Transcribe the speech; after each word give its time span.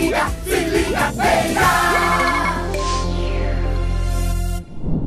liga, 0.00 0.28
se 0.44 0.64
liga, 0.64 1.12
feira! 1.12 1.90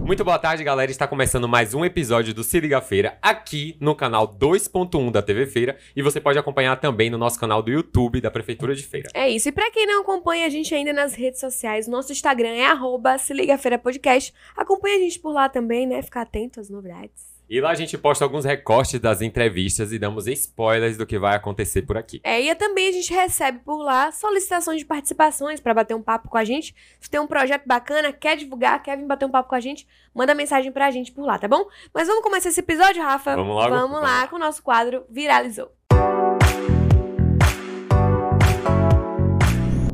Muito 0.06 0.24
boa 0.24 0.38
tarde, 0.38 0.64
galera. 0.64 0.92
Está 0.92 1.08
começando 1.08 1.48
mais 1.48 1.74
um 1.74 1.84
episódio 1.84 2.34
do 2.34 2.44
Se 2.44 2.60
Liga 2.60 2.82
Feira 2.82 3.18
aqui 3.22 3.76
no 3.80 3.96
canal 3.96 4.28
2.1 4.28 5.10
da 5.10 5.22
TV 5.22 5.48
Feira 5.48 5.78
e 5.96 6.02
você 6.02 6.20
pode 6.20 6.38
acompanhar 6.38 6.76
também 6.80 7.10
no 7.10 7.18
nosso 7.18 7.40
canal 7.40 7.64
do 7.64 7.72
YouTube 7.72 8.22
da 8.22 8.30
Prefeitura 8.30 8.76
de 8.76 8.84
Feira. 8.84 9.10
É 9.14 9.30
isso. 9.30 9.50
E 9.50 9.52
pra 9.52 9.72
quem 9.72 9.88
não 9.88 10.02
acompanha 10.02 10.46
a 10.46 10.50
gente 10.50 10.76
ainda 10.76 10.94
nas 10.94 11.16
redes 11.16 11.40
sociais, 11.40 11.88
nosso 11.88 12.12
Instagram 12.12 12.50
é 12.50 12.66
arroba 12.66 13.18
Se 13.18 13.34
Liga 13.34 13.58
Feira 13.58 13.80
Podcast. 13.80 14.34
Acompanha 14.56 14.98
a 14.98 15.00
gente 15.00 15.20
por 15.20 15.32
lá 15.32 15.48
também, 15.50 15.88
né? 15.88 16.02
Ficar 16.02 16.24
atento 16.24 16.60
às 16.60 16.70
novidades. 16.70 17.33
E 17.50 17.62
lá 17.62 17.72
a 17.72 17.76
gente 17.76 17.98
posta 17.98 18.24
alguns 18.24 18.46
recortes 18.46 19.00
das 19.00 19.22
entrevistas 19.22 19.92
e 19.92 20.00
damos 20.00 20.28
spoilers 20.28 20.98
do 20.98 21.06
que 21.06 21.20
vai 21.20 21.36
acontecer 21.36 21.84
por 21.84 21.98
aqui. 21.98 22.20
É, 22.24 22.42
e 22.42 22.56
também 22.56 22.90
a 22.90 22.92
gente 22.92 23.14
recebe 23.14 23.60
por 23.60 23.84
lá 23.84 24.12
solicitações 24.12 24.80
de 24.80 24.86
participações 24.86 25.60
pra 25.60 25.74
bater 25.74 25.94
um 25.94 26.02
papo 26.02 26.30
com 26.30 26.38
a 26.38 26.44
gente. 26.44 26.76
Se 27.00 27.10
tem 27.10 27.20
um 27.20 27.28
projeto 27.28 27.64
bacana, 27.66 28.12
quer 28.12 28.38
divulgar, 28.38 28.82
quer 28.82 28.98
vir 28.98 29.06
bater 29.06 29.26
um 29.26 29.32
papo 29.32 29.50
com 29.50 29.56
a 29.56 29.60
gente, 29.60 29.88
manda 30.14 30.34
mensagem 30.34 30.72
pra 30.72 30.90
gente 30.92 31.12
por 31.12 31.26
lá, 31.26 31.38
tá 31.38 31.48
bom? 31.48 31.68
Mas 31.94 32.08
vamos 32.08 32.24
começar 32.24 32.50
esse 32.50 32.60
episódio, 32.60 33.04
Rafa? 33.04 33.36
Vamos 33.36 33.56
logo? 33.56 33.76
Vamos 33.76 34.02
lá. 34.02 34.28
com 34.28 34.38
o 34.38 34.40
nosso 34.40 34.64
quadro 34.64 35.06
Viralizou. 35.10 35.72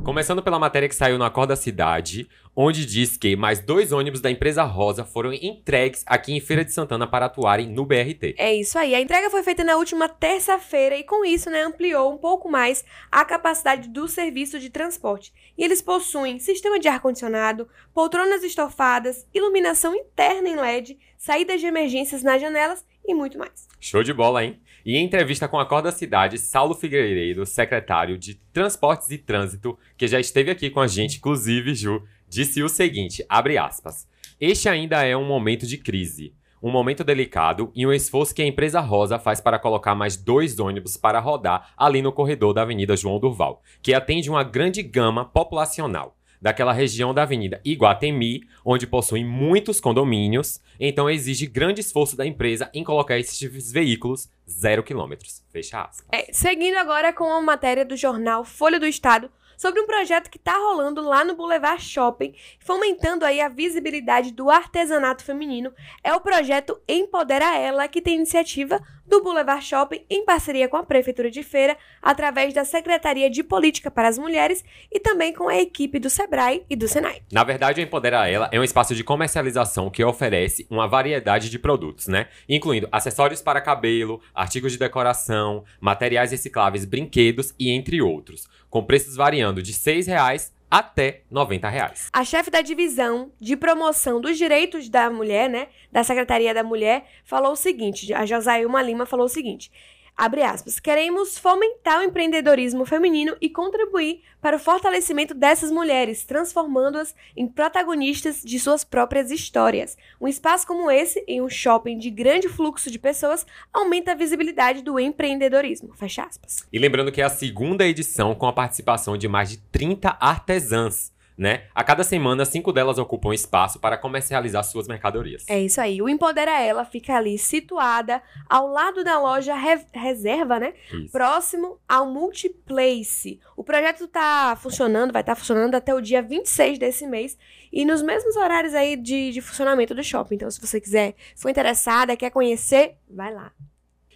Começando 0.10 0.42
pela 0.42 0.58
matéria 0.58 0.90
que 0.90 0.96
saiu 0.96 1.20
na 1.20 1.30
Cor 1.30 1.46
da 1.46 1.56
Cidade, 1.56 2.28
onde 2.56 2.84
diz 2.84 3.16
que 3.16 3.36
mais 3.36 3.60
dois 3.60 3.92
ônibus 3.92 4.20
da 4.20 4.32
empresa 4.32 4.64
Rosa 4.64 5.06
foram 5.06 5.32
entregues 5.32 6.04
aqui 6.08 6.34
em 6.34 6.40
Feira 6.40 6.66
de 6.66 6.74
Santana 6.74 7.06
para 7.06 7.28
atuarem 7.28 7.68
no 7.68 7.86
BRT. 7.86 8.34
É 8.36 8.52
isso 8.56 8.80
aí. 8.80 8.96
A 8.96 9.00
entrega 9.00 9.30
foi 9.30 9.44
feita 9.44 9.64
na 9.64 9.78
última 9.78 10.10
terça-feira 10.10 10.98
e 10.98 11.04
com 11.04 11.24
isso, 11.24 11.52
né, 11.52 11.62
ampliou 11.62 12.12
um 12.12 12.18
pouco 12.18 12.50
mais 12.50 12.84
a 13.12 13.24
capacidade 13.24 13.88
do 13.88 14.08
serviço 14.08 14.60
de 14.60 14.72
transporte. 14.72 15.32
E 15.56 15.64
eles 15.64 15.80
possuem 15.80 16.40
sistema 16.40 16.80
de 16.80 16.88
ar-condicionado, 16.88 17.70
poltronas 17.94 18.44
estofadas, 18.44 19.28
iluminação 19.32 19.94
interna 19.94 20.50
em 20.50 20.56
LED, 20.56 20.98
saídas 21.20 21.62
de 21.62 21.68
emergências 21.68 22.24
nas 22.24 22.42
janelas 22.42 22.84
e 23.06 23.14
muito 23.14 23.38
mais. 23.38 23.68
Show 23.80 24.02
de 24.02 24.12
bola, 24.12 24.44
hein? 24.44 24.60
E 24.86 24.96
em 24.96 25.06
entrevista 25.06 25.48
com 25.48 25.60
a 25.60 25.66
Cor 25.66 25.82
da 25.82 25.92
Cidade, 25.92 26.38
Saulo 26.38 26.74
Figueiredo, 26.74 27.46
secretário 27.46 28.18
de 28.18 28.36
Transportes 28.54 29.10
e 29.12 29.18
Trânsito, 29.18 29.78
que 29.98 30.08
já 30.08 30.20
esteve 30.20 30.52
aqui 30.52 30.70
com 30.70 30.80
a 30.80 30.88
gente, 30.88 31.18
inclusive, 31.18 31.76
Ju, 31.76 32.04
disse 32.28 32.62
o 32.64 32.70
seguinte, 32.70 33.26
abre 33.28 33.58
aspas, 33.58 34.08
Este 34.40 34.70
ainda 34.70 35.04
é 35.04 35.16
um 35.16 35.26
momento 35.26 35.66
de 35.66 35.78
crise, 35.78 36.34
um 36.62 36.72
momento 36.72 37.04
delicado 37.04 37.72
e 37.74 37.86
um 37.88 37.94
esforço 37.94 38.36
que 38.36 38.42
a 38.42 38.46
empresa 38.46 38.80
Rosa 38.80 39.18
faz 39.18 39.40
para 39.40 39.60
colocar 39.60 39.96
mais 39.96 40.18
dois 40.18 40.60
ônibus 40.60 40.98
para 40.98 41.20
rodar 41.20 41.74
ali 41.78 42.02
no 42.02 42.12
corredor 42.12 42.54
da 42.54 42.62
Avenida 42.62 42.96
João 42.96 43.20
Durval, 43.20 43.62
que 43.82 43.94
atende 43.94 44.30
uma 44.30 44.44
grande 44.44 44.84
gama 44.84 45.26
populacional 45.26 46.19
daquela 46.42 46.74
região 46.74 47.14
da 47.14 47.24
Avenida 47.24 47.62
Iguatemi, 47.64 48.42
onde 48.64 48.88
possui 48.88 49.24
muitos 49.24 49.80
condomínios, 49.80 50.60
então 50.80 51.10
exige 51.10 51.46
grande 51.46 51.82
esforço 51.82 52.16
da 52.16 52.26
empresa 52.26 52.70
em 52.74 52.84
colocar 52.84 53.18
esses 53.18 53.72
veículos 53.72 54.30
zero 54.50 54.84
quilômetros. 54.84 55.44
Fecha 55.52 55.82
aspas. 55.82 56.08
É, 56.12 56.32
seguindo 56.32 56.78
agora 56.78 57.12
com 57.14 57.26
a 57.26 57.42
matéria 57.42 57.86
do 57.86 57.98
jornal 57.98 58.44
Folha 58.44 58.80
do 58.80 58.86
Estado 58.86 59.30
sobre 59.60 59.82
um 59.82 59.86
projeto 59.86 60.30
que 60.30 60.38
está 60.38 60.54
rolando 60.54 61.02
lá 61.02 61.26
no 61.26 61.36
Boulevard 61.36 61.84
Shopping, 61.84 62.34
fomentando 62.62 63.26
aí 63.26 63.42
a 63.42 63.50
visibilidade 63.50 64.32
do 64.32 64.50
artesanato 64.50 65.22
feminino. 65.22 65.74
É 66.02 66.14
o 66.14 66.22
projeto 66.22 66.80
Empodera 66.88 67.58
Ela, 67.58 67.86
que 67.90 68.02
tem 68.02 68.16
iniciativa 68.16 68.82
do 69.10 69.24
Boulevard 69.24 69.66
Shopping 69.66 70.06
em 70.10 70.24
parceria 70.24 70.70
com 70.70 70.78
a 70.78 70.84
Prefeitura 70.84 71.32
de 71.32 71.42
Feira, 71.42 71.76
através 72.02 72.54
da 72.54 72.64
Secretaria 72.64 73.30
de 73.30 73.44
Política 73.44 73.90
para 73.90 74.08
as 74.08 74.18
Mulheres 74.18 74.64
e 74.92 75.00
também 75.00 75.34
com 75.34 75.50
a 75.50 75.58
equipe 75.58 75.98
do 76.00 76.10
Sebrae 76.10 76.64
e 76.70 76.76
do 76.76 76.88
Senai. 76.88 77.24
Na 77.32 77.44
verdade, 77.44 77.82
o 77.82 77.84
Empodera 77.84 78.30
Ela 78.30 78.48
é 78.52 78.60
um 78.60 78.64
espaço 78.64 78.94
de 78.94 79.04
comercialização 79.04 79.90
que 79.90 80.04
oferece 80.04 80.68
uma 80.70 80.88
variedade 80.88 81.50
de 81.50 81.58
produtos, 81.58 82.08
né? 82.08 82.28
Incluindo 82.48 82.88
acessórios 82.92 83.42
para 83.42 83.60
cabelo, 83.60 84.22
artigos 84.34 84.74
de 84.74 84.78
decoração, 84.78 85.64
materiais 85.82 86.32
recicláveis, 86.32 86.86
brinquedos 86.86 87.54
e 87.58 87.72
entre 87.72 88.02
outros, 88.02 88.48
com 88.70 88.84
preços 88.84 89.16
variando 89.16 89.64
de 89.64 89.74
6 89.74 90.06
reais 90.06 90.54
até 90.70 91.24
90 91.32 91.70
reais. 91.70 92.10
A 92.14 92.24
chefe 92.24 92.52
da 92.52 92.62
divisão 92.62 93.32
de 93.40 93.58
promoção 93.58 94.22
dos 94.22 94.38
direitos 94.38 94.90
da 94.90 95.10
mulher, 95.10 95.50
né, 95.50 95.68
da 95.92 96.04
Secretaria 96.04 96.54
da 96.54 96.64
Mulher, 96.64 97.06
falou 97.26 97.54
o 97.54 97.56
seguinte, 97.56 98.14
a 98.14 98.26
Josailma 98.26 98.82
Lima 98.82 99.06
falou 99.06 99.26
o 99.26 99.30
seguinte, 99.30 99.72
abre 100.20 100.44
aspas, 100.44 100.82
queremos 100.82 101.38
fomentar 101.38 102.02
o 102.02 102.04
empreendedorismo 102.04 102.86
feminino 102.86 103.38
e 103.40 103.50
contribuir 103.50 104.22
para 104.42 104.58
o 104.58 104.60
fortalecimento 104.60 105.34
dessas 105.34 105.72
mulheres, 105.72 106.26
transformando-as 106.26 107.16
em 107.38 107.48
protagonistas 107.48 108.42
de 108.44 108.60
suas 108.60 108.84
próprias 108.84 109.32
histórias. 109.32 109.98
Um 110.20 110.28
espaço 110.28 110.68
como 110.68 110.92
esse, 110.92 111.24
em 111.26 111.42
um 111.42 111.50
shopping 111.50 111.98
de 111.98 112.10
grande 112.10 112.50
fluxo 112.50 112.92
de 112.92 113.00
pessoas, 113.00 113.46
aumenta 113.72 114.12
a 114.12 114.16
visibilidade 114.16 114.82
do 114.82 115.00
empreendedorismo, 115.00 115.96
fecha 115.96 116.24
aspas. 116.24 116.68
E 116.72 116.78
lembrando 116.78 117.14
que 117.14 117.22
é 117.22 117.24
a 117.24 117.30
segunda 117.30 117.88
edição 117.88 118.36
com 118.36 118.46
a 118.46 118.52
participação 118.52 119.18
de 119.18 119.30
mais 119.30 119.50
de 119.50 119.58
30 119.72 120.18
artesãs, 120.20 121.14
né? 121.40 121.64
A 121.74 121.86
cada 121.86 122.04
semana, 122.04 122.44
cinco 122.44 122.74
delas 122.74 122.98
ocupam 122.98 123.34
espaço 123.34 123.80
para 123.80 123.98
comercializar 123.98 124.62
suas 124.66 124.90
mercadorias. 124.90 125.46
É 125.48 125.58
isso 125.58 125.80
aí. 125.80 126.02
O 126.02 126.10
Empodera 126.10 126.52
Ela 126.62 126.84
fica 126.84 127.16
ali 127.16 127.38
situada 127.38 128.22
ao 128.50 128.68
lado 128.68 129.06
da 129.06 129.18
loja 129.18 129.56
Re- 129.56 129.86
Reserva, 129.94 130.60
né? 130.60 130.74
Isso. 130.92 131.14
Próximo 131.14 131.80
ao 131.88 132.06
Multiplace. 132.06 133.40
O 133.56 133.64
projeto 133.64 134.06
tá 134.08 134.58
funcionando, 134.62 135.14
vai 135.14 135.22
estar 135.22 135.36
funcionando 135.36 135.76
até 135.76 135.94
o 135.96 136.02
dia 136.02 136.22
26 136.22 136.78
desse 136.78 137.08
mês 137.08 137.38
e 137.72 137.86
nos 137.86 138.02
mesmos 138.02 138.36
horários 138.36 138.74
aí 138.76 138.98
de, 138.98 139.32
de 139.32 139.40
funcionamento 139.42 139.96
do 139.96 140.04
shopping. 140.04 140.36
Então, 140.36 140.52
se 140.52 140.60
você 140.60 140.82
quiser, 140.82 141.16
for 141.38 141.50
interessada, 141.50 142.18
quer 142.18 142.32
conhecer, 142.32 142.98
vai 143.10 143.34
lá. 143.34 143.52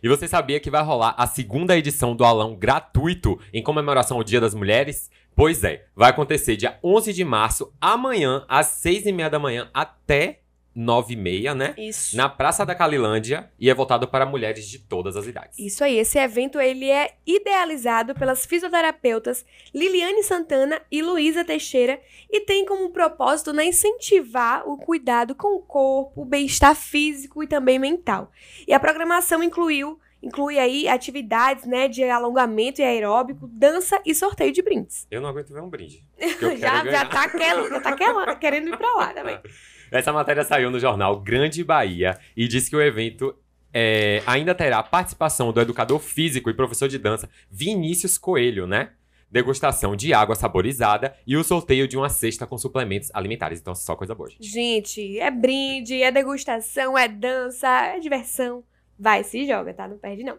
E 0.02 0.10
você 0.10 0.28
sabia 0.28 0.60
que 0.60 0.70
vai 0.70 0.84
rolar 0.84 1.16
a 1.18 1.26
segunda 1.26 1.78
edição 1.78 2.14
do 2.14 2.26
Alão 2.26 2.54
gratuito 2.58 3.40
em 3.54 3.64
comemoração 3.64 4.18
ao 4.18 4.24
Dia 4.26 4.42
das 4.42 4.54
Mulheres? 4.54 5.10
Pois 5.36 5.64
é, 5.64 5.86
vai 5.96 6.10
acontecer 6.10 6.56
dia 6.56 6.78
11 6.84 7.12
de 7.12 7.26
março, 7.26 7.74
amanhã, 7.82 8.46
às 8.48 8.68
6 8.68 9.08
e 9.08 9.12
meia 9.12 9.30
da 9.30 9.40
manhã 9.40 9.70
até 9.74 10.40
9 10.76 11.14
e 11.14 11.18
meia, 11.18 11.54
né? 11.54 11.74
Isso. 11.78 12.18
Na 12.18 12.28
Praça 12.28 12.66
da 12.66 12.74
Calilândia 12.74 13.52
e 13.60 13.70
é 13.70 13.74
voltado 13.74 14.08
para 14.08 14.26
mulheres 14.26 14.68
de 14.68 14.80
todas 14.80 15.16
as 15.16 15.28
idades. 15.28 15.58
Isso 15.58 15.84
aí, 15.84 15.98
esse 15.98 16.18
evento 16.18 16.60
ele 16.60 16.90
é 16.90 17.16
idealizado 17.26 18.14
pelas 18.16 18.46
fisioterapeutas 18.46 19.46
Liliane 19.74 20.24
Santana 20.24 20.82
e 20.92 21.02
Luísa 21.02 21.46
Teixeira 21.46 22.02
e 22.30 22.42
tem 22.42 22.66
como 22.66 22.90
propósito 22.92 23.54
né, 23.54 23.66
incentivar 23.66 24.68
o 24.68 24.78
cuidado 24.78 25.36
com 25.36 25.56
o 25.56 25.62
corpo, 25.62 26.22
o 26.22 26.26
bem-estar 26.26 26.76
físico 26.76 27.44
e 27.44 27.48
também 27.48 27.78
mental. 27.78 28.32
E 28.68 28.74
a 28.74 28.80
programação 28.80 29.44
incluiu 29.44 30.00
inclui 30.24 30.58
aí 30.58 30.88
atividades 30.88 31.66
né, 31.66 31.90
de 31.90 32.04
alongamento 32.04 32.82
e 32.82 32.84
aeróbico, 32.84 33.48
dança 33.48 34.02
e 34.06 34.16
sorteio 34.16 34.54
de 34.54 34.62
brindes. 34.62 35.06
Eu 35.12 35.20
não 35.20 35.30
aguento 35.30 35.54
ver 35.54 35.62
um 35.62 35.70
brinde. 35.70 36.04
já, 36.58 36.86
já 36.86 37.06
tá, 37.06 37.24
aquela, 37.24 37.70
já 37.70 37.82
tá 37.82 37.90
aquela, 37.90 38.36
querendo 38.38 38.70
ir 38.70 38.78
pra 38.78 38.92
lá 38.96 39.14
também. 39.14 39.38
Essa 39.92 40.12
matéria 40.12 40.44
saiu 40.44 40.72
no 40.72 40.80
jornal 40.80 41.20
Grande 41.20 41.64
Bahia 41.64 42.18
e 42.36 42.48
diz 42.48 42.68
que 42.68 42.76
o 42.76 42.82
evento 42.82 43.36
é, 43.72 44.24
ainda 44.26 44.56
terá 44.56 44.80
a 44.80 44.84
participação 44.84 45.52
do 45.52 45.62
educador 45.62 46.00
físico 46.00 46.50
e 46.50 46.54
professor 46.54 46.88
de 46.88 46.98
dança 46.98 47.30
Vinícius 47.52 48.18
Coelho, 48.18 48.66
né? 48.66 48.92
Degustação 49.30 49.96
de 49.96 50.14
água 50.14 50.36
saborizada 50.36 51.16
e 51.26 51.36
o 51.36 51.44
sorteio 51.44 51.88
de 51.88 51.98
uma 51.98 52.08
cesta 52.08 52.48
com 52.48 52.58
suplementos 52.58 53.10
alimentares. 53.14 53.60
Então, 53.60 53.76
só 53.76 53.96
coisa 53.96 54.16
boa, 54.16 54.30
gente. 54.30 54.44
Gente, 54.44 55.20
é 55.20 55.30
brinde, 55.30 56.02
é 56.02 56.12
degustação, 56.12 56.98
é 56.98 57.08
dança, 57.08 57.68
é 57.68 58.00
diversão. 58.00 58.64
Vai, 58.98 59.24
se 59.24 59.46
joga, 59.46 59.74
tá? 59.74 59.88
Não 59.88 59.98
perde, 59.98 60.24
não. 60.24 60.38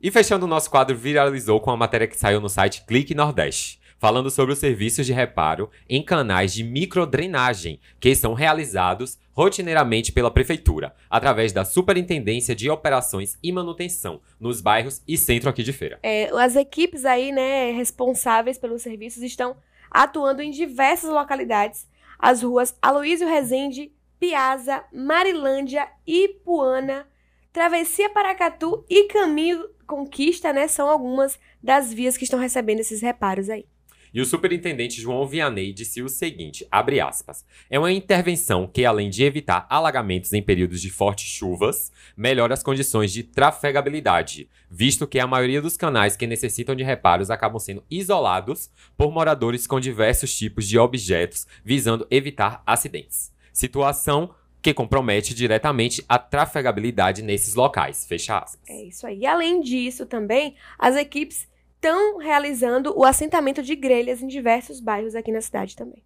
E 0.00 0.10
fechando 0.10 0.46
o 0.46 0.48
nosso 0.48 0.70
quadro, 0.70 0.96
viralizou 0.96 1.60
com 1.60 1.70
a 1.70 1.76
matéria 1.76 2.06
que 2.06 2.18
saiu 2.18 2.40
no 2.40 2.48
site 2.48 2.84
Clique 2.86 3.14
Nordeste, 3.14 3.80
falando 3.98 4.30
sobre 4.30 4.52
os 4.52 4.58
serviços 4.58 5.06
de 5.06 5.12
reparo 5.12 5.70
em 5.88 6.02
canais 6.02 6.52
de 6.52 6.64
microdrenagem 6.64 7.80
que 8.00 8.14
são 8.14 8.34
realizados 8.34 9.18
rotineiramente 9.32 10.12
pela 10.12 10.30
Prefeitura, 10.30 10.94
através 11.08 11.52
da 11.52 11.64
Superintendência 11.64 12.54
de 12.54 12.68
Operações 12.68 13.38
e 13.42 13.50
Manutenção, 13.50 14.20
nos 14.38 14.60
bairros 14.60 15.02
e 15.08 15.16
centro 15.16 15.48
aqui 15.48 15.62
de 15.62 15.72
feira. 15.72 15.98
É, 16.02 16.28
as 16.36 16.54
equipes 16.54 17.04
aí, 17.04 17.32
né, 17.32 17.70
responsáveis 17.72 18.58
pelos 18.58 18.82
serviços 18.82 19.22
estão 19.22 19.56
atuando 19.90 20.42
em 20.42 20.50
diversas 20.50 21.10
localidades. 21.10 21.86
As 22.18 22.42
ruas 22.42 22.76
Aloísio 22.80 23.26
Rezende, 23.26 23.92
Piazza, 24.20 24.84
Marilândia, 24.92 25.88
Ipuana, 26.06 27.06
Travessia 27.52 28.08
Paracatu 28.08 28.82
e 28.88 29.04
Caminho 29.08 29.68
Conquista, 29.86 30.54
né, 30.54 30.66
são 30.66 30.88
algumas 30.88 31.38
das 31.62 31.92
vias 31.92 32.16
que 32.16 32.24
estão 32.24 32.38
recebendo 32.38 32.80
esses 32.80 33.02
reparos 33.02 33.50
aí. 33.50 33.66
E 34.14 34.20
o 34.20 34.26
superintendente 34.26 35.00
João 35.00 35.26
Vianney 35.26 35.72
disse 35.72 36.02
o 36.02 36.08
seguinte, 36.08 36.66
abre 36.70 37.00
aspas, 37.00 37.46
é 37.70 37.78
uma 37.78 37.92
intervenção 37.92 38.66
que, 38.66 38.84
além 38.84 39.08
de 39.08 39.24
evitar 39.24 39.66
alagamentos 39.70 40.32
em 40.32 40.42
períodos 40.42 40.82
de 40.82 40.90
fortes 40.90 41.26
chuvas, 41.26 41.90
melhora 42.14 42.52
as 42.52 42.62
condições 42.62 43.12
de 43.12 43.22
trafegabilidade, 43.22 44.48
visto 44.70 45.06
que 45.06 45.18
a 45.18 45.26
maioria 45.26 45.62
dos 45.62 45.78
canais 45.78 46.14
que 46.16 46.26
necessitam 46.26 46.74
de 46.74 46.82
reparos 46.82 47.30
acabam 47.30 47.58
sendo 47.58 47.84
isolados 47.90 48.70
por 48.98 49.10
moradores 49.10 49.66
com 49.66 49.80
diversos 49.80 50.34
tipos 50.36 50.68
de 50.68 50.78
objetos, 50.78 51.46
visando 51.64 52.06
evitar 52.10 52.62
acidentes. 52.66 53.32
Situação 53.52 54.34
que 54.62 54.72
compromete 54.72 55.34
diretamente 55.34 56.04
a 56.08 56.18
trafegabilidade 56.18 57.20
nesses 57.20 57.54
locais. 57.54 58.06
Fecha 58.06 58.38
aspas. 58.38 58.60
É 58.68 58.84
isso 58.84 59.06
aí. 59.06 59.18
E 59.18 59.26
além 59.26 59.60
disso, 59.60 60.06
também, 60.06 60.54
as 60.78 60.94
equipes 60.94 61.48
estão 61.74 62.18
realizando 62.18 62.96
o 62.96 63.04
assentamento 63.04 63.60
de 63.60 63.74
grelhas 63.74 64.22
em 64.22 64.28
diversos 64.28 64.78
bairros 64.78 65.16
aqui 65.16 65.32
na 65.32 65.40
cidade 65.40 65.74
também. 65.74 66.02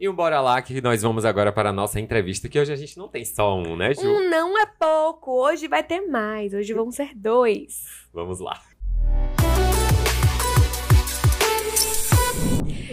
E 0.00 0.08
um 0.08 0.14
bora 0.14 0.40
lá 0.40 0.62
que 0.62 0.80
nós 0.80 1.02
vamos 1.02 1.26
agora 1.26 1.52
para 1.52 1.68
a 1.68 1.72
nossa 1.74 2.00
entrevista, 2.00 2.48
que 2.48 2.58
hoje 2.58 2.72
a 2.72 2.76
gente 2.76 2.96
não 2.96 3.06
tem 3.06 3.22
só 3.22 3.54
um, 3.58 3.76
né, 3.76 3.92
Ju? 3.92 4.00
Um 4.00 4.30
não 4.30 4.58
é 4.58 4.64
pouco, 4.64 5.30
hoje 5.30 5.68
vai 5.68 5.82
ter 5.82 6.00
mais, 6.00 6.54
hoje 6.54 6.72
vão 6.72 6.90
ser 6.90 7.14
dois. 7.14 7.84
Vamos 8.10 8.40
lá. 8.40 8.58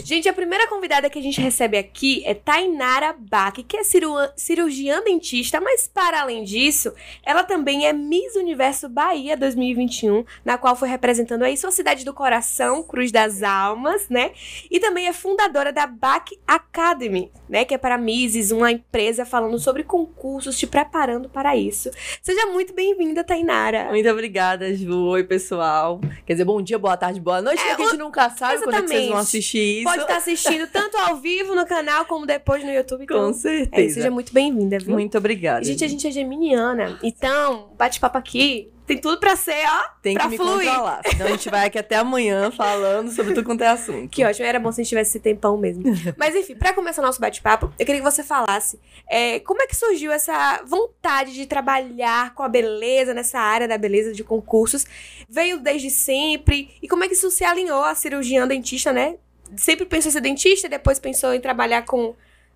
Gente, 0.08 0.30
a 0.30 0.34
primeira 0.34 0.66
convidada 0.70 1.10
que 1.10 1.20
a 1.20 1.22
gente 1.22 1.42
recebe 1.42 1.78
aqui 1.78 2.24
é 2.26 2.34
Tainara 2.34 3.14
Bach, 3.20 3.52
que 3.68 3.76
é 3.76 3.84
ciru- 3.84 4.16
cirurgiã 4.38 5.04
dentista, 5.04 5.60
mas 5.60 5.86
para 5.86 6.22
além 6.22 6.46
disso, 6.46 6.94
ela 7.26 7.44
também 7.44 7.86
é 7.86 7.92
Miss 7.92 8.34
Universo 8.38 8.88
Bahia 8.88 9.36
2021, 9.36 10.24
na 10.46 10.58
qual 10.58 10.78
foi 10.78 10.88
representando 10.88 11.44
aí 11.44 11.58
sua 11.58 11.72
cidade 11.72 12.06
do 12.06 12.14
coração, 12.14 12.84
Cruz 12.84 13.12
das 13.12 13.44
Almas, 13.44 14.08
né? 14.08 14.32
E 14.72 14.80
também 14.80 15.08
é 15.10 15.12
fundadora 15.12 15.74
da 15.74 15.86
Bach 15.86 16.24
Academy, 16.48 17.30
né? 17.50 17.66
Que 17.66 17.74
é 17.74 17.78
para 17.78 17.98
Misses, 17.98 18.52
uma 18.52 18.72
empresa 18.72 19.26
falando 19.26 19.60
sobre 19.60 19.84
concursos, 19.84 20.58
te 20.58 20.66
preparando 20.66 21.28
para 21.28 21.58
isso. 21.58 21.92
Seja 22.22 22.46
muito 22.46 22.74
bem-vinda, 22.74 23.26
Tainara. 23.26 23.90
Muito 23.90 24.10
obrigada, 24.10 24.74
Ju. 24.74 25.08
Oi, 25.08 25.26
pessoal. 25.26 26.00
Quer 26.26 26.32
dizer, 26.36 26.46
bom 26.46 26.62
dia, 26.62 26.80
boa 26.80 26.96
tarde, 26.96 27.20
boa 27.20 27.42
noite, 27.42 27.62
É, 27.62 27.68
porque 27.72 27.82
a 27.82 27.86
gente 27.88 27.98
nunca 27.98 28.30
sabe 28.30 28.64
quando 28.64 28.70
é 28.74 28.82
que 28.84 28.88
vocês 28.88 28.92
exatamente. 28.92 29.10
vão 29.10 29.18
assistir 29.18 29.58
isso. 29.82 29.97
Pode 29.97 29.97
estar 30.02 30.18
assistindo 30.18 30.68
tanto 30.68 30.98
ao 30.98 31.18
vivo 31.18 31.56
no 31.56 31.66
canal 31.66 32.06
como 32.06 32.26
depois 32.26 32.64
no 32.64 32.72
YouTube. 32.72 33.06
Com 33.08 33.14
Então, 33.14 33.34
certeza. 33.34 33.86
é, 33.86 33.90
seja 33.94 34.12
muito 34.12 34.34
bem-vinda, 34.34 34.78
viu? 34.80 34.94
Muito 34.94 35.18
obrigada. 35.18 35.64
Gente, 35.64 35.84
a 35.84 35.88
gente 35.88 36.08
é 36.08 36.12
geminiana, 36.12 36.98
então, 37.04 37.74
bate-papo 37.78 38.18
aqui 38.18 38.72
tem 38.86 38.98
tudo 38.98 39.20
pra 39.20 39.36
ser, 39.36 39.66
ó, 39.68 39.90
Tem 40.02 40.14
pra 40.14 40.24
que 40.24 40.30
me 40.30 40.38
fluir. 40.38 40.66
controlar. 40.70 41.02
Senão 41.06 41.26
a 41.26 41.30
gente 41.32 41.50
vai 41.50 41.66
aqui 41.68 41.78
até 41.78 41.98
amanhã 41.98 42.50
falando 42.52 43.12
sobre 43.12 43.34
tudo 43.34 43.44
quanto 43.46 43.62
é 43.62 43.68
assunto. 43.68 44.08
Que 44.08 44.24
ótimo, 44.24 44.46
era 44.48 44.62
bom 44.62 44.72
se 44.72 44.80
a 44.80 44.84
gente 44.84 44.88
tivesse 44.90 45.10
esse 45.10 45.20
tempão 45.20 45.58
mesmo. 45.58 45.84
Mas 46.18 46.34
enfim, 46.34 46.56
pra 46.56 46.72
começar 46.72 47.02
o 47.02 47.06
nosso 47.06 47.20
bate-papo, 47.20 47.66
eu 47.78 47.86
queria 47.86 48.00
que 48.00 48.10
você 48.10 48.24
falasse 48.24 48.80
é, 49.10 49.42
como 49.42 49.62
é 49.62 49.68
que 49.68 49.76
surgiu 49.76 50.10
essa 50.10 50.62
vontade 50.66 51.34
de 51.34 51.46
trabalhar 51.46 52.34
com 52.34 52.44
a 52.44 52.48
beleza, 52.48 53.14
nessa 53.14 53.38
área 53.40 53.68
da 53.68 53.78
beleza 53.78 54.14
de 54.14 54.24
concursos? 54.24 54.86
Veio 55.30 55.60
desde 55.60 55.90
sempre? 55.90 56.70
E 56.82 56.88
como 56.88 57.04
é 57.04 57.08
que 57.10 57.14
isso 57.14 57.30
se 57.30 57.44
alinhou 57.44 57.84
à 57.84 57.94
cirurgiã 57.94 58.48
dentista, 58.48 58.94
né? 58.94 59.16
Sempre 59.56 59.86
pensou 59.86 60.10
em 60.10 60.14
ser 60.14 60.22
dentista, 60.22 60.68
depois 60.70 61.00
pensou 61.00 61.34
em 61.34 61.40
trabalhar 61.40 61.84
com. 61.84 62.16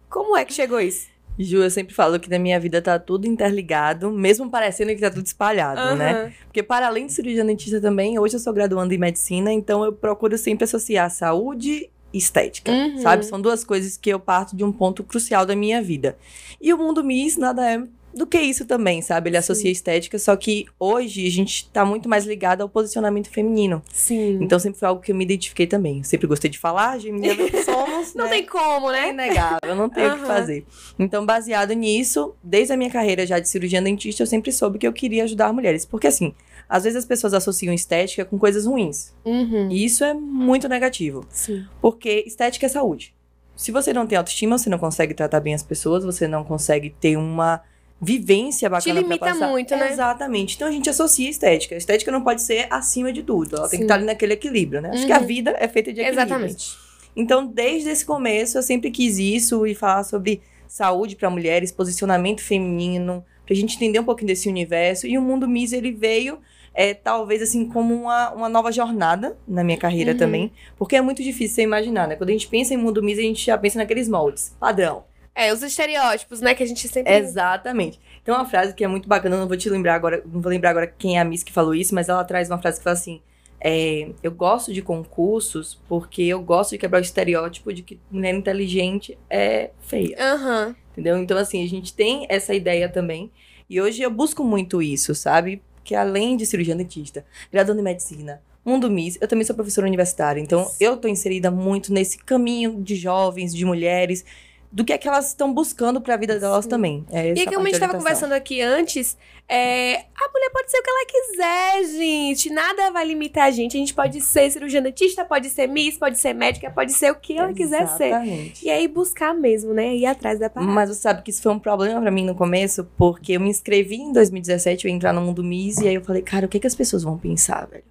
Como 0.09 0.35
é 0.35 0.43
que 0.43 0.53
chegou 0.53 0.79
isso? 0.79 1.07
Ju, 1.39 1.63
eu 1.63 1.69
sempre 1.71 1.93
falo 1.95 2.19
que 2.19 2.29
na 2.29 2.37
minha 2.37 2.59
vida 2.59 2.81
tá 2.81 2.99
tudo 2.99 3.25
interligado, 3.25 4.11
mesmo 4.11 4.49
parecendo 4.49 4.93
que 4.93 4.99
tá 4.99 5.09
tudo 5.09 5.25
espalhado, 5.25 5.95
né? 5.95 6.11
Aham. 6.11 6.31
Porque 6.45 6.61
para 6.61 6.87
além 6.87 7.05
de 7.05 7.13
cirurgia 7.13 7.43
dentista 7.45 7.79
também, 7.79 8.19
hoje 8.19 8.35
eu 8.35 8.39
sou 8.39 8.51
graduanda 8.53 8.93
em 8.93 8.97
medicina, 8.97 9.51
então 9.51 9.83
eu 9.85 9.93
procuro 9.93 10.37
sempre 10.37 10.65
associar 10.65 11.09
saúde 11.09 11.89
e 12.13 12.17
estética, 12.17 12.69
Uhum. 12.71 12.97
sabe? 12.97 13.25
São 13.25 13.39
duas 13.41 13.63
coisas 13.63 13.95
que 13.95 14.09
eu 14.09 14.19
parto 14.19 14.55
de 14.55 14.63
um 14.65 14.71
ponto 14.71 15.03
crucial 15.03 15.45
da 15.45 15.55
minha 15.55 15.81
vida. 15.81 16.17
E 16.59 16.73
o 16.73 16.77
mundo 16.77 17.01
Miss 17.03 17.37
nada 17.37 17.65
é 17.65 17.81
do 18.13 18.25
que 18.27 18.39
isso 18.39 18.65
também, 18.65 19.01
sabe? 19.01 19.29
Ele 19.29 19.35
Sim. 19.35 19.39
associa 19.39 19.71
estética, 19.71 20.17
só 20.19 20.35
que 20.35 20.65
hoje 20.79 21.25
a 21.25 21.29
gente 21.31 21.69
tá 21.69 21.85
muito 21.85 22.07
mais 22.09 22.25
ligado 22.25 22.61
ao 22.61 22.69
posicionamento 22.69 23.29
feminino. 23.29 23.81
Sim. 23.93 24.39
Então 24.41 24.59
sempre 24.59 24.79
foi 24.79 24.87
algo 24.87 25.01
que 25.01 25.11
eu 25.11 25.15
me 25.15 25.23
identifiquei 25.23 25.65
também. 25.67 25.99
Eu 25.99 26.03
sempre 26.03 26.27
gostei 26.27 26.49
de 26.49 26.59
falar, 26.59 26.97
geminiana 26.99 27.49
que 27.49 27.63
somos, 27.63 28.13
Não 28.13 28.25
né? 28.25 28.31
tem 28.31 28.45
como, 28.45 28.89
É 28.91 29.01
né? 29.01 29.09
inegável, 29.09 29.75
não 29.75 29.89
tenho 29.89 30.15
o 30.15 30.19
que 30.19 30.25
fazer. 30.25 30.65
Então, 30.99 31.25
baseado 31.25 31.73
nisso, 31.73 32.35
desde 32.43 32.73
a 32.73 32.77
minha 32.77 32.89
carreira 32.89 33.25
já 33.25 33.39
de 33.39 33.47
cirurgiã 33.49 33.81
dentista, 33.81 34.23
eu 34.23 34.27
sempre 34.27 34.51
soube 34.51 34.77
que 34.77 34.87
eu 34.87 34.93
queria 34.93 35.23
ajudar 35.23 35.51
mulheres. 35.53 35.85
Porque, 35.85 36.07
assim, 36.07 36.33
às 36.67 36.83
vezes 36.83 36.97
as 36.97 37.05
pessoas 37.05 37.33
associam 37.33 37.73
estética 37.73 38.23
com 38.25 38.37
coisas 38.37 38.65
ruins. 38.65 39.13
Uhum. 39.25 39.69
E 39.71 39.83
isso 39.83 40.03
é 40.03 40.13
muito 40.13 40.67
negativo. 40.69 41.25
Sim. 41.29 41.65
Porque 41.81 42.23
estética 42.27 42.65
é 42.65 42.69
saúde. 42.69 43.13
Se 43.55 43.71
você 43.71 43.93
não 43.93 44.07
tem 44.07 44.17
autoestima, 44.17 44.57
você 44.57 44.69
não 44.69 44.79
consegue 44.79 45.13
tratar 45.13 45.39
bem 45.39 45.53
as 45.53 45.61
pessoas, 45.61 46.03
você 46.03 46.27
não 46.27 46.43
consegue 46.43 46.89
ter 46.99 47.15
uma 47.17 47.61
vivência 48.01 48.69
bacana 48.69 48.99
limita 48.99 49.19
pra 49.19 49.33
passar. 49.33 49.47
muito, 49.49 49.75
né? 49.75 49.91
Exatamente. 49.91 50.55
Então 50.55 50.67
a 50.67 50.71
gente 50.71 50.89
associa 50.89 51.29
estética. 51.29 51.75
A 51.75 51.77
estética 51.77 52.11
não 52.11 52.21
pode 52.23 52.41
ser 52.41 52.65
acima 52.71 53.13
de 53.13 53.21
tudo. 53.21 53.55
Ela 53.55 53.69
tem 53.69 53.71
Sim. 53.71 53.77
que 53.77 53.83
estar 53.83 53.95
ali 53.95 54.05
naquele 54.05 54.33
equilíbrio, 54.33 54.81
né? 54.81 54.89
Acho 54.93 55.05
que 55.05 55.11
a 55.13 55.19
Uhum. 55.19 55.25
vida 55.27 55.55
é 55.59 55.67
feita 55.67 55.93
de 55.93 56.01
equilíbrios. 56.01 56.27
Exatamente. 56.29 56.67
Então, 57.15 57.45
desde 57.45 57.89
esse 57.89 58.05
começo, 58.05 58.57
eu 58.57 58.63
sempre 58.63 58.89
quis 58.89 59.17
isso 59.19 59.67
e 59.67 59.75
falar 59.75 60.03
sobre 60.03 60.41
saúde 60.67 61.15
para 61.15 61.29
mulheres, 61.29 61.71
posicionamento 61.71 62.41
feminino, 62.41 63.23
pra 63.45 63.53
gente 63.53 63.75
entender 63.75 63.99
um 63.99 64.03
pouquinho 64.05 64.27
desse 64.27 64.47
universo. 64.49 65.05
E 65.05 65.17
o 65.17 65.21
Mundo 65.21 65.45
Miss, 65.47 65.73
ele 65.73 65.91
veio, 65.91 66.39
é, 66.73 66.93
talvez, 66.93 67.41
assim, 67.41 67.65
como 67.67 67.93
uma, 67.93 68.31
uma 68.31 68.47
nova 68.49 68.71
jornada 68.71 69.37
na 69.45 69.61
minha 69.63 69.77
carreira 69.77 70.13
Uhum. 70.13 70.17
também. 70.17 70.51
Porque 70.77 70.95
é 70.95 71.01
muito 71.01 71.21
difícil 71.21 71.55
você 71.55 71.61
imaginar, 71.63 72.07
né? 72.07 72.15
Quando 72.15 72.29
a 72.29 72.33
gente 72.33 72.47
pensa 72.47 72.73
em 72.73 72.77
Mundo 72.77 73.03
Miss, 73.03 73.19
a 73.19 73.23
gente 73.23 73.45
já 73.45 73.57
pensa 73.57 73.77
naqueles 73.77 74.07
moldes, 74.07 74.55
padrão. 74.59 75.03
É, 75.41 75.51
os 75.51 75.63
estereótipos, 75.63 76.39
né, 76.39 76.53
que 76.53 76.61
a 76.61 76.65
gente 76.65 76.87
sempre... 76.87 77.13
Exatamente. 77.13 77.99
Tem 78.23 78.33
uma 78.33 78.45
frase 78.45 78.73
que 78.75 78.83
é 78.83 78.87
muito 78.87 79.09
bacana, 79.09 79.37
não 79.37 79.47
vou 79.47 79.57
te 79.57 79.69
lembrar 79.69 79.95
agora, 79.95 80.21
não 80.25 80.39
vou 80.39 80.49
lembrar 80.49 80.69
agora 80.69 80.85
quem 80.85 81.17
é 81.17 81.21
a 81.21 81.25
Miss 81.25 81.43
que 81.43 81.51
falou 81.51 81.73
isso, 81.73 81.95
mas 81.95 82.09
ela 82.09 82.23
traz 82.23 82.49
uma 82.49 82.59
frase 82.59 82.77
que 82.77 82.83
fala 82.83 82.93
assim: 82.95 83.19
é, 83.59 84.09
eu 84.21 84.31
gosto 84.31 84.71
de 84.71 84.81
concursos 84.81 85.79
porque 85.87 86.23
eu 86.23 86.41
gosto 86.41 86.71
de 86.71 86.77
quebrar 86.77 86.99
o 86.99 87.01
estereótipo 87.01 87.73
de 87.73 87.81
que 87.81 87.99
mulher 88.11 88.35
inteligente 88.35 89.17
é 89.29 89.71
feia. 89.81 90.15
Aham. 90.19 90.75
Entendeu? 90.91 91.17
Então, 91.17 91.37
assim, 91.37 91.63
a 91.63 91.67
gente 91.67 91.93
tem 91.93 92.27
essa 92.29 92.53
ideia 92.53 92.89
também. 92.89 93.31
E 93.69 93.81
hoje 93.81 94.01
eu 94.01 94.11
busco 94.11 94.43
muito 94.43 94.81
isso, 94.81 95.15
sabe? 95.15 95.61
Que 95.83 95.95
além 95.95 96.37
de 96.37 96.45
cirurgiã 96.45 96.75
dentista, 96.75 97.25
graduando 97.51 97.79
em 97.79 97.83
medicina, 97.83 98.41
mundo 98.63 98.91
Miss, 98.91 99.17
eu 99.21 99.27
também 99.27 99.45
sou 99.45 99.55
professora 99.55 99.87
universitária. 99.87 100.39
Então, 100.41 100.69
eu 100.79 100.97
tô 100.97 101.07
inserida 101.07 101.49
muito 101.49 101.93
nesse 101.93 102.17
caminho 102.17 102.81
de 102.83 102.95
jovens, 102.95 103.55
de 103.55 103.65
mulheres, 103.65 104.25
do 104.71 104.85
que 104.85 104.93
é 104.93 104.97
que 104.97 105.07
elas 105.07 105.27
estão 105.27 105.53
buscando 105.53 105.99
pra 105.99 106.15
vida 106.15 106.39
delas 106.39 106.63
Sim. 106.63 106.69
também. 106.69 107.05
É 107.11 107.33
E 107.33 107.45
como 107.45 107.59
a 107.59 107.63
gente 107.65 107.73
de 107.73 107.79
tava 107.79 107.91
orientação. 107.91 107.99
conversando 107.99 108.31
aqui 108.31 108.61
antes, 108.61 109.17
é, 109.49 109.95
a 110.15 110.29
mulher 110.31 110.49
pode 110.53 110.71
ser 110.71 110.77
o 110.77 110.83
que 110.83 110.89
ela 110.89 111.05
quiser, 111.07 111.97
gente. 111.97 112.49
Nada 112.49 112.89
vai 112.91 113.05
limitar 113.05 113.47
a 113.47 113.51
gente. 113.51 113.75
A 113.75 113.79
gente 113.81 113.93
pode 113.93 114.21
ser 114.21 114.49
cirurgiã 114.49 114.81
dentista, 114.81 115.25
pode 115.25 115.49
ser 115.49 115.67
miss, 115.67 115.97
pode 115.97 116.17
ser 116.17 116.33
médica, 116.33 116.71
pode 116.71 116.93
ser 116.93 117.11
o 117.11 117.15
que 117.15 117.37
ela 117.37 117.51
quiser 117.53 117.85
ser. 117.89 118.05
Exatamente. 118.07 118.65
E 118.65 118.69
aí 118.69 118.87
buscar 118.87 119.33
mesmo, 119.33 119.73
né? 119.73 119.93
Ir 119.93 120.05
atrás 120.05 120.39
da 120.39 120.49
parada. 120.49 120.71
Mas 120.71 120.89
você 120.89 121.01
sabe 121.01 121.21
que 121.21 121.31
isso 121.31 121.41
foi 121.41 121.51
um 121.51 121.59
problema 121.59 121.99
pra 121.99 122.09
mim 122.11 122.23
no 122.25 122.33
começo, 122.33 122.87
porque 122.97 123.33
eu 123.33 123.41
me 123.41 123.49
inscrevi 123.49 123.97
em 123.97 124.13
2017, 124.13 124.85
eu 124.85 124.89
ia 124.89 124.95
entrar 124.95 125.11
no 125.11 125.19
mundo 125.21 125.43
Miss, 125.43 125.79
e 125.79 125.87
aí 125.89 125.95
eu 125.95 126.01
falei, 126.03 126.21
cara, 126.21 126.45
o 126.45 126.49
que, 126.49 126.59
que 126.61 126.67
as 126.67 126.75
pessoas 126.75 127.03
vão 127.03 127.17
pensar, 127.17 127.67
velho? 127.67 127.83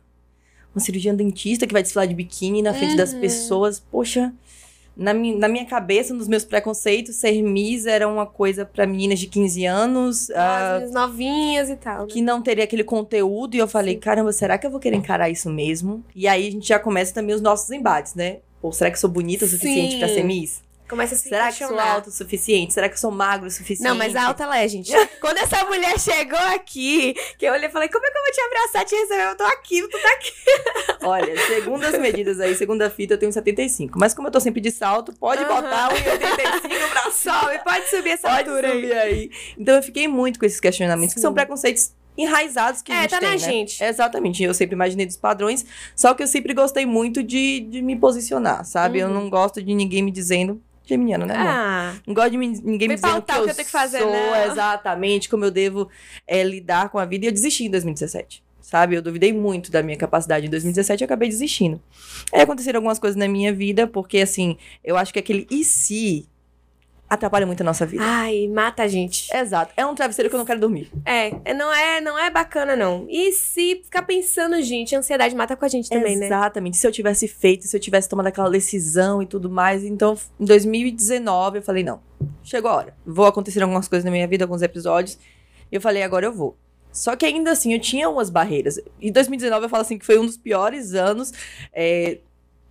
Uma 0.75 0.81
cirurgiã 0.81 1.15
dentista 1.15 1.67
que 1.67 1.73
vai 1.75 1.83
desfilar 1.83 2.07
de 2.07 2.15
biquíni 2.15 2.63
na 2.63 2.73
frente 2.73 2.97
das 2.97 3.13
Uhum. 3.13 3.21
pessoas, 3.21 3.81
poxa. 3.81 4.33
Na, 5.01 5.15
mi 5.15 5.35
na 5.35 5.49
minha 5.49 5.65
cabeça, 5.65 6.13
nos 6.13 6.29
meus 6.29 6.45
preconceitos, 6.45 7.17
ser 7.17 7.41
Miss 7.41 7.87
era 7.87 8.07
uma 8.07 8.27
coisa 8.27 8.67
pra 8.67 8.87
meninas 8.87 9.19
de 9.19 9.29
15 9.29 9.65
anos, 9.65 10.31
ah, 10.33 10.77
As 10.77 10.93
novinhas 10.93 11.71
e 11.71 11.77
tal. 11.77 12.03
Né? 12.03 12.07
que 12.11 12.21
não 12.21 12.43
teria 12.43 12.65
aquele 12.65 12.85
conteúdo. 12.85 13.55
E 13.55 13.59
eu 13.59 13.67
falei, 13.67 13.95
Sim. 13.95 14.01
caramba, 14.01 14.31
será 14.31 14.59
que 14.59 14.67
eu 14.67 14.71
vou 14.71 14.79
querer 14.79 14.97
encarar 14.97 15.31
isso 15.31 15.49
mesmo? 15.49 16.05
E 16.15 16.29
aí 16.29 16.49
a 16.49 16.51
gente 16.51 16.69
já 16.69 16.79
começa 16.79 17.15
também 17.15 17.35
os 17.35 17.41
nossos 17.41 17.71
embates, 17.71 18.15
né? 18.15 18.41
Pô, 18.61 18.71
será 18.73 18.91
que 18.91 18.99
sou 18.99 19.09
bonita 19.09 19.47
o 19.47 19.49
suficiente 19.49 19.97
pra 19.97 20.07
ser 20.07 20.23
Miss? 20.23 20.61
Começa 20.91 21.15
a 21.15 21.17
se 21.19 21.29
Será 21.29 21.47
que 21.47 21.59
sou 21.59 21.69
questionar. 21.69 21.95
alto 21.95 22.09
o 22.09 22.13
suficiente? 22.13 22.75
Será 22.75 22.89
que 22.89 22.97
eu 22.97 22.99
sou 22.99 23.11
magro 23.13 23.47
o 23.47 23.51
suficiente? 23.51 23.89
Não, 23.89 23.95
mas 23.97 24.15
a 24.17 24.27
alta 24.27 24.43
ela 24.43 24.59
é, 24.59 24.67
gente. 24.67 24.91
Quando 25.21 25.39
essa 25.39 25.65
mulher 25.65 25.99
chegou 25.99 26.39
aqui, 26.55 27.15
que 27.39 27.47
eu 27.47 27.53
olhei 27.53 27.69
e 27.69 27.73
falei, 27.73 27.89
como 27.89 28.05
é 28.05 28.11
que 28.11 28.19
eu 28.19 28.23
vou 28.23 28.33
te 28.33 28.41
abraçar, 28.41 28.85
te 28.85 28.95
receber? 28.97 29.31
Eu 29.31 29.37
tô 29.37 29.45
aqui, 29.45 29.81
tu 29.89 29.99
tá 30.03 30.13
aqui. 30.13 30.33
Olha, 31.07 31.47
segundo 31.47 31.85
as 31.85 31.97
medidas 31.99 32.41
aí, 32.41 32.55
segundo 32.57 32.83
a 32.83 32.91
fita, 32.91 33.15
eu 33.15 33.19
tenho 33.19 33.33
75. 33.33 33.99
Mas 33.99 34.13
como 34.13 34.29
eu 34.29 34.33
tô 34.33 34.41
sempre 34.41 34.61
de 34.61 34.71
salto, 34.73 35.15
pode 35.15 35.43
Aham. 35.45 35.63
botar 35.63 35.89
o 35.91 35.95
85 35.95 36.89
pra. 36.91 37.11
Sobe, 37.13 37.59
pode 37.65 37.89
subir 37.89 38.11
essa 38.11 38.29
Pode 38.29 38.49
altura 38.49 38.69
aí. 38.73 38.81
subir 38.81 38.93
aí. 38.97 39.31
Então 39.59 39.77
eu 39.77 39.83
fiquei 39.83 40.09
muito 40.09 40.39
com 40.41 40.45
esses 40.47 40.59
questionamentos, 40.61 41.15
que 41.15 41.21
Sim. 41.21 41.27
são 41.27 41.35
preconceitos 41.35 41.93
enraizados 42.19 42.83
que 42.83 42.91
a 42.93 42.97
É, 42.97 43.01
gente 43.03 43.11
tá 43.11 43.19
tem, 43.21 43.29
na 43.29 43.35
né? 43.35 43.39
gente. 43.39 43.83
Exatamente. 43.83 44.43
Eu 44.43 44.53
sempre 44.53 44.75
imaginei 44.75 45.07
dos 45.07 45.17
padrões, 45.17 45.65
só 45.95 46.13
que 46.15 46.23
eu 46.23 46.27
sempre 46.27 46.53
gostei 46.55 46.85
muito 46.85 47.23
de, 47.23 47.61
de 47.61 47.81
me 47.83 47.97
posicionar, 47.97 48.65
sabe? 48.65 48.99
Eu 48.99 49.09
Uhum. 49.09 49.15
não 49.15 49.31
gosto 49.31 49.63
de 49.63 49.73
ninguém 49.75 50.03
me 50.03 50.11
dizendo... 50.11 50.61
Geminiana, 50.87 51.25
né, 51.27 51.35
amor? 51.35 51.51
Ah, 51.51 51.95
Não 52.07 52.15
gosto 52.15 52.31
de 52.33 52.37
me- 52.37 52.49
ninguém 52.49 52.89
me 52.89 52.95
dizendo 52.97 53.13
pautar 53.13 53.37
que 53.37 53.43
o 53.43 53.43
eu, 53.43 53.45
que 53.47 53.51
eu 53.51 53.55
tenho 53.55 53.67
que 53.67 53.71
fazer, 53.73 53.99
sou 54.01 54.11
não. 54.11 54.37
exatamente 54.51 55.29
como 55.29 55.45
eu 55.45 55.51
devo 55.51 55.89
é, 56.27 56.43
lidar 56.43 56.89
com 56.89 56.99
a 56.99 57.05
vida. 57.05 57.25
E 57.27 57.29
eu 57.29 57.33
desisti 57.33 57.65
em 57.65 57.71
2017, 57.71 58.43
sabe? 58.61 58.97
Eu 58.97 59.03
duvidei 59.03 59.33
muito 59.33 59.71
da 59.71 59.83
minha 59.83 59.97
capacidade 59.97 60.47
em 60.47 60.51
2017 60.51 61.03
e 61.03 61.05
acabei 61.05 61.29
desistindo. 61.29 61.81
Aí 62.33 62.41
aconteceram 62.41 62.79
algumas 62.79 62.99
coisas 62.99 63.17
na 63.17 63.29
minha 63.29 63.53
vida, 63.53 63.87
porque 63.87 64.19
assim, 64.19 64.57
eu 64.83 64.97
acho 64.97 65.13
que 65.13 65.19
aquele 65.21 65.47
e 65.51 65.63
se 65.65 66.27
atrapalha 67.11 67.45
muito 67.45 67.61
a 67.63 67.65
nossa 67.65 67.85
vida. 67.85 68.05
ai, 68.05 68.47
mata 68.47 68.85
a 68.85 68.89
gente. 68.89 69.29
Exato. 69.35 69.73
É 69.77 69.85
um 69.85 69.95
travesseiro 69.97 70.31
que 70.31 70.37
eu 70.37 70.39
não 70.39 70.47
quero 70.47 70.61
dormir. 70.61 70.91
É, 71.05 71.35
é, 71.45 71.53
não 71.53 71.73
é, 71.73 72.01
não 72.01 72.17
é 72.17 72.31
bacana, 72.31 72.77
não. 72.77 73.05
E 73.11 73.33
se 73.33 73.83
ficar 73.83 74.03
pensando, 74.03 74.63
gente, 74.63 74.95
a 74.95 75.01
ansiedade 75.01 75.35
mata 75.35 75.57
com 75.57 75.65
a 75.65 75.69
gente 75.69 75.91
também, 75.91 76.17
né? 76.17 76.27
Exatamente. 76.27 76.77
Se 76.77 76.87
eu 76.87 76.93
tivesse 76.93 77.27
feito, 77.27 77.67
se 77.67 77.77
eu 77.77 77.81
tivesse 77.81 78.09
tomado 78.09 78.29
aquela 78.29 78.49
decisão 78.49 79.21
e 79.21 79.27
tudo 79.27 79.51
mais. 79.51 79.83
Então, 79.83 80.17
em 80.39 80.45
2019, 80.45 81.59
eu 81.59 81.63
falei, 81.63 81.83
não, 81.83 82.01
chegou 82.45 82.71
a 82.71 82.77
hora. 82.77 82.95
Vou 83.05 83.27
acontecer 83.27 83.61
algumas 83.61 83.89
coisas 83.89 84.05
na 84.05 84.11
minha 84.13 84.29
vida, 84.29 84.45
alguns 84.45 84.63
episódios. 84.63 85.19
E 85.71 85.75
eu 85.75 85.81
falei, 85.81 86.05
agora 86.05 86.27
eu 86.27 86.33
vou. 86.33 86.57
Só 86.93 87.17
que 87.17 87.27
ainda 87.27 87.53
assim, 87.53 87.73
eu 87.73 87.81
tinha 87.81 88.09
umas 88.09 88.31
barreiras. 88.31 88.79
Em 89.01 89.11
2019, 89.11 89.65
eu 89.65 89.69
falo 89.69 89.83
assim, 89.83 89.99
que 89.99 90.07
foi 90.07 90.19
um 90.19 90.27
dos 90.27 90.37
piores 90.37 90.95
anos 90.95 91.33
é, 91.73 92.19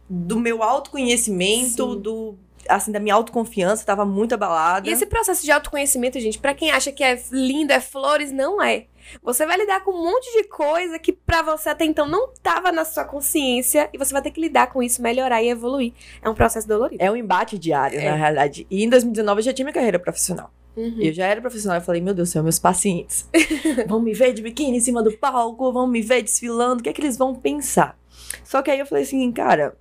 do 0.10 0.40
meu 0.40 0.64
autoconhecimento, 0.64 1.94
Sim. 1.94 2.02
do... 2.02 2.38
Assim, 2.70 2.92
da 2.92 3.00
minha 3.00 3.16
autoconfiança, 3.16 3.86
tava 3.86 4.06
muito 4.06 4.34
abalada. 4.34 4.88
E 4.88 4.92
esse 4.94 5.06
processo 5.06 5.44
de 5.44 5.52
autoconhecimento, 5.52 6.20
gente, 6.20 6.38
pra 6.40 6.54
quem 6.54 6.72
acha 6.72 6.92
que 6.92 7.04
é 7.04 7.20
lindo, 7.32 7.74
é 7.74 7.80
flores, 7.80 8.32
não 8.32 8.62
é. 8.62 8.86
Você 9.24 9.46
vai 9.46 9.58
lidar 9.58 9.84
com 9.84 9.92
um 9.92 10.04
monte 10.04 10.32
de 10.34 10.48
coisa 10.48 11.00
que 11.00 11.12
pra 11.12 11.42
você 11.42 11.70
até 11.70 11.84
então 11.84 12.08
não 12.08 12.32
tava 12.44 12.72
na 12.72 12.86
sua 12.86 13.04
consciência 13.04 13.90
e 13.92 13.98
você 13.98 14.14
vai 14.14 14.22
ter 14.22 14.30
que 14.32 14.40
lidar 14.40 14.68
com 14.68 14.84
isso, 14.84 15.02
melhorar 15.02 15.42
e 15.42 15.50
evoluir. 15.50 15.94
É 16.22 16.30
um 16.30 16.36
processo 16.36 16.68
dolorido. 16.68 17.04
É 17.04 17.10
um 17.10 17.16
embate 17.16 17.58
diário, 17.58 18.00
É. 18.00 18.10
na 18.10 18.16
realidade. 18.16 18.68
E 18.70 18.84
em 18.84 18.90
2019, 18.90 19.40
eu 19.40 19.46
já 19.46 19.54
tinha 19.54 19.66
minha 19.66 19.74
carreira 19.74 19.98
profissional. 19.98 20.52
Uhum. 20.78 20.98
Eu 21.00 21.12
já 21.12 21.26
era 21.26 21.42
profissional, 21.42 21.78
eu 21.80 21.82
falei, 21.82 22.00
meu 22.02 22.14
Deus 22.14 22.30
do 22.30 22.32
céu, 22.32 22.44
meus 22.44 22.60
pacientes 22.60 23.28
vão 23.88 24.00
me 24.00 24.14
ver 24.14 24.34
de 24.34 24.42
biquíni 24.42 24.78
em 24.78 24.80
cima 24.80 25.02
do 25.02 25.12
palco, 25.18 25.74
vão 25.74 25.88
me 25.88 26.02
ver 26.02 26.22
desfilando, 26.22 26.80
o 26.80 26.84
que 26.84 26.90
é 26.90 26.94
que 26.94 27.02
eles 27.02 27.18
vão 27.18 27.34
pensar? 27.34 27.98
Só 28.44 28.62
que 28.62 28.70
aí 28.70 28.80
eu 28.80 28.86
falei 28.86 29.04
assim, 29.04 29.30
cara, 29.32 29.76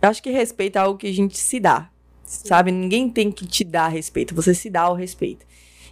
eu 0.00 0.08
acho 0.08 0.22
que 0.22 0.30
respeito 0.30 0.76
é 0.76 0.80
algo 0.80 0.96
que 0.98 1.08
a 1.08 1.12
gente 1.12 1.36
se 1.36 1.58
dá, 1.58 1.90
sabe? 2.24 2.70
Ninguém 2.70 3.08
tem 3.08 3.30
que 3.30 3.46
te 3.46 3.64
dar 3.64 3.88
respeito, 3.88 4.34
você 4.34 4.54
se 4.54 4.70
dá 4.70 4.88
o 4.88 4.94
respeito. 4.94 5.46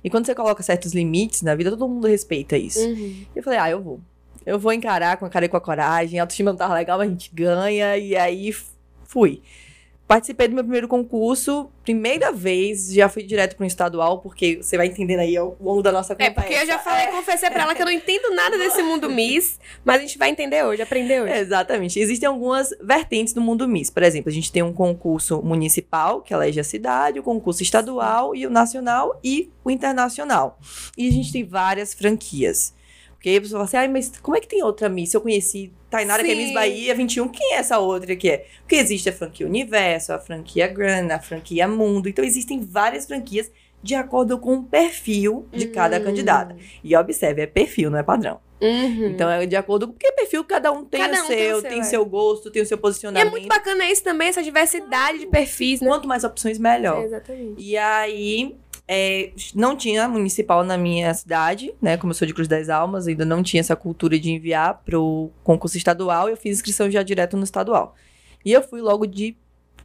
E 0.04 0.10
quando 0.10 0.26
você 0.26 0.34
coloca 0.34 0.62
certos 0.62 0.92
limites 0.92 1.42
na 1.42 1.54
vida, 1.54 1.70
todo 1.70 1.88
mundo 1.88 2.06
respeita 2.06 2.56
isso. 2.56 2.80
Uhum. 2.80 3.24
Eu 3.36 3.42
falei, 3.42 3.58
ah, 3.58 3.70
eu 3.70 3.80
vou. 3.80 4.00
Eu 4.44 4.58
vou 4.58 4.72
encarar 4.72 5.16
com 5.16 5.24
a 5.24 5.30
cara 5.30 5.44
e 5.44 5.48
com 5.48 5.56
a 5.56 5.60
coragem, 5.60 6.18
a 6.18 6.24
autoestima 6.24 6.50
não 6.50 6.58
tava 6.58 6.74
legal, 6.74 6.98
mas 6.98 7.06
a 7.06 7.10
gente 7.10 7.30
ganha, 7.32 7.96
e 7.96 8.16
aí 8.16 8.52
fui. 9.04 9.40
Participei 10.12 10.46
do 10.46 10.54
meu 10.54 10.62
primeiro 10.62 10.86
concurso, 10.88 11.70
primeira 11.82 12.30
vez, 12.30 12.92
já 12.92 13.08
fui 13.08 13.22
direto 13.22 13.56
para 13.56 13.64
um 13.64 13.66
estadual, 13.66 14.18
porque 14.18 14.58
você 14.60 14.76
vai 14.76 14.88
entendendo 14.88 15.20
aí 15.20 15.34
ao 15.34 15.56
longo 15.58 15.80
da 15.80 15.90
nossa 15.90 16.14
É, 16.18 16.28
porque 16.28 16.52
eu 16.52 16.66
já 16.66 16.78
falei, 16.78 17.06
confessei 17.06 17.48
pra 17.48 17.62
ela 17.62 17.74
que 17.74 17.80
eu 17.80 17.86
não 17.86 17.92
entendo 17.92 18.28
nada 18.34 18.58
desse 18.58 18.82
mundo 18.82 19.08
Miss, 19.08 19.58
mas 19.82 19.96
a 19.96 19.98
gente 20.00 20.18
vai 20.18 20.28
entender 20.28 20.62
hoje, 20.66 20.82
aprender 20.82 21.22
hoje. 21.22 21.32
Exatamente. 21.32 21.98
Existem 21.98 22.28
algumas 22.28 22.74
vertentes 22.82 23.32
do 23.32 23.40
mundo 23.40 23.66
Miss. 23.66 23.88
Por 23.88 24.02
exemplo, 24.02 24.28
a 24.28 24.34
gente 24.34 24.52
tem 24.52 24.62
um 24.62 24.74
concurso 24.74 25.40
municipal, 25.42 26.20
que 26.20 26.34
elege 26.34 26.60
a 26.60 26.64
cidade, 26.64 27.18
o 27.18 27.22
concurso 27.22 27.62
estadual 27.62 28.36
e 28.36 28.46
o 28.46 28.50
nacional 28.50 29.18
e 29.24 29.50
o 29.64 29.70
internacional. 29.70 30.58
E 30.94 31.08
a 31.08 31.10
gente 31.10 31.32
tem 31.32 31.42
várias 31.42 31.94
franquias. 31.94 32.74
Porque 33.22 33.28
aí 33.28 33.36
a 33.36 33.40
pessoa 33.40 33.58
fala 33.58 33.64
assim, 33.66 33.76
ai, 33.76 33.86
mas 33.86 34.12
como 34.20 34.36
é 34.36 34.40
que 34.40 34.48
tem 34.48 34.64
outra 34.64 34.88
Miss? 34.88 35.14
Eu 35.14 35.20
conheci 35.20 35.72
Tainara, 35.88 36.24
que 36.24 36.30
é 36.32 36.34
Sim. 36.34 36.42
Miss 36.42 36.52
Bahia 36.52 36.92
21, 36.92 37.28
quem 37.28 37.54
é 37.54 37.58
essa 37.58 37.78
outra 37.78 38.16
que 38.16 38.28
é? 38.28 38.46
Porque 38.62 38.74
existe 38.74 39.08
a 39.08 39.12
franquia 39.12 39.46
Universo, 39.46 40.12
a 40.12 40.18
franquia 40.18 40.66
Grand, 40.66 41.08
a 41.12 41.20
franquia 41.20 41.68
Mundo. 41.68 42.08
Então 42.08 42.24
existem 42.24 42.60
várias 42.60 43.06
franquias 43.06 43.48
de 43.80 43.94
acordo 43.94 44.38
com 44.40 44.54
o 44.56 44.64
perfil 44.64 45.46
de 45.52 45.68
cada 45.68 46.00
Hum. 46.00 46.04
candidata. 46.04 46.56
E 46.82 46.96
observe, 46.96 47.42
é 47.42 47.46
perfil, 47.46 47.92
não 47.92 47.98
é 48.00 48.02
padrão. 48.02 48.40
Uhum. 48.60 49.06
Então 49.10 49.30
é 49.30 49.46
de 49.46 49.54
acordo 49.54 49.86
com 49.86 49.92
porque 49.92 50.10
perfil 50.12 50.42
cada 50.44 50.72
um 50.72 50.84
tem 50.84 51.00
Cada 51.00 51.20
o 51.20 51.24
um 51.24 51.26
seu, 51.28 51.36
tem 51.36 51.52
o 51.52 51.62
tem 51.62 51.70
seu, 51.70 51.78
o 51.78 51.80
é. 51.80 51.84
seu 51.84 52.04
gosto, 52.06 52.50
tem 52.50 52.62
o 52.62 52.66
seu 52.66 52.76
E 52.76 52.78
é 52.78 52.80
posicionamento. 52.80 53.30
muito 53.30 53.46
bacana 53.48 53.88
isso 53.88 54.02
também, 54.02 54.28
essa 54.28 54.42
diversidade 54.42 55.20
de 55.20 55.26
perfis, 55.26 55.80
né? 55.80 55.88
Quanto 55.88 56.08
mais 56.08 56.24
opções, 56.24 56.58
melhor. 56.58 57.02
É, 57.02 57.04
exatamente. 57.04 57.54
E 57.62 57.76
aí, 57.76 58.56
é, 58.94 59.32
não 59.54 59.74
tinha 59.74 60.06
municipal 60.06 60.62
na 60.62 60.76
minha 60.76 61.14
cidade, 61.14 61.72
né? 61.80 61.96
Como 61.96 62.10
eu 62.10 62.14
sou 62.14 62.26
de 62.28 62.34
Cruz 62.34 62.46
das 62.46 62.68
Almas, 62.68 63.06
ainda 63.06 63.24
não 63.24 63.42
tinha 63.42 63.60
essa 63.60 63.74
cultura 63.74 64.20
de 64.20 64.30
enviar 64.30 64.82
pro 64.84 65.30
concurso 65.42 65.78
estadual. 65.78 66.28
Eu 66.28 66.36
fiz 66.36 66.58
inscrição 66.58 66.90
já 66.90 67.02
direto 67.02 67.34
no 67.34 67.42
estadual. 67.42 67.94
E 68.44 68.52
eu 68.52 68.60
fui 68.60 68.82
logo 68.82 69.06
de 69.06 69.34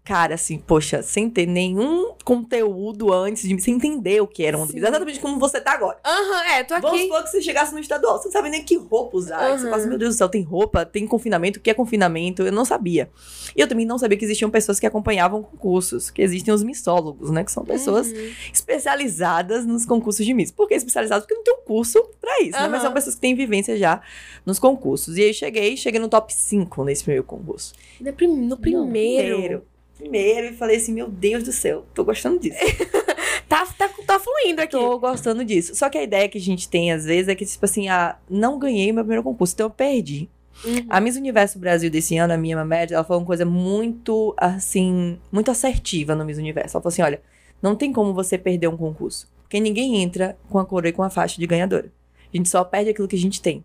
cara, 0.07 0.35
assim, 0.35 0.57
poxa, 0.57 1.03
sem 1.03 1.29
ter 1.29 1.45
nenhum 1.45 2.13
conteúdo 2.23 3.11
antes 3.13 3.43
de 3.43 3.61
sem 3.61 3.75
entender 3.75 4.21
o 4.21 4.27
que 4.27 4.45
era 4.45 4.57
um 4.57 4.65
Sim. 4.65 4.77
Exatamente 4.77 5.19
como 5.19 5.37
você 5.37 5.59
tá 5.59 5.73
agora. 5.73 5.97
Aham, 6.05 6.43
é, 6.51 6.63
tô 6.63 6.75
Vamos 6.75 6.91
aqui. 6.91 7.03
supor 7.03 7.23
que 7.23 7.29
você 7.29 7.41
chegasse 7.41 7.73
no 7.73 7.79
estadual, 7.79 8.17
você 8.17 8.29
não 8.29 8.31
sabe 8.31 8.49
nem 8.49 8.63
que 8.63 8.77
roupa 8.77 9.17
usar. 9.17 9.37
Aí 9.39 9.51
Você 9.57 9.65
Uhum. 9.65 9.69
fala 9.69 9.81
assim, 9.81 9.89
meu 9.89 9.97
Deus 9.97 10.15
do 10.15 10.17
céu, 10.17 10.29
tem 10.29 10.41
roupa, 10.43 10.85
tem 10.85 11.05
confinamento, 11.05 11.59
o 11.59 11.61
que 11.61 11.69
é 11.69 11.73
confinamento? 11.73 12.41
Eu 12.41 12.53
não 12.53 12.63
sabia. 12.63 13.09
E 13.53 13.59
eu 13.59 13.67
também 13.67 13.85
não 13.85 13.97
sabia 13.97 14.17
que 14.17 14.23
existiam 14.23 14.49
pessoas 14.49 14.79
que 14.79 14.85
acompanhavam 14.85 15.43
concursos, 15.43 16.09
que 16.09 16.21
existem 16.21 16.53
os 16.53 16.63
missólogos, 16.63 17.29
né? 17.29 17.43
Que 17.43 17.51
são 17.51 17.65
pessoas 17.65 18.07
Uhum. 18.07 18.31
especializadas 18.53 19.65
nos 19.65 19.85
concursos 19.85 20.25
de 20.25 20.33
miss. 20.33 20.51
Por 20.51 20.67
que 20.67 20.75
especializadas? 20.75 21.25
Porque 21.25 21.35
não 21.35 21.43
tem 21.43 21.53
um 21.53 21.65
curso 21.65 22.01
pra 22.21 22.39
isso, 22.41 22.57
né? 22.59 22.67
Mas 22.69 22.81
são 22.81 22.93
pessoas 22.93 23.15
que 23.15 23.21
têm 23.21 23.35
vivência 23.35 23.75
já 23.77 24.01
nos 24.45 24.57
concursos. 24.59 25.17
E 25.17 25.23
aí 25.23 25.33
cheguei, 25.33 25.75
cheguei 25.75 25.99
no 25.99 26.07
top 26.07 26.33
5 26.33 26.83
nesse 26.85 27.03
primeiro 27.03 27.23
concurso. 27.25 27.73
No, 27.99 28.13
prim- 28.13 28.27
no 28.47 28.57
primeiro. 28.57 29.35
primeiro 29.35 29.63
e 30.01 30.53
falei 30.53 30.77
assim, 30.77 30.93
meu 30.93 31.07
Deus 31.07 31.43
do 31.43 31.51
céu, 31.51 31.85
tô 31.93 32.03
gostando 32.03 32.39
disso. 32.39 32.57
Tá, 33.47 33.65
tá, 33.65 33.89
tá 34.05 34.19
fluindo 34.19 34.61
aqui. 34.61 34.71
Tô 34.71 34.99
gostando 34.99 35.45
disso. 35.45 35.73
Só 35.73 35.89
que 35.89 35.97
a 35.97 36.03
ideia 36.03 36.27
que 36.27 36.37
a 36.37 36.41
gente 36.41 36.67
tem, 36.67 36.91
às 36.91 37.05
vezes, 37.05 37.29
é 37.29 37.35
que, 37.35 37.45
tipo 37.45 37.63
assim, 37.63 37.87
ah, 37.87 38.17
não 38.29 38.59
ganhei 38.59 38.91
meu 38.91 39.03
primeiro 39.03 39.23
concurso, 39.23 39.53
então 39.53 39.67
eu 39.67 39.69
perdi. 39.69 40.29
Uhum. 40.65 40.85
A 40.89 40.99
Miss 40.99 41.15
Universo 41.15 41.57
Brasil 41.59 41.89
desse 41.89 42.17
ano, 42.17 42.33
a 42.33 42.37
minha 42.37 42.57
Mamed, 42.57 42.93
ela 42.93 43.03
falou 43.03 43.21
uma 43.21 43.25
coisa 43.25 43.45
muito, 43.45 44.33
assim, 44.37 45.17
muito 45.31 45.49
assertiva 45.49 46.13
no 46.15 46.25
Miss 46.25 46.37
Universo. 46.37 46.75
Ela 46.75 46.81
falou 46.81 46.91
assim, 46.91 47.01
olha, 47.01 47.21
não 47.61 47.75
tem 47.75 47.93
como 47.93 48.13
você 48.13 48.37
perder 48.37 48.67
um 48.67 48.77
concurso. 48.77 49.29
Porque 49.43 49.59
ninguém 49.59 50.01
entra 50.01 50.37
com 50.49 50.59
a 50.59 50.65
coroa 50.65 50.89
e 50.89 50.93
com 50.93 51.03
a 51.03 51.09
faixa 51.09 51.39
de 51.39 51.47
ganhadora. 51.47 51.91
A 52.33 52.37
gente 52.37 52.49
só 52.49 52.63
perde 52.63 52.89
aquilo 52.89 53.07
que 53.07 53.15
a 53.15 53.19
gente 53.19 53.41
tem. 53.41 53.63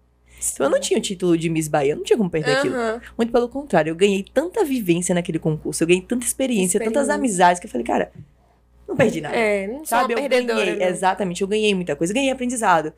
Então 0.53 0.67
eu 0.67 0.71
não 0.71 0.81
tinha 0.81 0.99
o 0.99 1.03
título 1.03 1.37
de 1.37 1.49
Miss 1.49 1.69
Bahia, 1.69 1.93
eu 1.93 1.97
não 1.97 2.05
tinha 2.05 2.17
como 2.17 2.31
perder 2.31 2.59
aquilo. 2.59 2.75
Aham. 2.75 3.01
Muito 3.17 3.33
pelo 3.33 3.49
contrário, 3.49 3.91
eu 3.91 3.97
ganhei 3.97 4.25
tanta 4.33 4.65
vivência 4.65 5.15
naquele 5.15 5.39
concurso, 5.39 5.83
eu 5.83 5.87
ganhei 5.87 6.03
tanta 6.03 6.25
experiência, 6.27 6.79
tantas 6.81 7.03
Experiência. 7.03 7.15
amizades, 7.15 7.61
que 7.61 7.67
eu 7.67 7.71
falei, 7.71 7.87
cara, 7.87 8.13
não 8.89 8.97
perdi 8.97 9.21
nada. 9.21 9.37
É, 9.37 9.67
não 9.67 9.79
sou 9.79 9.87
Sabe, 9.87 10.15
uma 10.15 10.21
eu 10.21 10.29
ganhei, 10.29 10.77
não. 10.77 10.87
exatamente, 10.87 11.43
eu 11.43 11.49
ganhei 11.49 11.75
muita 11.75 11.95
coisa, 11.95 12.13
ganhei 12.13 12.31
aprendizado. 12.31 12.93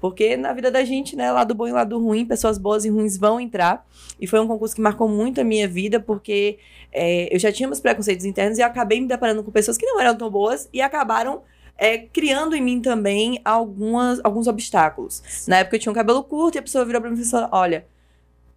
Porque 0.00 0.36
na 0.36 0.52
vida 0.52 0.70
da 0.70 0.84
gente, 0.84 1.16
né, 1.16 1.32
lado 1.32 1.54
bom 1.54 1.66
e 1.66 1.72
lado 1.72 1.98
ruim, 1.98 2.26
pessoas 2.26 2.58
boas 2.58 2.84
e 2.84 2.90
ruins 2.90 3.16
vão 3.16 3.40
entrar. 3.40 3.86
E 4.20 4.26
foi 4.26 4.38
um 4.40 4.46
concurso 4.46 4.74
que 4.74 4.80
marcou 4.80 5.08
muito 5.08 5.40
a 5.40 5.44
minha 5.44 5.66
vida, 5.66 5.98
porque 5.98 6.58
é, 6.92 7.34
eu 7.34 7.38
já 7.38 7.50
tinha 7.50 7.66
meus 7.66 7.80
preconceitos 7.80 8.26
internos 8.26 8.58
e 8.58 8.60
eu 8.60 8.66
acabei 8.66 9.00
me 9.00 9.08
deparando 9.08 9.42
com 9.42 9.50
pessoas 9.50 9.78
que 9.78 9.86
não 9.86 9.98
eram 9.98 10.14
tão 10.14 10.30
boas 10.30 10.68
e 10.72 10.82
acabaram 10.82 11.42
é, 11.78 11.98
criando 11.98 12.54
em 12.56 12.60
mim 12.60 12.80
também 12.80 13.40
algumas, 13.44 14.20
alguns 14.24 14.46
obstáculos. 14.46 15.22
Na 15.46 15.58
época 15.58 15.76
eu 15.76 15.80
tinha 15.80 15.92
um 15.92 15.94
cabelo 15.94 16.22
curto 16.24 16.56
e 16.56 16.58
a 16.58 16.62
pessoa 16.62 16.84
virou 16.84 17.00
pra 17.00 17.10
mim 17.10 17.20
e 17.20 17.24
falou: 17.24 17.48
Olha, 17.52 17.86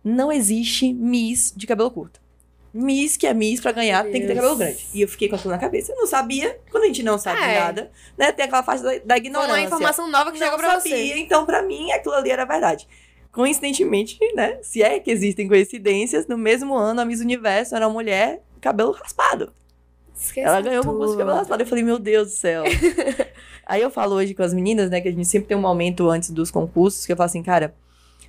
não 0.03 0.31
existe 0.31 0.93
Miss 0.93 1.53
de 1.55 1.67
cabelo 1.67 1.91
curto. 1.91 2.19
Miss, 2.71 3.17
que 3.17 3.25
é 3.25 3.33
Miss, 3.33 3.59
pra 3.59 3.71
ganhar, 3.71 4.03
tem 4.03 4.13
que 4.13 4.19
ter 4.21 4.27
Deus. 4.27 4.35
cabelo 4.39 4.55
grande. 4.55 4.88
E 4.93 5.01
eu 5.01 5.07
fiquei 5.07 5.27
com 5.27 5.35
aquilo 5.35 5.51
na 5.51 5.57
cabeça. 5.57 5.91
Eu 5.91 5.95
não 5.97 6.05
sabia. 6.05 6.59
Quando 6.69 6.83
a 6.83 6.88
gente 6.88 7.01
não 7.01 7.17
sabe 7.17 7.41
É. 7.41 7.59
nada, 7.59 7.91
né? 8.15 8.31
Tem 8.31 8.45
aquela 8.45 8.61
faixa 8.61 8.83
da, 8.83 8.91
da 8.91 9.15
Foi 9.15 9.17
ignorância. 9.17 9.53
uma 9.55 9.61
informação 9.61 10.07
nova 10.09 10.31
que 10.31 10.38
chegou 10.38 10.51
não 10.53 10.59
pra 10.59 10.79
sabia, 10.79 10.95
você. 11.15 11.19
então 11.19 11.45
pra 11.47 11.63
mim 11.63 11.91
aquilo 11.91 12.13
ali 12.13 12.29
era 12.29 12.45
verdade. 12.45 12.88
Coincidentemente, 13.31 14.19
né? 14.35 14.59
Se 14.61 14.83
é 14.83 14.99
que 14.99 15.09
existem 15.09 15.47
coincidências, 15.47 16.27
no 16.27 16.38
mesmo 16.38 16.75
ano 16.75 17.01
a 17.01 17.05
Miss 17.05 17.21
Universo 17.21 17.75
era 17.75 17.88
uma 17.88 17.93
mulher 17.93 18.43
cabelo 18.61 18.91
raspado. 18.91 19.51
Esqueça 20.19 20.47
Ela 20.49 20.61
ganhou 20.61 20.79
o 20.81 20.83
tudo. 20.83 20.91
concurso 20.93 21.13
de 21.13 21.19
cabelo 21.19 21.38
raspado. 21.38 21.63
Eu 21.63 21.67
falei, 21.67 21.83
meu 21.83 21.97
Deus 21.97 22.27
do 22.27 22.33
céu. 22.33 22.63
Aí 23.65 23.81
eu 23.81 23.89
falo 23.91 24.15
hoje 24.15 24.33
com 24.33 24.43
as 24.43 24.53
meninas, 24.53 24.89
né, 24.89 24.99
que 24.99 25.07
a 25.07 25.11
gente 25.11 25.25
sempre 25.25 25.47
tem 25.47 25.57
um 25.57 25.61
momento 25.61 26.09
antes 26.09 26.29
dos 26.31 26.49
concursos, 26.51 27.05
que 27.05 27.11
eu 27.11 27.17
falo 27.17 27.27
assim, 27.27 27.43
cara, 27.43 27.73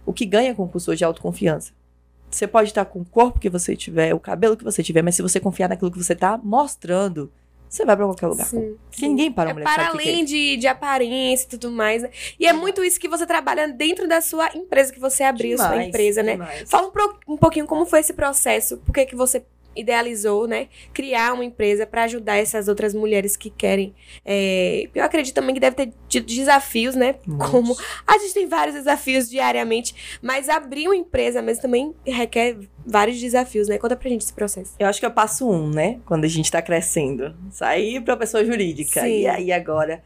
o 0.04 0.12
que 0.12 0.24
ganha 0.26 0.54
concurso 0.54 0.90
hoje 0.90 1.02
é 1.02 1.06
autoconfiança. 1.06 1.72
Você 2.30 2.46
pode 2.46 2.68
estar 2.68 2.84
com 2.84 3.00
o 3.00 3.04
corpo 3.04 3.40
que 3.40 3.48
você 3.50 3.74
tiver, 3.74 4.14
o 4.14 4.20
cabelo 4.20 4.56
que 4.56 4.62
você 4.62 4.82
tiver, 4.82 5.02
mas 5.02 5.16
se 5.16 5.22
você 5.22 5.40
confiar 5.40 5.68
naquilo 5.68 5.90
que 5.90 5.98
você 5.98 6.14
tá 6.14 6.38
mostrando, 6.42 7.32
você 7.68 7.84
vai 7.84 7.96
pra 7.96 8.04
qualquer 8.06 8.26
lugar. 8.28 8.46
Sim, 8.46 8.76
Porque 8.90 9.08
ninguém 9.08 9.32
para 9.32 9.50
É 9.50 9.52
uma 9.52 9.60
que 9.60 9.64
para 9.64 9.82
o 9.82 9.84
é 9.86 9.88
além 9.88 10.24
de, 10.24 10.56
de 10.56 10.66
aparência 10.68 11.46
e 11.46 11.48
tudo 11.48 11.70
mais, 11.72 12.02
né? 12.02 12.10
E 12.38 12.46
é 12.46 12.52
muito 12.52 12.84
isso 12.84 13.00
que 13.00 13.08
você 13.08 13.26
trabalha 13.26 13.66
dentro 13.68 14.06
da 14.06 14.20
sua 14.20 14.48
empresa, 14.56 14.92
que 14.92 15.00
você 15.00 15.22
abriu 15.24 15.54
a 15.54 15.58
sua 15.58 15.68
Demais, 15.70 15.88
empresa, 15.88 16.22
né? 16.22 16.32
demais. 16.32 16.70
Fala 16.70 16.86
um, 16.88 16.90
pro- 16.90 17.18
um 17.26 17.36
pouquinho 17.36 17.66
como 17.66 17.84
foi 17.86 18.00
esse 18.00 18.12
processo, 18.12 18.76
por 18.78 18.92
que 18.92 19.06
que 19.06 19.16
você 19.16 19.42
idealizou, 19.74 20.46
né? 20.46 20.68
Criar 20.92 21.32
uma 21.32 21.44
empresa 21.44 21.86
para 21.86 22.04
ajudar 22.04 22.36
essas 22.36 22.68
outras 22.68 22.94
mulheres 22.94 23.36
que 23.36 23.50
querem. 23.50 23.94
é, 24.24 24.88
Eu 24.94 25.04
acredito 25.04 25.34
também 25.34 25.54
que 25.54 25.60
deve 25.60 25.76
ter 25.76 25.92
tido 26.08 26.26
desafios, 26.26 26.94
né? 26.94 27.14
Como 27.50 27.76
a 28.06 28.18
gente 28.18 28.34
tem 28.34 28.46
vários 28.48 28.74
desafios 28.74 29.28
diariamente, 29.30 30.18
mas 30.22 30.48
abrir 30.48 30.88
uma 30.88 30.96
empresa 30.96 31.40
mesmo 31.40 31.62
também 31.62 31.94
requer 32.06 32.56
vários 32.84 33.20
desafios, 33.20 33.68
né? 33.68 33.78
Conta 33.78 33.96
pra 33.96 34.08
gente 34.08 34.22
esse 34.22 34.32
processo. 34.32 34.72
Eu 34.78 34.86
acho 34.86 34.98
que 34.98 35.06
é 35.06 35.08
o 35.08 35.12
passo 35.12 35.48
um, 35.48 35.70
né? 35.70 36.00
Quando 36.04 36.24
a 36.24 36.28
gente 36.28 36.50
tá 36.50 36.60
crescendo. 36.60 37.34
Sair 37.50 38.00
pra 38.00 38.16
pessoa 38.16 38.44
jurídica. 38.44 39.00
Sim. 39.02 39.20
E 39.22 39.26
aí 39.26 39.52
agora. 39.52 40.02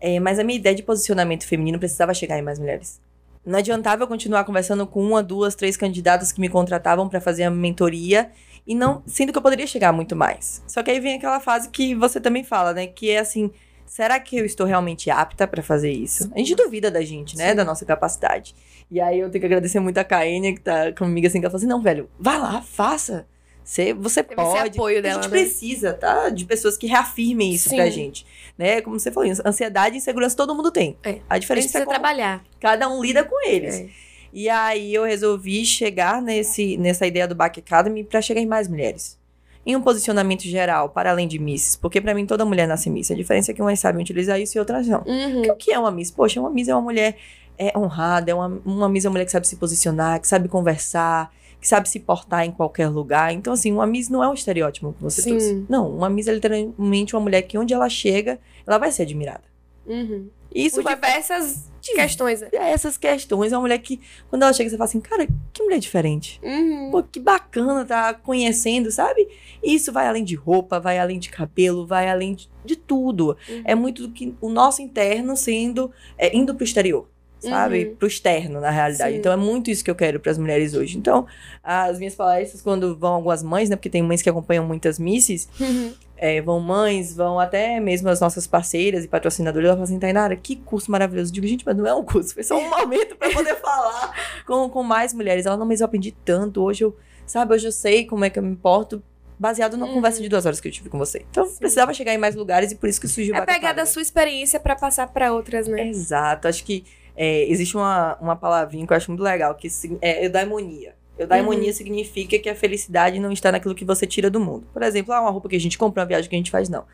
É, 0.00 0.20
mas 0.20 0.38
a 0.38 0.44
minha 0.44 0.58
ideia 0.58 0.74
de 0.76 0.82
posicionamento 0.82 1.44
feminino 1.46 1.78
precisava 1.78 2.14
chegar 2.14 2.38
em 2.38 2.42
mais 2.42 2.58
mulheres. 2.58 3.00
Não 3.44 3.58
adiantava 3.58 4.02
eu 4.02 4.06
continuar 4.08 4.44
conversando 4.44 4.86
com 4.86 5.02
uma, 5.02 5.22
duas, 5.22 5.54
três 5.54 5.76
candidatas 5.76 6.30
que 6.30 6.40
me 6.40 6.48
contratavam 6.48 7.08
pra 7.08 7.20
fazer 7.20 7.44
a 7.44 7.50
mentoria. 7.50 8.30
E 8.68 8.74
não. 8.74 9.02
Sendo 9.06 9.32
que 9.32 9.38
eu 9.38 9.42
poderia 9.42 9.66
chegar 9.66 9.92
muito 9.92 10.14
mais. 10.14 10.62
Só 10.66 10.82
que 10.82 10.90
aí 10.90 11.00
vem 11.00 11.16
aquela 11.16 11.40
fase 11.40 11.70
que 11.70 11.94
você 11.94 12.20
também 12.20 12.44
fala, 12.44 12.74
né? 12.74 12.86
Que 12.86 13.10
é 13.10 13.18
assim. 13.18 13.50
Será 13.86 14.20
que 14.20 14.36
eu 14.36 14.44
estou 14.44 14.66
realmente 14.66 15.10
apta 15.10 15.48
pra 15.48 15.62
fazer 15.62 15.90
isso? 15.90 16.30
A 16.34 16.38
gente 16.38 16.54
duvida 16.54 16.90
da 16.90 17.00
gente, 17.00 17.34
né? 17.38 17.50
Sim. 17.50 17.56
Da 17.56 17.64
nossa 17.64 17.86
capacidade. 17.86 18.54
E 18.90 19.00
aí 19.00 19.18
eu 19.18 19.30
tenho 19.30 19.40
que 19.40 19.46
agradecer 19.46 19.80
muito 19.80 19.96
a 19.96 20.04
Kaênia, 20.04 20.52
que 20.54 20.60
tá 20.60 20.92
comigo 20.92 21.26
assim, 21.26 21.40
que 21.40 21.46
ela 21.46 21.50
falou 21.50 21.58
assim: 21.60 21.66
não, 21.66 21.80
velho, 21.80 22.10
vai 22.20 22.38
lá, 22.38 22.60
faça. 22.60 23.26
Você, 23.64 23.92
você 23.92 24.22
pode. 24.22 24.78
apoio 24.78 24.98
a 25.00 25.02
gente 25.12 25.22
né? 25.24 25.28
precisa, 25.28 25.92
tá? 25.92 26.30
De 26.30 26.44
pessoas 26.46 26.76
que 26.76 26.86
reafirmem 26.86 27.52
isso 27.52 27.68
Sim. 27.68 27.76
pra 27.76 27.90
gente. 27.90 28.26
Né? 28.56 28.80
Como 28.80 28.98
você 28.98 29.10
falou, 29.10 29.30
ansiedade 29.44 29.94
e 29.94 29.98
insegurança 29.98 30.34
todo 30.36 30.54
mundo 30.54 30.70
tem. 30.70 30.96
É. 31.02 31.10
A 31.10 31.12
A 31.30 31.34
gente 31.34 31.42
diferença 31.42 31.68
precisa 31.68 31.82
é 31.84 31.86
trabalhar. 31.86 32.42
cada 32.60 32.88
um 32.88 33.02
lida 33.02 33.24
com 33.24 33.46
eles. 33.46 33.74
É. 33.80 33.88
E 34.32 34.48
aí 34.48 34.94
eu 34.94 35.04
resolvi 35.04 35.64
chegar 35.64 36.20
nesse, 36.20 36.76
nessa 36.76 37.06
ideia 37.06 37.26
do 37.26 37.34
Back 37.34 37.60
Academy 37.60 38.04
pra 38.04 38.20
chegar 38.20 38.40
em 38.40 38.46
mais 38.46 38.68
mulheres. 38.68 39.18
Em 39.64 39.76
um 39.76 39.82
posicionamento 39.82 40.42
geral, 40.42 40.88
para 40.90 41.10
além 41.10 41.28
de 41.28 41.38
misses. 41.38 41.76
Porque 41.76 42.00
pra 42.00 42.14
mim 42.14 42.26
toda 42.26 42.44
mulher 42.44 42.66
nasce 42.66 42.88
miss. 42.88 43.10
A 43.10 43.14
diferença 43.14 43.50
é 43.50 43.54
que 43.54 43.60
umas 43.60 43.78
sabem 43.78 44.00
utilizar 44.00 44.40
isso 44.40 44.56
e 44.56 44.58
outras 44.58 44.86
não. 44.86 45.02
Uhum. 45.06 45.34
Porque 45.34 45.50
o 45.50 45.56
que 45.56 45.72
é 45.72 45.78
uma 45.78 45.90
miss? 45.90 46.10
Poxa, 46.10 46.40
uma 46.40 46.50
miss 46.50 46.68
é 46.68 46.74
uma 46.74 46.82
mulher 46.82 47.16
é, 47.58 47.76
honrada, 47.76 48.30
é 48.30 48.34
uma, 48.34 48.60
uma 48.64 48.88
miss 48.88 49.04
é 49.04 49.08
uma 49.08 49.12
mulher 49.12 49.24
que 49.24 49.32
sabe 49.32 49.46
se 49.46 49.56
posicionar, 49.56 50.20
que 50.20 50.28
sabe 50.28 50.48
conversar, 50.48 51.30
que 51.60 51.68
sabe 51.68 51.88
se 51.88 51.98
portar 52.00 52.44
em 52.44 52.52
qualquer 52.52 52.88
lugar. 52.88 53.32
Então, 53.32 53.52
assim, 53.52 53.72
uma 53.72 53.86
miss 53.86 54.08
não 54.08 54.22
é 54.22 54.28
um 54.28 54.34
estereótipo 54.34 54.92
que 54.92 55.02
você 55.02 55.20
Sim. 55.20 55.30
trouxe. 55.30 55.66
Não, 55.68 55.90
uma 55.90 56.08
miss 56.08 56.28
é 56.28 56.32
literalmente 56.32 57.14
uma 57.14 57.20
mulher 57.20 57.42
que 57.42 57.58
onde 57.58 57.74
ela 57.74 57.88
chega, 57.88 58.38
ela 58.66 58.78
vai 58.78 58.92
ser 58.92 59.02
admirada. 59.02 59.44
Uhum. 59.86 60.28
Isso 60.54 60.82
vai 60.82 60.94
diversas 60.94 61.70
questões. 61.80 62.40
né? 62.40 62.48
essas 62.52 62.96
questões. 62.96 63.52
É 63.52 63.56
uma 63.56 63.62
mulher 63.62 63.78
que, 63.78 64.00
quando 64.28 64.42
ela 64.42 64.52
chega, 64.52 64.68
você 64.68 64.76
fala 64.76 64.88
assim, 64.88 65.00
cara, 65.00 65.26
que 65.52 65.62
mulher 65.62 65.78
diferente. 65.78 66.40
Uhum. 66.42 66.90
Pô, 66.90 67.02
que 67.02 67.20
bacana 67.20 67.84
tá 67.84 68.14
conhecendo, 68.14 68.90
sabe? 68.90 69.28
Isso 69.62 69.92
vai 69.92 70.06
além 70.06 70.24
de 70.24 70.34
roupa, 70.34 70.80
vai 70.80 70.98
além 70.98 71.18
de 71.18 71.28
cabelo, 71.28 71.86
vai 71.86 72.08
além 72.08 72.34
de, 72.34 72.48
de 72.64 72.76
tudo. 72.76 73.36
Uhum. 73.48 73.62
É 73.64 73.74
muito 73.74 74.06
do 74.06 74.12
que 74.12 74.34
o 74.40 74.48
nosso 74.48 74.82
interno 74.82 75.36
sendo, 75.36 75.90
é, 76.16 76.36
indo 76.36 76.54
pro 76.54 76.64
exterior. 76.64 77.08
Sabe? 77.40 77.84
Uhum. 77.84 77.94
Pro 77.94 78.08
externo, 78.08 78.60
na 78.60 78.68
realidade. 78.68 79.12
Sim. 79.12 79.18
Então 79.20 79.30
é 79.30 79.36
muito 79.36 79.70
isso 79.70 79.84
que 79.84 79.90
eu 79.90 79.94
quero 79.94 80.18
para 80.18 80.32
as 80.32 80.38
mulheres 80.38 80.74
hoje. 80.74 80.98
Então, 80.98 81.24
as 81.62 81.96
minhas 81.96 82.16
palestras, 82.16 82.60
quando 82.60 82.96
vão 82.98 83.14
algumas 83.14 83.44
mães, 83.44 83.70
né? 83.70 83.76
Porque 83.76 83.88
tem 83.88 84.02
mães 84.02 84.20
que 84.20 84.28
acompanham 84.28 84.66
muitas 84.66 84.98
misses, 84.98 85.48
Uhum. 85.60 85.92
É, 86.18 86.40
vão 86.42 86.60
mães, 86.60 87.14
vão 87.14 87.38
até 87.38 87.78
mesmo 87.80 88.08
as 88.08 88.20
nossas 88.20 88.46
parceiras 88.46 89.04
e 89.04 89.08
patrocinadoras, 89.08 89.66
elas 89.66 89.76
falam 89.76 89.84
assim, 89.84 89.98
Tainara, 89.98 90.34
que 90.36 90.56
curso 90.56 90.90
maravilhoso. 90.90 91.30
Eu 91.30 91.34
digo, 91.34 91.46
gente, 91.46 91.64
mas 91.64 91.76
não 91.76 91.86
é 91.86 91.94
um 91.94 92.04
curso, 92.04 92.34
foi 92.34 92.42
só 92.42 92.58
um 92.58 92.68
momento 92.70 93.16
para 93.16 93.30
poder 93.30 93.54
falar 93.56 94.12
com, 94.46 94.68
com 94.68 94.82
mais 94.82 95.14
mulheres. 95.14 95.46
Ela, 95.46 95.56
não, 95.56 95.64
mas 95.66 95.80
eu 95.80 95.84
aprendi 95.86 96.12
tanto, 96.24 96.62
hoje 96.62 96.84
eu, 96.84 96.96
sabe, 97.26 97.54
hoje 97.54 97.66
eu 97.68 97.72
sei 97.72 98.04
como 98.04 98.24
é 98.24 98.30
que 98.30 98.38
eu 98.38 98.42
me 98.42 98.50
importo, 98.50 99.02
baseado 99.38 99.76
numa 99.76 99.86
Uhum. 99.86 99.94
conversa 99.94 100.20
de 100.20 100.28
duas 100.28 100.44
horas 100.44 100.60
que 100.60 100.66
eu 100.66 100.72
tive 100.72 100.88
com 100.88 100.98
você. 100.98 101.24
Então, 101.30 101.46
Sim. 101.46 101.58
precisava 101.58 101.94
chegar 101.94 102.12
em 102.12 102.18
mais 102.18 102.34
lugares 102.34 102.72
e 102.72 102.74
por 102.74 102.88
isso 102.88 103.00
que 103.00 103.06
surgiu 103.06 103.34
É 103.36 103.38
Baca 103.40 103.52
pegar 103.54 103.68
da 103.68 103.82
Academy. 103.82 103.88
sua 103.92 104.02
experiência 104.02 104.58
pra 104.58 104.74
passar 104.74 105.06
pra 105.12 105.32
outras, 105.32 105.68
né? 105.68 105.86
Exato, 105.88 106.48
acho 106.48 106.64
que 106.64 106.84
é, 107.16 107.48
existe 107.50 107.76
uma, 107.76 108.16
uma 108.20 108.34
palavrinha 108.36 108.84
que 108.86 108.92
eu 108.92 108.96
acho 108.96 109.10
muito 109.10 109.22
legal, 109.22 109.54
que 109.54 109.68
é 110.02 110.24
eudaimonia. 110.26 110.97
Eudaimonia 111.18 111.72
significa 111.72 112.38
que 112.38 112.48
a 112.48 112.54
felicidade 112.54 113.18
não 113.18 113.32
está 113.32 113.50
naquilo 113.50 113.74
que 113.74 113.84
você 113.84 114.06
tira 114.06 114.30
do 114.30 114.38
mundo. 114.38 114.66
Por 114.72 114.82
exemplo, 114.82 115.12
ah, 115.12 115.20
uma 115.20 115.30
roupa 115.30 115.48
que 115.48 115.56
a 115.56 115.60
gente 115.60 115.76
compra, 115.76 116.02
uma 116.02 116.06
viagem 116.06 116.30
que 116.30 116.36
a 116.36 116.38
gente 116.38 116.50
faz, 116.50 116.68
não. 116.68 116.84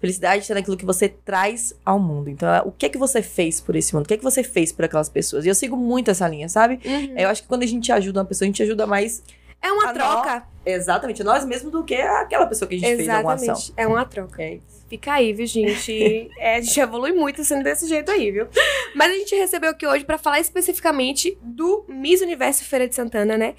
Felicidade 0.00 0.42
está 0.42 0.54
naquilo 0.54 0.76
que 0.76 0.84
você 0.84 1.08
traz 1.08 1.74
ao 1.84 1.98
mundo. 1.98 2.28
Então, 2.28 2.48
é, 2.48 2.62
o 2.62 2.70
que 2.70 2.86
é 2.86 2.88
que 2.88 2.98
você 2.98 3.22
fez 3.22 3.60
por 3.60 3.74
esse 3.74 3.94
mundo? 3.94 4.04
O 4.04 4.08
que 4.08 4.14
é 4.14 4.16
que 4.16 4.22
você 4.22 4.44
fez 4.44 4.70
por 4.70 4.84
aquelas 4.84 5.08
pessoas? 5.08 5.44
E 5.44 5.48
eu 5.48 5.54
sigo 5.54 5.76
muito 5.76 6.10
essa 6.10 6.28
linha, 6.28 6.48
sabe? 6.48 6.78
Uhum. 6.84 7.18
Eu 7.18 7.28
acho 7.28 7.42
que 7.42 7.48
quando 7.48 7.62
a 7.62 7.66
gente 7.66 7.90
ajuda 7.90 8.20
uma 8.20 8.26
pessoa, 8.26 8.46
a 8.46 8.48
gente 8.48 8.62
ajuda 8.62 8.86
mais 8.86 9.22
É 9.64 9.72
uma 9.72 9.90
a 9.90 9.92
troca. 9.94 10.46
exatamente 10.66 11.24
nós 11.24 11.42
mesmos 11.44 11.72
do 11.72 11.82
que 11.82 11.94
aquela 11.94 12.46
pessoa 12.46 12.68
que 12.68 12.74
a 12.74 12.78
gente 12.78 12.96
fez 12.96 13.08
alguma 13.08 13.34
ação. 13.34 13.54
Exatamente. 13.54 13.72
É 13.76 13.86
uma 13.86 14.04
troca. 14.04 14.42
É. 14.42 14.58
Fica 14.90 15.14
aí, 15.14 15.32
viu, 15.32 15.46
gente? 15.46 16.30
É, 16.36 16.56
a 16.56 16.60
gente 16.60 16.78
evolui 16.78 17.12
muito 17.12 17.42
sendo 17.42 17.64
desse 17.64 17.88
jeito 17.88 18.10
aí, 18.10 18.30
viu? 18.30 18.46
Mas 18.94 19.10
a 19.10 19.14
gente 19.14 19.34
recebeu 19.34 19.70
aqui 19.70 19.86
hoje 19.86 20.04
pra 20.04 20.18
falar 20.18 20.38
especificamente 20.38 21.38
do 21.40 21.84
Miss 21.88 22.20
Universo 22.20 22.64
Feira 22.64 22.86
de 22.86 22.94
Santana, 22.94 23.38
né? 23.38 23.54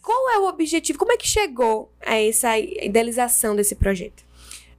Qual 0.00 0.30
é 0.30 0.38
o 0.38 0.48
objetivo? 0.48 0.98
Como 0.98 1.12
é 1.12 1.16
que 1.16 1.26
chegou 1.26 1.90
a 2.06 2.14
essa 2.14 2.56
idealização 2.56 3.56
desse 3.56 3.74
projeto? 3.74 4.29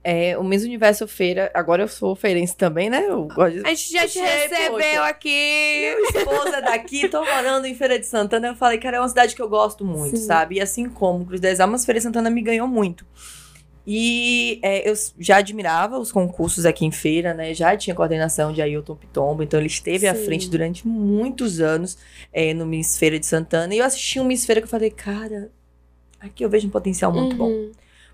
É, 0.03 0.35
o 0.35 0.43
Miss 0.43 0.63
Universo 0.63 1.07
Feira, 1.07 1.51
agora 1.53 1.83
eu 1.83 1.87
sou 1.87 2.15
feirense 2.15 2.57
também, 2.57 2.89
né? 2.89 3.05
Eu 3.07 3.27
gosto 3.27 3.59
de 3.61 3.67
A 3.67 3.69
gente 3.69 3.91
já 3.91 4.07
te 4.07 4.19
recebeu 4.19 4.71
poxa. 4.71 5.03
aqui. 5.03 5.93
Meu 5.95 6.05
esposo 6.05 6.55
é 6.55 6.61
daqui, 6.61 7.07
tô 7.07 7.23
morando 7.23 7.67
em 7.67 7.75
Feira 7.75 7.99
de 7.99 8.07
Santana. 8.07 8.47
Eu 8.47 8.55
falei, 8.55 8.79
cara, 8.79 8.97
é 8.97 8.99
uma 8.99 9.09
cidade 9.09 9.35
que 9.35 9.41
eu 9.41 9.47
gosto 9.47 9.85
muito, 9.85 10.17
Sim. 10.17 10.25
sabe? 10.25 10.55
E 10.55 10.61
assim 10.61 10.89
como 10.89 11.25
Cruz 11.25 11.39
das 11.39 11.59
Almas, 11.59 11.85
Feira 11.85 11.99
de 11.99 12.03
Santana 12.03 12.31
me 12.31 12.41
ganhou 12.41 12.67
muito. 12.67 13.05
E 13.85 14.59
é, 14.61 14.89
eu 14.89 14.93
já 15.19 15.37
admirava 15.37 15.97
os 15.99 16.11
concursos 16.11 16.65
aqui 16.65 16.85
em 16.85 16.91
feira, 16.91 17.33
né? 17.33 17.53
Já 17.53 17.75
tinha 17.75 17.95
coordenação 17.95 18.51
de 18.53 18.61
Ailton 18.61 18.95
Pitombo, 18.95 19.43
então 19.43 19.59
ele 19.59 19.67
esteve 19.67 20.07
à 20.07 20.15
Sim. 20.15 20.25
frente 20.25 20.49
durante 20.49 20.87
muitos 20.87 21.59
anos 21.59 21.97
é, 22.31 22.53
no 22.53 22.65
Miss 22.65 22.97
Feira 22.97 23.19
de 23.19 23.25
Santana. 23.25 23.73
E 23.73 23.79
eu 23.79 23.85
assisti 23.85 24.19
um 24.19 24.23
Miss 24.23 24.45
Feira 24.45 24.61
que 24.61 24.65
eu 24.65 24.69
falei, 24.69 24.91
cara, 24.91 25.51
aqui 26.19 26.43
eu 26.45 26.49
vejo 26.49 26.67
um 26.67 26.71
potencial 26.71 27.11
muito 27.11 27.35
bom. 27.35 27.69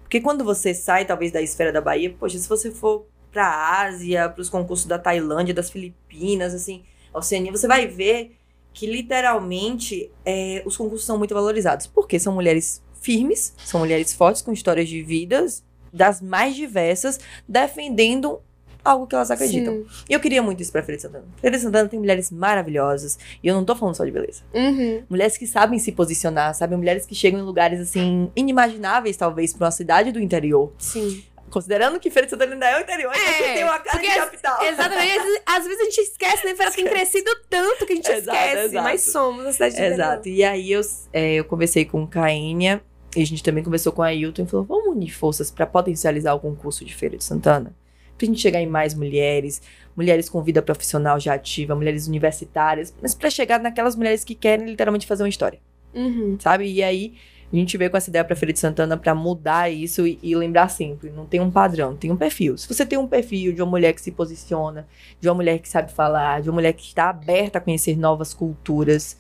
Porque 0.08 0.22
quando 0.22 0.42
você 0.46 0.74
sai, 0.74 1.04
talvez, 1.04 1.34
da 1.34 1.42
esfera 1.42 1.70
da 1.70 1.82
Bahia, 1.82 2.16
poxa, 2.18 2.38
se 2.40 2.48
você 2.48 2.72
for 2.72 3.06
pra 3.30 3.82
Ásia, 3.82 4.30
pros 4.30 4.50
concursos 4.50 4.88
da 4.88 4.98
Tailândia, 4.98 5.54
das 5.54 5.70
Filipinas, 5.70 6.54
assim, 6.54 6.86
Oceania, 7.14 7.52
você 7.52 7.68
vai 7.68 7.88
ver 7.88 8.38
que 8.74 8.86
literalmente 8.86 10.10
é, 10.26 10.64
os 10.66 10.78
concursos 10.78 11.06
são 11.06 11.18
muito 11.18 11.34
valorizados. 11.34 11.88
Porque 11.88 12.18
são 12.18 12.34
mulheres 12.34 12.82
firmes, 13.02 13.54
são 13.66 13.82
mulheres 13.82 14.14
fortes, 14.14 14.42
com 14.42 14.54
histórias 14.54 14.88
de 14.88 15.04
vidas 15.04 15.62
das 15.92 16.22
mais 16.22 16.56
diversas, 16.56 17.20
defendendo 17.46 18.40
algo 18.88 19.08
que 19.08 19.16
elas 19.16 19.30
acreditam. 19.32 19.74
Sim. 19.74 19.86
E 20.10 20.14
eu 20.14 20.20
queria 20.20 20.42
muito 20.42 20.62
isso 20.62 20.72
pra 20.72 20.82
Feira 20.84 20.98
de 20.98 21.02
Santana. 21.04 21.26
Feira 21.42 21.56
de 21.58 21.64
Santana 21.64 21.90
tem 21.90 22.00
mulheres 22.00 22.32
maravilhosas. 22.32 23.18
E 23.44 23.48
eu 23.48 23.56
não 23.56 23.64
tô 23.66 23.76
falando 23.76 23.96
só 23.96 24.06
de 24.06 24.12
beleza. 24.12 24.44
Uhum. 24.54 25.04
Mulheres 25.10 25.38
que 25.38 25.46
sabem 25.48 25.78
se 25.80 25.92
posicionar, 25.92 26.54
sabe? 26.56 26.76
Mulheres 26.76 27.06
que 27.06 27.14
chegam 27.16 27.40
em 27.40 27.44
lugares, 27.44 27.80
assim, 27.80 28.32
inimagináveis, 28.36 29.18
talvez, 29.18 29.54
pra 29.54 29.66
uma 29.66 29.72
cidade 29.72 30.12
do 30.12 30.20
interior. 30.20 30.72
Sim. 30.78 31.24
Considerando 31.50 31.98
que 32.00 32.10
Feira 32.10 32.26
de 32.26 32.32
Santana 32.32 32.54
ainda 32.54 32.66
é 32.70 32.78
o 32.78 32.82
interior, 32.82 33.14
então 33.16 33.30
É, 33.30 33.34
que 33.38 33.54
tem 33.54 33.64
uma 33.64 33.80
cara 33.80 34.00
de 34.02 34.06
porque 34.06 34.20
capital. 34.20 34.64
Exatamente. 34.64 35.42
Às 35.46 35.64
vezes, 35.64 35.80
a 35.80 35.84
gente 35.86 36.02
esquece, 36.02 36.46
né? 36.46 36.56
Feira 36.56 36.72
tem 36.74 36.86
crescido 36.86 37.32
tanto 37.50 37.86
que 37.86 37.94
a 37.94 37.96
gente 37.96 38.12
Exato, 38.12 38.38
esquece. 38.38 38.66
exato. 38.66 38.84
Mas 38.84 39.02
somos 39.02 39.46
a 39.46 39.54
cidade 39.54 39.82
Exato. 39.82 40.28
E 40.30 40.44
aí 40.44 40.72
eu, 40.74 40.82
é, 41.14 41.36
eu 41.36 41.46
conversei 41.46 41.86
com 41.86 42.06
Caínia 42.06 42.82
e 43.16 43.22
a 43.22 43.26
gente 43.26 43.42
também 43.42 43.64
conversou 43.64 43.94
com 43.94 44.04
a 44.04 44.08
Ailton 44.08 44.44
e 44.44 44.46
falou: 44.46 44.66
vamos 44.66 44.88
unir 44.94 45.10
forças 45.10 45.50
pra 45.50 45.66
potencializar 45.66 46.34
o 46.34 46.40
concurso 46.42 46.84
de 46.84 46.94
Feira 46.94 47.16
de 47.18 47.24
Santana? 47.24 47.74
Pra 48.18 48.26
gente 48.26 48.40
chegar 48.40 48.62
em 48.62 48.68
mais 48.68 48.94
mulheres, 48.94 49.62
mulheres 49.96 50.28
com 50.30 50.42
vida 50.42 50.62
profissional 50.62 51.20
já 51.20 51.34
ativa, 51.34 51.76
mulheres 51.76 52.08
universitárias, 52.08 52.94
mas 53.02 53.14
pra 53.14 53.30
chegar 53.30 53.60
naquelas 53.60 53.96
mulheres 53.96 54.24
que 54.24 54.36
querem 54.36 54.66
literalmente 54.66 55.06
fazer 55.06 55.24
uma 55.24 55.30
história. 55.30 55.60
Uhum. 55.94 56.38
sabe? 56.40 56.72
E 56.72 56.84
aí 56.84 57.16
a 57.52 57.56
gente 57.56 57.78
veio 57.78 57.90
com 57.90 57.98
essa 57.98 58.10
ideia 58.10 58.26
pra 58.26 58.36
Feira 58.36 58.52
de 58.52 58.60
Santana 58.60 58.98
pra 58.98 59.16
mudar 59.16 59.72
isso 59.72 60.06
e, 60.06 60.20
e 60.22 60.36
lembrar 60.36 60.68
sempre, 60.68 61.10
não 61.10 61.26
tem 61.26 61.40
um 61.40 61.50
padrão, 61.50 61.96
tem 61.96 62.12
um 62.12 62.18
perfil. 62.18 62.58
Se 62.58 62.68
você 62.68 62.86
tem 62.86 63.00
um 63.00 63.08
perfil 63.08 63.54
de 63.54 63.62
uma 63.62 63.70
mulher 63.70 63.94
que 63.94 64.02
se 64.02 64.12
posiciona, 64.12 64.86
de 65.20 65.28
uma 65.28 65.36
mulher 65.36 65.60
que 65.60 65.70
sabe 65.70 65.92
falar, 65.92 66.42
de 66.42 66.50
uma 66.50 66.56
mulher 66.56 66.74
que 66.74 66.84
está 66.84 67.10
aberta 67.10 67.58
a 67.58 67.62
conhecer 67.62 67.98
novas 67.98 68.34
culturas, 68.34 69.18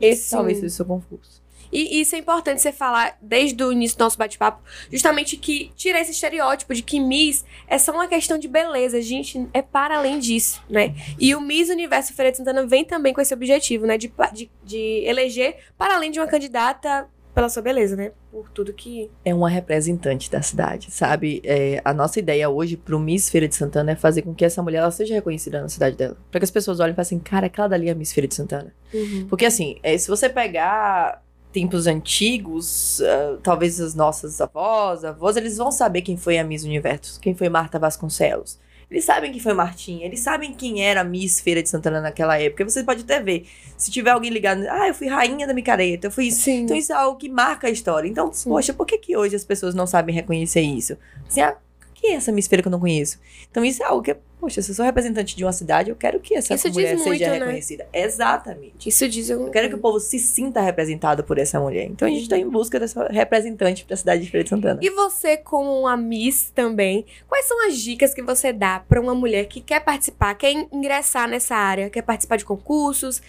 esse 0.00 0.22
Sim. 0.22 0.36
talvez 0.36 0.58
seja 0.58 0.68
o 0.68 0.70
seu 0.70 0.86
concurso. 0.86 1.39
E 1.72 2.00
isso 2.00 2.14
é 2.14 2.18
importante 2.18 2.60
você 2.60 2.72
falar 2.72 3.16
desde 3.20 3.62
o 3.62 3.72
início 3.72 3.96
do 3.96 4.04
nosso 4.04 4.18
bate-papo, 4.18 4.62
justamente 4.90 5.36
que 5.36 5.70
tira 5.76 6.00
esse 6.00 6.10
estereótipo 6.10 6.74
de 6.74 6.82
que 6.82 7.00
Miss 7.00 7.44
é 7.68 7.78
só 7.78 7.92
uma 7.92 8.08
questão 8.08 8.38
de 8.38 8.48
beleza, 8.48 9.00
gente, 9.00 9.48
é 9.52 9.62
para 9.62 9.96
além 9.96 10.18
disso, 10.18 10.62
né? 10.68 10.94
E 11.18 11.34
o 11.34 11.40
Miss 11.40 11.68
Universo 11.68 12.12
Feira 12.14 12.30
de 12.30 12.38
Santana 12.38 12.66
vem 12.66 12.84
também 12.84 13.12
com 13.12 13.20
esse 13.20 13.34
objetivo, 13.34 13.86
né? 13.86 13.96
De, 13.96 14.12
de, 14.32 14.50
de 14.64 15.04
eleger 15.06 15.56
para 15.76 15.94
além 15.94 16.10
de 16.10 16.18
uma 16.18 16.26
candidata 16.26 17.08
pela 17.34 17.48
sua 17.48 17.62
beleza, 17.62 17.96
né? 17.96 18.12
Por 18.30 18.50
tudo 18.50 18.72
que. 18.72 19.10
É 19.24 19.34
uma 19.34 19.48
representante 19.48 20.30
da 20.30 20.42
cidade, 20.42 20.90
sabe? 20.90 21.40
É, 21.44 21.80
a 21.84 21.94
nossa 21.94 22.18
ideia 22.18 22.48
hoje 22.48 22.76
pro 22.76 22.98
Miss 22.98 23.30
Feira 23.30 23.46
de 23.46 23.54
Santana 23.54 23.92
é 23.92 23.96
fazer 23.96 24.22
com 24.22 24.34
que 24.34 24.44
essa 24.44 24.62
mulher 24.62 24.78
ela 24.78 24.90
seja 24.90 25.14
reconhecida 25.14 25.60
na 25.60 25.68
cidade 25.68 25.96
dela. 25.96 26.16
Pra 26.30 26.40
que 26.40 26.44
as 26.44 26.50
pessoas 26.50 26.80
olhem 26.80 26.92
e 26.92 26.96
falem 26.96 27.06
assim, 27.06 27.18
cara, 27.18 27.46
aquela 27.46 27.68
dali 27.68 27.88
é 27.88 27.92
a 27.92 27.94
Miss 27.94 28.12
Feira 28.12 28.26
de 28.26 28.34
Santana. 28.34 28.74
Porque 29.28 29.46
assim, 29.46 29.78
é, 29.82 29.96
se 29.96 30.08
você 30.08 30.28
pegar 30.28 31.22
tempos 31.52 31.86
antigos, 31.86 33.00
ah, 33.02 33.38
talvez 33.42 33.80
as 33.80 33.94
nossas 33.94 34.40
avós, 34.40 35.04
avós, 35.04 35.36
eles 35.36 35.56
vão 35.56 35.70
saber 35.70 36.02
quem 36.02 36.16
foi 36.16 36.38
a 36.38 36.44
Miss 36.44 36.64
Universo, 36.64 37.20
quem 37.20 37.34
foi 37.34 37.48
Marta 37.48 37.78
Vasconcelos. 37.78 38.58
Eles 38.90 39.04
sabem 39.04 39.30
quem 39.30 39.40
foi 39.40 39.52
Martinha, 39.54 40.04
eles 40.04 40.18
sabem 40.18 40.52
quem 40.52 40.82
era 40.82 41.02
a 41.02 41.04
Miss 41.04 41.38
Feira 41.38 41.62
de 41.62 41.68
Santana 41.68 42.00
naquela 42.00 42.36
época. 42.40 42.68
Você 42.68 42.82
pode 42.82 43.02
até 43.02 43.20
ver, 43.20 43.46
se 43.76 43.88
tiver 43.88 44.10
alguém 44.10 44.30
ligado, 44.30 44.64
ah, 44.68 44.88
eu 44.88 44.94
fui 44.94 45.06
rainha 45.06 45.46
da 45.46 45.54
micareta, 45.54 46.08
eu 46.08 46.10
fui 46.10 46.26
isso. 46.26 46.40
Sim. 46.40 46.62
Então 46.62 46.76
isso 46.76 46.92
é 46.92 46.96
algo 46.96 47.16
que 47.16 47.28
marca 47.28 47.68
a 47.68 47.70
história. 47.70 48.08
Então, 48.08 48.32
Sim. 48.32 48.50
poxa, 48.50 48.72
por 48.72 48.84
que, 48.86 48.98
que 48.98 49.16
hoje 49.16 49.36
as 49.36 49.44
pessoas 49.44 49.76
não 49.76 49.86
sabem 49.86 50.12
reconhecer 50.12 50.62
isso? 50.62 50.96
Assim, 51.28 51.40
ah, 51.40 51.56
quem 52.00 52.12
é 52.12 52.14
essa 52.14 52.32
Miss 52.32 52.46
Feira 52.46 52.62
que 52.62 52.68
eu 52.68 52.72
não 52.72 52.80
conheço? 52.80 53.18
Então 53.50 53.62
isso 53.64 53.82
é 53.82 53.86
algo 53.86 54.02
que, 54.02 54.14
poxa, 54.40 54.62
se 54.62 54.70
eu 54.70 54.74
sou 54.74 54.84
representante 54.84 55.36
de 55.36 55.44
uma 55.44 55.52
cidade, 55.52 55.90
eu 55.90 55.96
quero 55.96 56.18
que 56.18 56.34
essa 56.34 56.54
Isso 56.54 56.70
mulher 56.72 56.96
muito, 56.96 57.10
seja 57.10 57.30
né? 57.30 57.38
reconhecida. 57.38 57.86
Exatamente. 57.92 58.88
Isso 58.88 59.06
diz 59.08 59.28
um. 59.28 59.46
Eu 59.46 59.50
quero 59.50 59.68
que 59.68 59.74
o 59.74 59.78
povo 59.78 60.00
se 60.00 60.18
sinta 60.18 60.60
representado 60.60 61.22
por 61.22 61.38
essa 61.38 61.60
mulher. 61.60 61.84
Então 61.84 62.08
a 62.08 62.10
gente 62.10 62.28
tá 62.28 62.38
em 62.38 62.48
busca 62.48 62.80
dessa 62.80 63.06
representante 63.08 63.84
pra 63.84 63.96
cidade 63.96 64.22
de 64.22 64.30
Feira 64.30 64.44
de 64.44 64.50
Santana. 64.50 64.80
E 64.82 64.90
você, 64.90 65.36
como 65.36 65.80
uma 65.80 65.96
Miss 65.96 66.50
também, 66.54 67.04
quais 67.28 67.46
são 67.46 67.66
as 67.66 67.76
dicas 67.76 68.14
que 68.14 68.22
você 68.22 68.52
dá 68.52 68.80
pra 68.80 69.00
uma 69.00 69.14
mulher 69.14 69.44
que 69.46 69.60
quer 69.60 69.80
participar, 69.80 70.34
quer 70.34 70.52
ingressar 70.72 71.28
nessa 71.28 71.54
área, 71.54 71.90
quer 71.90 72.02
participar 72.02 72.36
de 72.36 72.44
concursos? 72.44 73.20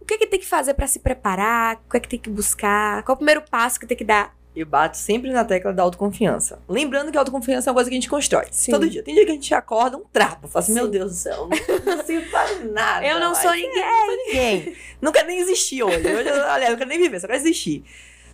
O 0.00 0.06
que, 0.06 0.14
é 0.14 0.18
que 0.18 0.26
tem 0.26 0.38
que 0.38 0.46
fazer 0.46 0.74
pra 0.74 0.86
se 0.86 0.98
preparar? 0.98 1.80
O 1.86 1.90
que 1.90 1.96
é 1.96 2.00
que 2.00 2.08
tem 2.08 2.18
que 2.18 2.28
buscar? 2.28 3.02
Qual 3.04 3.14
é 3.14 3.16
o 3.16 3.16
primeiro 3.16 3.42
passo 3.50 3.80
que 3.80 3.86
tem 3.86 3.96
que 3.96 4.04
dar? 4.04 4.33
Eu 4.54 4.66
bato 4.66 4.96
sempre 4.96 5.32
na 5.32 5.44
tecla 5.44 5.72
da 5.72 5.82
autoconfiança. 5.82 6.60
Lembrando 6.68 7.10
que 7.10 7.16
a 7.16 7.20
autoconfiança 7.20 7.68
é 7.68 7.72
uma 7.72 7.74
coisa 7.74 7.90
que 7.90 7.96
a 7.96 8.00
gente 8.00 8.08
constrói. 8.08 8.46
Sim. 8.52 8.70
Todo 8.70 8.88
dia. 8.88 9.02
Tem 9.02 9.14
dia 9.14 9.24
que 9.24 9.30
a 9.32 9.34
gente 9.34 9.52
acorda 9.52 9.96
um 9.96 10.04
trapo. 10.12 10.46
Fala 10.46 10.62
assim, 10.62 10.72
Sim. 10.72 10.78
meu 10.78 10.88
Deus 10.88 11.10
do 11.10 11.16
céu, 11.16 11.48
não, 11.48 12.22
pra 12.30 12.54
nada. 12.70 13.06
Eu 13.06 13.18
não 13.18 13.34
sou 13.34 13.50
ninguém. 13.50 13.82
não 13.82 14.06
sou 14.06 14.16
ninguém. 14.16 14.76
não 15.00 15.12
quero 15.12 15.26
nem 15.26 15.40
existir 15.40 15.82
hoje. 15.82 15.96
Hoje, 15.98 16.28
eu, 16.28 16.34
aliás, 16.44 16.64
eu 16.64 16.70
não 16.70 16.78
quero 16.78 16.88
nem 16.88 17.00
viver, 17.00 17.20
só 17.20 17.26
quero 17.26 17.40
existir. 17.40 17.84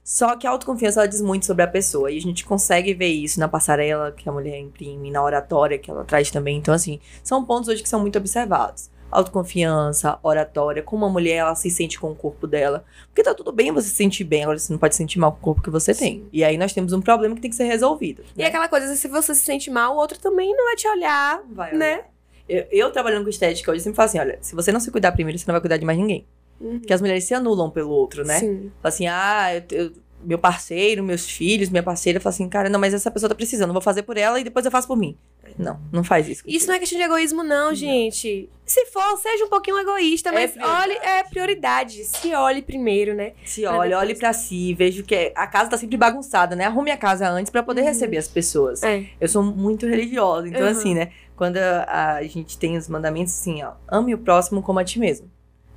Só 0.04 0.36
que 0.36 0.46
a 0.46 0.50
autoconfiança 0.50 1.00
ela 1.00 1.08
diz 1.08 1.22
muito 1.22 1.46
sobre 1.46 1.62
a 1.62 1.68
pessoa. 1.68 2.10
E 2.10 2.18
a 2.18 2.20
gente 2.20 2.44
consegue 2.44 2.92
ver 2.92 3.08
isso 3.08 3.40
na 3.40 3.48
passarela 3.48 4.12
que 4.12 4.28
a 4.28 4.32
mulher 4.32 4.58
imprime, 4.58 5.10
na 5.10 5.22
oratória 5.22 5.78
que 5.78 5.90
ela 5.90 6.04
traz 6.04 6.30
também. 6.30 6.58
Então, 6.58 6.74
assim, 6.74 7.00
são 7.22 7.44
pontos 7.44 7.68
hoje 7.68 7.82
que 7.82 7.88
são 7.88 8.00
muito 8.00 8.18
observados. 8.18 8.90
Autoconfiança, 9.10 10.18
oratória, 10.22 10.82
como 10.82 11.04
a 11.04 11.08
mulher 11.08 11.36
ela 11.36 11.54
se 11.54 11.70
sente 11.70 11.98
com 11.98 12.10
o 12.10 12.14
corpo 12.14 12.46
dela. 12.46 12.84
Porque 13.06 13.22
tá 13.22 13.34
tudo 13.34 13.52
bem 13.52 13.72
você 13.72 13.88
se 13.88 13.94
sentir 13.94 14.24
bem, 14.24 14.42
agora 14.42 14.58
você 14.58 14.72
não 14.72 14.78
pode 14.78 14.94
se 14.94 14.98
sentir 14.98 15.18
mal 15.18 15.32
com 15.32 15.38
o 15.38 15.42
corpo 15.42 15.62
que 15.62 15.70
você 15.70 15.94
tem. 15.94 16.26
E 16.32 16.44
aí 16.44 16.56
nós 16.56 16.72
temos 16.72 16.92
um 16.92 17.00
problema 17.00 17.34
que 17.34 17.40
tem 17.40 17.50
que 17.50 17.56
ser 17.56 17.64
resolvido. 17.64 18.22
E 18.36 18.40
né? 18.40 18.46
aquela 18.46 18.68
coisa, 18.68 18.94
se 18.94 19.08
você 19.08 19.34
se 19.34 19.42
sente 19.42 19.70
mal, 19.70 19.94
o 19.94 19.98
outro 19.98 20.18
também 20.18 20.54
não 20.54 20.64
vai 20.64 20.76
te 20.76 20.86
olhar, 20.88 21.42
Vai, 21.50 21.74
né? 21.74 22.04
Eu, 22.48 22.66
eu 22.70 22.90
trabalhando 22.90 23.24
com 23.24 23.30
estética 23.30 23.70
hoje, 23.70 23.80
eu 23.80 23.84
sempre 23.84 23.96
falo 23.96 24.06
assim: 24.06 24.18
olha, 24.18 24.38
se 24.40 24.54
você 24.54 24.72
não 24.72 24.80
se 24.80 24.90
cuidar 24.90 25.12
primeiro, 25.12 25.38
você 25.38 25.44
não 25.46 25.52
vai 25.54 25.60
cuidar 25.60 25.76
de 25.76 25.84
mais 25.84 25.98
ninguém. 25.98 26.26
Uhum. 26.60 26.78
Porque 26.80 26.92
as 26.92 27.00
mulheres 27.00 27.24
se 27.24 27.32
anulam 27.32 27.70
pelo 27.70 27.90
outro, 27.90 28.24
né? 28.24 28.38
Sim. 28.38 28.70
Fala 28.82 28.92
assim, 28.92 29.06
ah, 29.06 29.54
eu- 29.54 29.78
eu- 29.84 29.92
meu 30.22 30.38
parceiro, 30.38 31.02
meus 31.02 31.28
filhos, 31.28 31.68
minha 31.70 31.82
parceira, 31.82 32.20
fala 32.20 32.34
assim, 32.34 32.48
cara, 32.48 32.68
não, 32.68 32.78
mas 32.80 32.92
essa 32.94 33.10
pessoa 33.10 33.28
tá 33.28 33.34
precisando, 33.34 33.72
vou 33.72 33.82
fazer 33.82 34.02
por 34.02 34.16
ela 34.16 34.38
e 34.40 34.44
depois 34.44 34.64
eu 34.64 34.70
faço 34.70 34.86
por 34.86 34.96
mim. 34.96 35.16
Não, 35.58 35.80
não 35.92 36.04
faz 36.04 36.28
isso. 36.28 36.42
Isso 36.46 36.66
não 36.68 36.74
é 36.74 36.78
questão 36.78 36.98
de 36.98 37.04
egoísmo, 37.04 37.42
não, 37.42 37.74
gente. 37.74 38.48
Se 38.64 38.86
for, 38.86 39.16
seja 39.18 39.44
um 39.44 39.48
pouquinho 39.48 39.78
egoísta, 39.78 40.28
É 40.28 40.32
mas 40.32 40.52
prioridade. 40.52 40.82
olhe, 40.82 40.94
é 41.02 41.22
prioridade. 41.24 42.04
Se 42.04 42.32
olhe 42.34 42.62
primeiro, 42.62 43.14
né? 43.14 43.32
Se 43.44 43.66
olha, 43.66 43.98
olhe 43.98 44.14
pra 44.14 44.32
si, 44.32 44.72
vejo 44.74 45.02
que 45.02 45.32
a 45.34 45.46
casa 45.46 45.70
tá 45.70 45.76
sempre 45.76 45.96
bagunçada, 45.96 46.54
né? 46.54 46.66
Arrume 46.66 46.90
a 46.90 46.96
casa 46.96 47.28
antes 47.28 47.50
pra 47.50 47.62
poder 47.62 47.80
Uhum. 47.80 47.88
receber 47.88 48.18
as 48.18 48.28
pessoas. 48.28 48.82
É. 48.82 49.04
Eu 49.20 49.28
sou 49.28 49.42
muito 49.42 49.86
religiosa, 49.86 50.46
então 50.48 50.60
Uhum. 50.62 50.68
assim, 50.68 50.94
né? 50.94 51.10
Quando 51.36 51.56
a, 51.56 52.14
a 52.16 52.22
gente 52.22 52.56
tem 52.58 52.76
os 52.76 52.88
mandamentos 52.88 53.32
assim, 53.34 53.62
ó, 53.62 53.72
ame 53.88 54.14
o 54.14 54.18
próximo 54.18 54.62
como 54.62 54.78
a 54.78 54.84
ti 54.84 54.98
mesmo. 54.98 55.28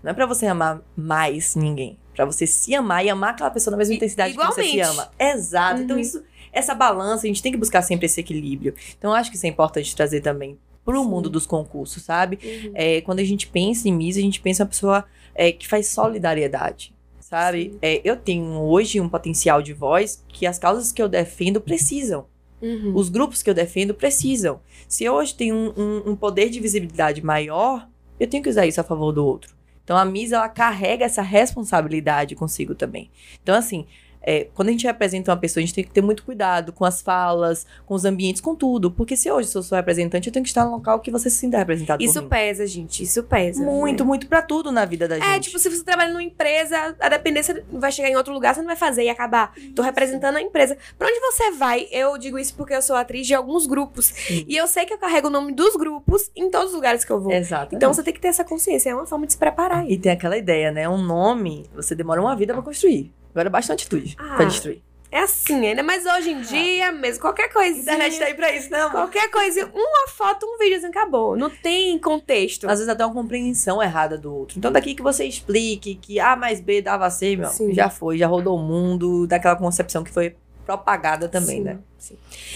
Não 0.03 0.12
é 0.12 0.13
pra 0.13 0.25
você 0.25 0.45
amar 0.45 0.82
mais 0.95 1.56
ninguém, 1.56 1.97
Pra 2.13 2.26
você 2.26 2.45
se 2.47 2.73
amar 2.76 3.06
e 3.06 3.10
amar 3.10 3.32
aquela 3.32 3.49
pessoa 3.49 3.71
na 3.71 3.78
mesma 3.78 3.93
I- 3.93 3.97
intensidade 3.97 4.34
que 4.38 4.45
você 4.45 4.63
se 4.63 4.69
igualmente. 4.78 4.99
ama. 4.99 5.12
Exato. 5.19 5.82
Então 5.82 5.95
Uhum. 5.95 6.02
isso, 6.02 6.23
essa 6.52 6.73
balança, 6.76 7.26
a 7.26 7.28
gente 7.28 7.41
tem 7.41 7.52
que 7.52 7.58
buscar 7.58 7.82
sempre 7.82 8.06
esse 8.06 8.19
equilíbrio. 8.19 8.73
Então 8.97 9.12
eu 9.12 9.15
acho 9.15 9.30
que 9.32 9.38
isso 9.38 9.45
é 9.45 9.49
importante 9.49 9.95
trazer 9.95 10.21
também 10.21 10.58
pro 10.86 11.02
Sim. 11.02 11.10
mundo 11.10 11.30
dos 11.30 11.45
concursos, 11.45 12.04
sabe? 12.04 12.39
Uhum. 12.43 12.71
É, 12.76 13.02
quando 13.02 13.19
a 13.19 13.23
gente 13.23 13.47
pensa 13.47 13.88
em 13.88 13.93
Miss, 13.93 14.17
a 14.17 14.21
gente 14.21 14.39
pensa 14.41 14.62
em 14.62 14.65
uma 14.65 14.69
pessoa 14.69 15.06
é, 15.36 15.52
que 15.52 15.67
faz 15.67 15.88
solidariedade, 15.88 16.93
sabe? 17.19 17.78
É, 17.82 17.99
eu 18.04 18.15
tenho 18.15 18.62
hoje 18.62 18.99
um 19.02 19.10
potencial 19.10 19.62
de 19.62 19.73
voz 19.73 20.23
que 20.28 20.45
as 20.45 20.60
causas 20.60 20.91
que 20.91 21.02
eu 21.02 21.10
defendo 21.10 21.60
precisam. 21.60 22.26
Uhum. 22.62 22.93
Os 22.95 23.10
grupos 23.10 23.41
que 23.43 23.49
eu 23.49 23.54
defendo 23.54 23.93
precisam. 23.93 24.60
Se 24.88 25.04
eu 25.04 25.13
hoje 25.15 25.34
tenho 25.36 25.56
um, 25.56 25.73
um- 25.76 26.12
um 26.12 26.15
poder 26.15 26.49
de 26.49 26.60
visibilidade 26.60 27.21
maior, 27.23 27.88
eu 28.19 28.28
tenho 28.28 28.41
que 28.43 28.49
usar 28.49 28.65
isso 28.67 28.80
a 28.80 28.84
favor 28.84 29.12
do 29.12 29.26
outro. 29.26 29.54
Então 29.83 29.97
a 29.97 30.05
Miss, 30.05 30.31
ela 30.31 30.47
carrega 30.47 31.05
essa 31.05 31.21
responsabilidade 31.21 32.35
consigo 32.35 32.73
também. 32.73 33.11
Então, 33.41 33.55
assim, 33.55 33.85
é, 34.23 34.47
quando 34.53 34.69
a 34.69 34.71
gente 34.71 34.86
representa 34.86 35.31
uma 35.31 35.38
pessoa, 35.38 35.62
a 35.62 35.65
gente 35.65 35.75
tem 35.75 35.83
que 35.83 35.91
ter 35.91 36.01
muito 36.01 36.23
cuidado 36.23 36.71
com 36.71 36.86
as 36.86 37.01
falas, 37.01 37.65
com 37.86 37.93
os 37.93 38.05
ambientes, 38.05 38.41
com 38.41 38.55
tudo. 38.55 38.89
Porque 38.89 39.17
se 39.17 39.29
hoje 39.29 39.53
eu 39.53 39.62
sou 39.62 39.75
representante, 39.75 40.27
eu 40.27 40.33
tenho 40.33 40.43
que 40.43 40.49
estar 40.49 40.63
num 40.63 40.71
local 40.71 40.99
que 40.99 41.12
você 41.12 41.29
se 41.29 41.38
sinta 41.38 41.57
representado 41.57 42.01
Isso 42.01 42.23
pesa, 42.23 42.65
gente. 42.65 43.03
Isso 43.03 43.23
pesa. 43.23 43.62
Muito, 43.62 44.03
né? 44.03 44.07
muito 44.07 44.27
pra 44.27 44.41
tudo 44.41 44.71
na 44.71 44.86
vida 44.86 45.07
da 45.07 45.15
gente. 45.15 45.27
É, 45.27 45.39
tipo, 45.39 45.59
se 45.59 45.69
você 45.69 45.83
trabalha 45.83 46.12
numa 46.12 46.23
empresa, 46.23 46.95
a 46.99 47.09
dependência 47.09 47.63
vai 47.71 47.91
chegar 47.91 48.09
em 48.09 48.15
outro 48.15 48.33
lugar, 48.33 48.55
você 48.55 48.62
não 48.62 48.67
vai 48.67 48.77
fazer 48.77 49.03
e 49.03 49.09
acabar. 49.09 49.53
Tô 49.75 49.81
representando 49.81 50.38
a 50.38 50.41
empresa. 50.41 50.77
Pra 50.97 51.07
onde 51.07 51.19
você 51.19 51.51
vai? 51.51 51.88
Eu 51.91 52.17
digo 52.17 52.39
isso 52.39 52.55
porque 52.55 52.73
eu 52.73 52.81
sou 52.81 52.95
atriz 52.95 53.27
de 53.27 53.33
alguns 53.33 53.65
grupos. 53.65 54.05
Sim. 54.05 54.45
E 54.47 54.55
eu 54.55 54.67
sei 54.67 54.86
que 54.86 54.93
eu 54.93 54.97
carrego 54.97 55.27
o 55.27 55.31
nome 55.31 55.51
dos 55.51 55.75
grupos 55.75 56.31
em 56.36 56.49
todos 56.49 56.69
os 56.69 56.75
lugares 56.75 57.03
que 57.03 57.12
eu 57.12 57.19
vou. 57.19 57.31
Exato. 57.31 57.75
Então 57.75 57.93
você 57.93 58.03
tem 58.03 58.13
que 58.13 58.21
ter 58.21 58.29
essa 58.29 58.43
consciência. 58.43 58.89
É 58.89 58.95
uma 58.95 59.05
forma 59.05 59.25
de 59.25 59.33
se 59.33 59.38
preparar. 59.38 59.89
E 59.89 59.97
tem 59.97 60.12
aquela 60.12 60.38
ideia, 60.38 60.71
né? 60.71 60.88
Um 60.88 61.01
nome, 61.01 61.65
você 61.75 61.93
demora 61.93 62.21
uma 62.21 62.36
vida 62.36 62.53
pra 62.53 62.62
construir. 62.62 63.12
Agora 63.33 63.49
basta 63.49 63.71
uma 63.71 63.75
atitude 63.75 64.15
Ah. 64.17 64.35
pra 64.35 64.45
destruir. 64.45 64.81
É 65.11 65.19
assim, 65.19 65.67
ainda 65.67 65.83
mais 65.83 66.03
hoje 66.07 66.31
em 66.31 66.41
dia 66.41 66.91
mesmo. 66.91 67.21
Qualquer 67.21 67.45
A 67.45 67.53
coisinha. 67.53 67.81
internet 67.83 68.17
tá 68.17 68.25
aí 68.25 68.33
pra 68.33 68.51
isso, 68.55 68.71
não, 68.71 68.79
mano. 68.79 68.91
Qualquer 68.93 69.29
coisa, 69.29 69.69
uma 69.71 70.07
foto, 70.07 70.43
um 70.43 70.57
videozinho, 70.57 70.89
acabou. 70.89 71.35
Não 71.37 71.51
tem 71.51 71.99
contexto. 71.99 72.65
Às 72.67 72.79
vezes 72.79 72.89
até 72.89 73.05
uma 73.05 73.13
compreensão 73.13 73.81
errada 73.81 74.17
do 74.17 74.33
outro. 74.33 74.57
Então, 74.57 74.71
daqui 74.71 74.95
que 74.95 75.03
você 75.03 75.23
explique 75.25 75.93
que 75.95 76.19
A 76.19 76.35
mais 76.35 76.59
B 76.59 76.81
dava 76.81 77.07
C, 77.11 77.35
meu, 77.35 77.49
Sim. 77.49 77.71
já 77.75 77.91
foi, 77.91 78.17
já 78.17 78.25
rodou 78.25 78.57
o 78.57 78.63
mundo, 78.63 79.27
daquela 79.27 79.55
concepção 79.55 80.03
que 80.03 80.09
foi 80.09 80.35
propagada 80.65 81.29
também, 81.29 81.57
Sim, 81.57 81.63
né? 81.63 81.79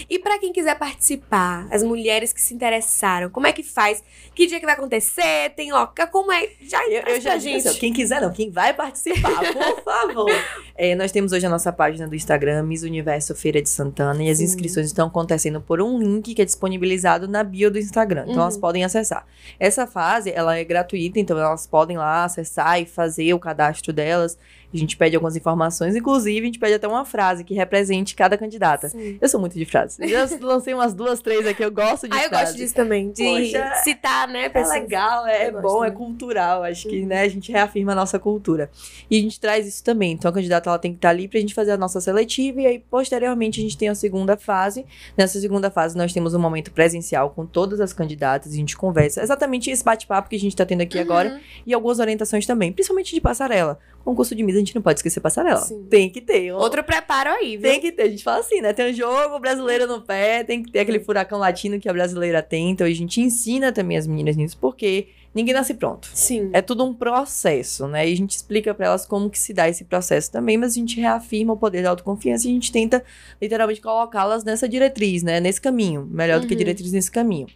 E 0.08 0.18
pra 0.18 0.38
quem 0.38 0.52
quiser 0.52 0.78
participar, 0.78 1.66
as 1.70 1.82
mulheres 1.82 2.32
que 2.32 2.40
se 2.42 2.52
interessaram, 2.54 3.30
como 3.30 3.46
é 3.46 3.52
que 3.52 3.62
faz? 3.62 4.02
Que 4.34 4.46
dia 4.46 4.60
que 4.60 4.66
vai 4.66 4.74
acontecer? 4.74 5.50
Tem 5.56 5.72
loca? 5.72 6.06
Como 6.06 6.30
é? 6.32 6.48
Já 6.62 6.84
Eu, 6.88 7.02
eu 7.14 7.20
já 7.20 7.38
gente. 7.38 7.66
assim, 7.68 7.78
quem 7.78 7.92
quiser 7.92 8.20
não, 8.20 8.30
quem 8.32 8.50
vai 8.50 8.74
participar, 8.74 9.40
por 9.52 9.82
favor. 9.84 10.30
É, 10.76 10.94
nós 10.94 11.10
temos 11.12 11.32
hoje 11.32 11.46
a 11.46 11.50
nossa 11.50 11.72
página 11.72 12.06
do 12.06 12.14
Instagram, 12.14 12.62
Miss 12.64 12.82
Universo 12.82 13.34
Feira 13.34 13.60
de 13.62 13.68
Santana, 13.68 14.22
e 14.22 14.30
as 14.30 14.38
Sim. 14.38 14.44
inscrições 14.44 14.86
estão 14.86 15.08
acontecendo 15.08 15.60
por 15.60 15.80
um 15.80 15.98
link 15.98 16.34
que 16.34 16.42
é 16.42 16.44
disponibilizado 16.44 17.26
na 17.26 17.42
bio 17.42 17.70
do 17.70 17.78
Instagram. 17.78 18.22
Então 18.22 18.34
Uhum. 18.36 18.42
elas 18.42 18.56
podem 18.56 18.84
acessar. 18.84 19.26
Essa 19.58 19.86
fase, 19.86 20.30
ela 20.30 20.56
é 20.56 20.64
gratuita, 20.64 21.18
então 21.18 21.38
elas 21.38 21.66
podem 21.66 21.96
lá 21.96 22.24
acessar 22.24 22.80
e 22.80 22.86
fazer 22.86 23.32
o 23.34 23.38
cadastro 23.38 23.92
delas. 23.92 24.36
A 24.72 24.76
gente 24.76 24.98
pede 24.98 25.16
algumas 25.16 25.34
informações, 25.34 25.96
inclusive 25.96 26.40
a 26.40 26.44
gente 26.44 26.58
pede 26.58 26.74
até 26.74 26.86
uma 26.86 27.02
frase 27.04 27.42
que 27.42 27.54
represente 27.54 28.14
cada 28.14 28.36
candidata. 28.36 28.90
Sim. 28.90 29.16
Eu 29.18 29.26
sou 29.26 29.37
muito 29.38 29.54
de 29.54 29.64
frases. 29.64 29.98
Já 30.10 30.28
lancei 30.40 30.74
umas 30.74 30.94
duas, 30.94 31.20
três 31.20 31.46
aqui, 31.46 31.62
eu 31.64 31.70
gosto 31.70 32.08
de 32.08 32.14
Ah, 32.16 32.24
eu 32.24 32.28
frase. 32.28 32.44
gosto 32.44 32.56
disso 32.56 32.74
também. 32.74 33.10
De 33.12 33.24
Poxa, 33.24 33.74
citar, 33.82 34.28
né? 34.28 34.50
É 34.52 34.66
legal, 34.66 35.26
é, 35.26 35.48
Eu 35.48 35.52
gosto 35.52 35.62
bom, 35.62 35.84
é 35.84 35.90
também. 35.90 36.04
cultural. 36.06 36.62
Acho 36.64 36.88
que 36.88 37.04
né, 37.04 37.22
a 37.22 37.28
gente 37.28 37.50
reafirma 37.52 37.92
a 37.92 37.94
nossa 37.94 38.18
cultura. 38.18 38.70
E 39.10 39.18
a 39.18 39.20
gente 39.22 39.38
traz 39.40 39.66
isso 39.66 39.82
também. 39.84 40.12
Então 40.12 40.30
a 40.30 40.34
candidata 40.34 40.68
ela 40.70 40.78
tem 40.78 40.92
que 40.92 40.98
estar 40.98 41.10
ali 41.10 41.28
pra 41.28 41.40
gente 41.40 41.54
fazer 41.54 41.72
a 41.72 41.76
nossa 41.76 42.00
seletiva. 42.00 42.60
E 42.60 42.66
aí, 42.66 42.78
posteriormente, 42.78 43.60
a 43.60 43.62
gente 43.62 43.76
tem 43.76 43.88
a 43.88 43.94
segunda 43.94 44.36
fase. 44.36 44.84
Nessa 45.16 45.40
segunda 45.40 45.70
fase, 45.70 45.96
nós 45.96 46.12
temos 46.12 46.34
um 46.34 46.38
momento 46.38 46.70
presencial 46.72 47.30
com 47.30 47.46
todas 47.46 47.80
as 47.80 47.92
candidatas. 47.92 48.52
A 48.52 48.56
gente 48.56 48.76
conversa 48.76 49.22
exatamente 49.22 49.70
esse 49.70 49.84
bate-papo 49.84 50.28
que 50.28 50.36
a 50.36 50.40
gente 50.40 50.54
tá 50.56 50.64
tendo 50.66 50.80
aqui 50.82 50.98
agora. 50.98 51.30
Uhum. 51.30 51.40
E 51.66 51.74
algumas 51.74 51.98
orientações 51.98 52.46
também, 52.46 52.72
principalmente 52.72 53.14
de 53.14 53.20
passarela. 53.20 53.78
Concurso 54.08 54.34
de 54.34 54.42
Miss, 54.42 54.56
a 54.56 54.58
gente 54.60 54.74
não 54.74 54.80
pode 54.80 54.98
esquecer 55.00 55.20
passarela. 55.20 55.60
Sim. 55.60 55.84
Tem 55.90 56.08
que 56.08 56.22
ter. 56.22 56.50
um- 56.54 56.56
Outro 56.56 56.82
preparo 56.82 57.28
aí, 57.28 57.58
viu? 57.58 57.70
Tem 57.70 57.78
que 57.78 57.92
ter, 57.92 58.04
a 58.04 58.08
gente 58.08 58.24
fala 58.24 58.38
assim, 58.40 58.62
né? 58.62 58.72
Tem 58.72 58.90
um 58.90 58.94
jogo 58.94 59.38
brasileiro 59.38 59.86
no 59.86 60.00
pé, 60.00 60.42
tem 60.44 60.62
que 60.62 60.72
ter 60.72 60.78
aquele 60.80 61.00
furacão 61.00 61.38
latino 61.38 61.78
que 61.78 61.88
a 61.88 61.92
brasileira 61.92 62.42
tem. 62.42 62.70
Então 62.70 62.86
a 62.86 62.90
gente 62.90 63.20
ensina 63.20 63.70
também 63.70 63.98
as 63.98 64.06
meninas 64.06 64.34
nisso, 64.34 64.56
porque 64.58 65.08
ninguém 65.34 65.52
nasce 65.52 65.74
pronto. 65.74 66.08
Sim. 66.14 66.48
É 66.54 66.62
tudo 66.62 66.84
um 66.84 66.94
processo, 66.94 67.86
né? 67.86 68.08
E 68.08 68.12
a 68.12 68.16
gente 68.16 68.30
explica 68.30 68.72
pra 68.72 68.86
elas 68.86 69.04
como 69.04 69.28
que 69.28 69.38
se 69.38 69.52
dá 69.52 69.68
esse 69.68 69.84
processo 69.84 70.32
também, 70.32 70.56
mas 70.56 70.72
a 70.72 70.74
gente 70.76 70.98
reafirma 70.98 71.52
o 71.52 71.56
poder 71.58 71.82
da 71.82 71.90
autoconfiança 71.90 72.46
e 72.46 72.50
a 72.50 72.54
gente 72.54 72.72
tenta 72.72 73.04
literalmente 73.42 73.82
colocá-las 73.82 74.42
nessa 74.42 74.66
diretriz, 74.66 75.22
né? 75.22 75.38
Nesse 75.38 75.60
caminho. 75.60 76.08
Melhor 76.10 76.40
do 76.40 76.46
que 76.46 76.54
Uhum. 76.54 76.58
diretriz 76.58 76.92
nesse 76.92 77.10
caminho. 77.10 77.46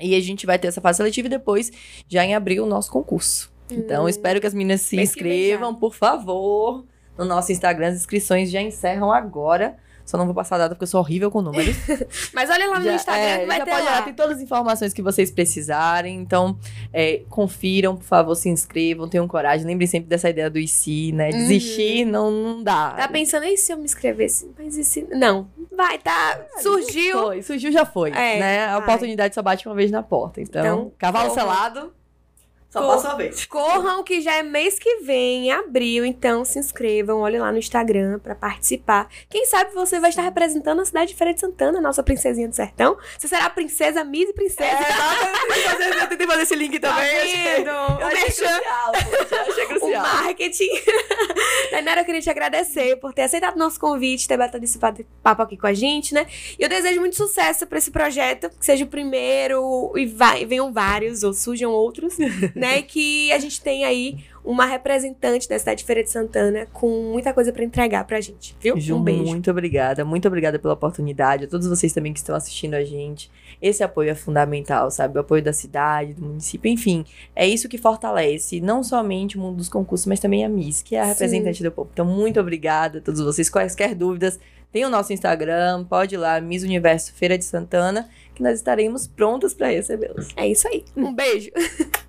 E 0.00 0.14
a 0.14 0.20
gente 0.20 0.46
vai 0.46 0.58
ter 0.58 0.68
essa 0.68 0.80
fase 0.80 0.96
seletiva 0.96 1.26
e 1.26 1.30
depois, 1.30 1.70
já 2.08 2.24
em 2.24 2.34
abril, 2.34 2.64
o 2.64 2.66
nosso 2.66 2.90
concurso. 2.90 3.52
Então, 3.70 4.04
Hum. 4.04 4.08
espero 4.08 4.40
que 4.40 4.46
as 4.46 4.54
meninas 4.54 4.80
se 4.82 5.00
inscrevam, 5.00 5.74
por 5.74 5.94
favor. 5.94 6.84
No 7.16 7.24
nosso 7.24 7.50
Instagram, 7.52 7.88
as 7.88 7.96
inscrições 7.96 8.50
já 8.50 8.60
encerram 8.62 9.12
agora. 9.12 9.76
Só 10.06 10.16
não 10.16 10.24
vou 10.24 10.34
passar 10.34 10.54
a 10.54 10.58
data 10.60 10.74
porque 10.74 10.84
eu 10.84 10.88
sou 10.88 11.00
horrível 11.00 11.30
com 11.30 11.42
números. 11.42 11.76
Mas 12.32 12.48
olha 12.48 12.66
lá 12.70 12.78
no 12.78 12.84
Já- 12.86 12.94
Instagram 12.94 13.22
é, 13.26 13.38
que 13.40 13.46
vai 13.46 13.58
já 13.58 13.64
ter 13.66 13.70
pode 13.72 13.84
lá. 13.84 13.90
olhar, 13.90 14.04
tem 14.06 14.14
todas 14.14 14.36
as 14.38 14.42
informações 14.42 14.94
que 14.94 15.02
vocês 15.02 15.30
precisarem. 15.30 16.16
Então, 16.18 16.58
é, 16.94 17.20
confiram, 17.28 17.94
por 17.94 18.04
favor, 18.04 18.34
se 18.34 18.48
inscrevam, 18.48 19.06
tenham 19.06 19.28
coragem. 19.28 19.66
Lembrem 19.66 19.86
sempre 19.86 20.08
dessa 20.08 20.30
ideia 20.30 20.48
do 20.48 20.58
IC, 20.58 21.12
né? 21.12 21.28
Desistir 21.28 22.06
não, 22.06 22.30
não 22.30 22.62
dá. 22.62 22.92
Uhum. 22.92 22.96
Tá 22.96 23.08
pensando, 23.08 23.44
e 23.44 23.56
se 23.58 23.70
eu 23.70 23.76
me 23.76 23.84
inscrevesse? 23.84 24.50
Mas 24.56 24.78
e 24.78 24.84
se... 24.84 25.02
Não. 25.10 25.48
Vai, 25.76 25.98
tá. 25.98 26.40
Surgiu. 26.62 27.18
Foi, 27.18 27.42
surgiu 27.42 27.70
já 27.70 27.84
foi, 27.84 28.08
É, 28.10 28.38
né? 28.40 28.64
A 28.64 28.78
vai. 28.78 28.82
oportunidade 28.88 29.34
só 29.34 29.42
bate 29.42 29.68
uma 29.68 29.74
vez 29.74 29.90
na 29.90 30.02
porta. 30.02 30.40
Então, 30.40 30.62
Então, 30.64 30.92
cavalo 30.96 31.34
selado, 31.34 31.92
só 32.70 32.80
Corram. 32.80 32.94
passa 32.96 33.08
uma 33.08 33.16
vez. 33.16 33.46
Corram 33.46 34.02
que 34.04 34.20
já 34.20 34.34
é 34.34 34.42
mês 34.42 34.78
que 34.78 34.96
vem, 34.98 35.46
em 35.46 35.52
abril, 35.52 36.04
então 36.04 36.44
se 36.44 36.58
inscrevam, 36.58 37.20
olhem 37.20 37.40
lá 37.40 37.50
no 37.50 37.58
Instagram 37.58 38.18
pra 38.18 38.34
participar. 38.34 39.08
Quem 39.30 39.46
sabe 39.46 39.72
você 39.72 39.98
vai 39.98 40.10
estar 40.10 40.22
representando 40.22 40.80
a 40.80 40.84
cidade 40.84 41.08
de 41.12 41.14
Feira 41.16 41.32
de 41.32 41.40
Santana, 41.40 41.80
nossa 41.80 42.02
princesinha 42.02 42.48
do 42.48 42.54
sertão. 42.54 42.96
Você 43.18 43.26
será 43.28 43.46
a 43.46 43.50
princesa 43.50 44.04
Miss 44.04 44.28
e 44.28 44.32
princesa. 44.32 44.68
É, 44.70 46.02
eu 46.02 46.08
tentei 46.08 46.26
fazer 46.26 46.42
esse 46.42 46.54
link 46.54 46.78
Tá 46.78 46.92
também. 46.94 47.42
vendo? 47.42 47.68
Eu 47.70 47.74
O 47.74 48.04
achei 48.04 48.24
crucial, 48.24 48.92
achei 49.48 49.64
o 49.64 49.68
crucial. 49.68 50.02
marketing. 50.02 50.68
Tainara, 51.70 52.00
eu 52.00 52.04
queria 52.04 52.20
te 52.20 52.30
agradecer 52.30 52.96
por 52.96 53.12
ter 53.12 53.22
aceitado 53.22 53.54
o 53.56 53.58
nosso 53.58 53.78
convite, 53.80 54.26
ter 54.28 54.36
batido 54.36 54.64
esse 54.64 54.78
papo 54.78 55.42
aqui 55.42 55.56
com 55.56 55.66
a 55.66 55.72
gente, 55.74 56.12
né? 56.14 56.26
E 56.58 56.62
eu 56.62 56.68
desejo 56.68 57.00
muito 57.00 57.16
sucesso 57.16 57.66
pra 57.66 57.78
esse 57.78 57.90
projeto, 57.90 58.48
que 58.50 58.64
seja 58.64 58.84
o 58.84 58.88
primeiro 58.88 59.92
e 59.96 60.06
vai, 60.06 60.44
venham 60.44 60.72
vários, 60.72 61.22
ou 61.22 61.32
surjam 61.32 61.70
outros, 61.70 62.16
né? 62.58 62.82
Que 62.82 63.32
a 63.32 63.38
gente 63.38 63.60
tenha 63.60 63.88
aí 63.88 64.18
uma 64.44 64.64
representante 64.64 65.48
da 65.48 65.58
cidade 65.58 65.80
de 65.80 65.84
Feira 65.84 66.02
de 66.02 66.10
Santana 66.10 66.66
com 66.72 66.88
muita 67.12 67.34
coisa 67.34 67.52
pra 67.52 67.62
entregar 67.62 68.04
pra 68.04 68.20
gente, 68.20 68.56
viu? 68.60 68.78
Ju, 68.80 68.96
um 68.96 69.02
beijo. 69.02 69.24
muito 69.24 69.50
obrigada. 69.50 70.04
Muito 70.04 70.26
obrigada 70.26 70.58
pela 70.58 70.74
oportunidade. 70.74 71.44
A 71.44 71.48
todos 71.48 71.66
vocês 71.66 71.92
também 71.92 72.12
que 72.12 72.18
estão 72.18 72.34
assistindo 72.34 72.74
a 72.74 72.82
gente. 72.82 73.30
Esse 73.60 73.82
apoio 73.82 74.10
é 74.10 74.14
fundamental, 74.14 74.90
sabe? 74.90 75.18
O 75.18 75.20
apoio 75.20 75.42
da 75.42 75.52
cidade, 75.52 76.14
do 76.14 76.24
município, 76.24 76.70
enfim. 76.70 77.04
É 77.36 77.46
isso 77.46 77.68
que 77.68 77.76
fortalece 77.76 78.60
não 78.60 78.82
somente 78.82 79.36
o 79.36 79.40
mundo 79.40 79.56
dos 79.56 79.68
concursos, 79.68 80.06
mas 80.06 80.20
também 80.20 80.44
a 80.44 80.48
Miss, 80.48 80.80
que 80.80 80.96
é 80.96 81.00
a 81.00 81.04
Sim. 81.04 81.10
representante 81.10 81.62
do 81.62 81.70
povo. 81.70 81.90
Então, 81.92 82.06
muito 82.06 82.40
obrigada 82.40 82.98
a 82.98 83.00
todos 83.02 83.20
vocês. 83.20 83.50
Quaisquer 83.50 83.94
dúvidas, 83.94 84.38
tem 84.70 84.84
o 84.84 84.90
nosso 84.90 85.12
Instagram, 85.12 85.84
pode 85.84 86.14
ir 86.14 86.18
lá, 86.18 86.40
Miss 86.40 86.62
Universo 86.62 87.12
Feira 87.14 87.38
de 87.38 87.44
Santana, 87.44 88.08
que 88.34 88.42
nós 88.42 88.58
estaremos 88.58 89.06
prontas 89.06 89.54
para 89.54 89.68
recebê-los. 89.68 90.28
É 90.36 90.46
isso 90.46 90.68
aí. 90.68 90.84
Um 90.96 91.12
beijo. 91.14 91.50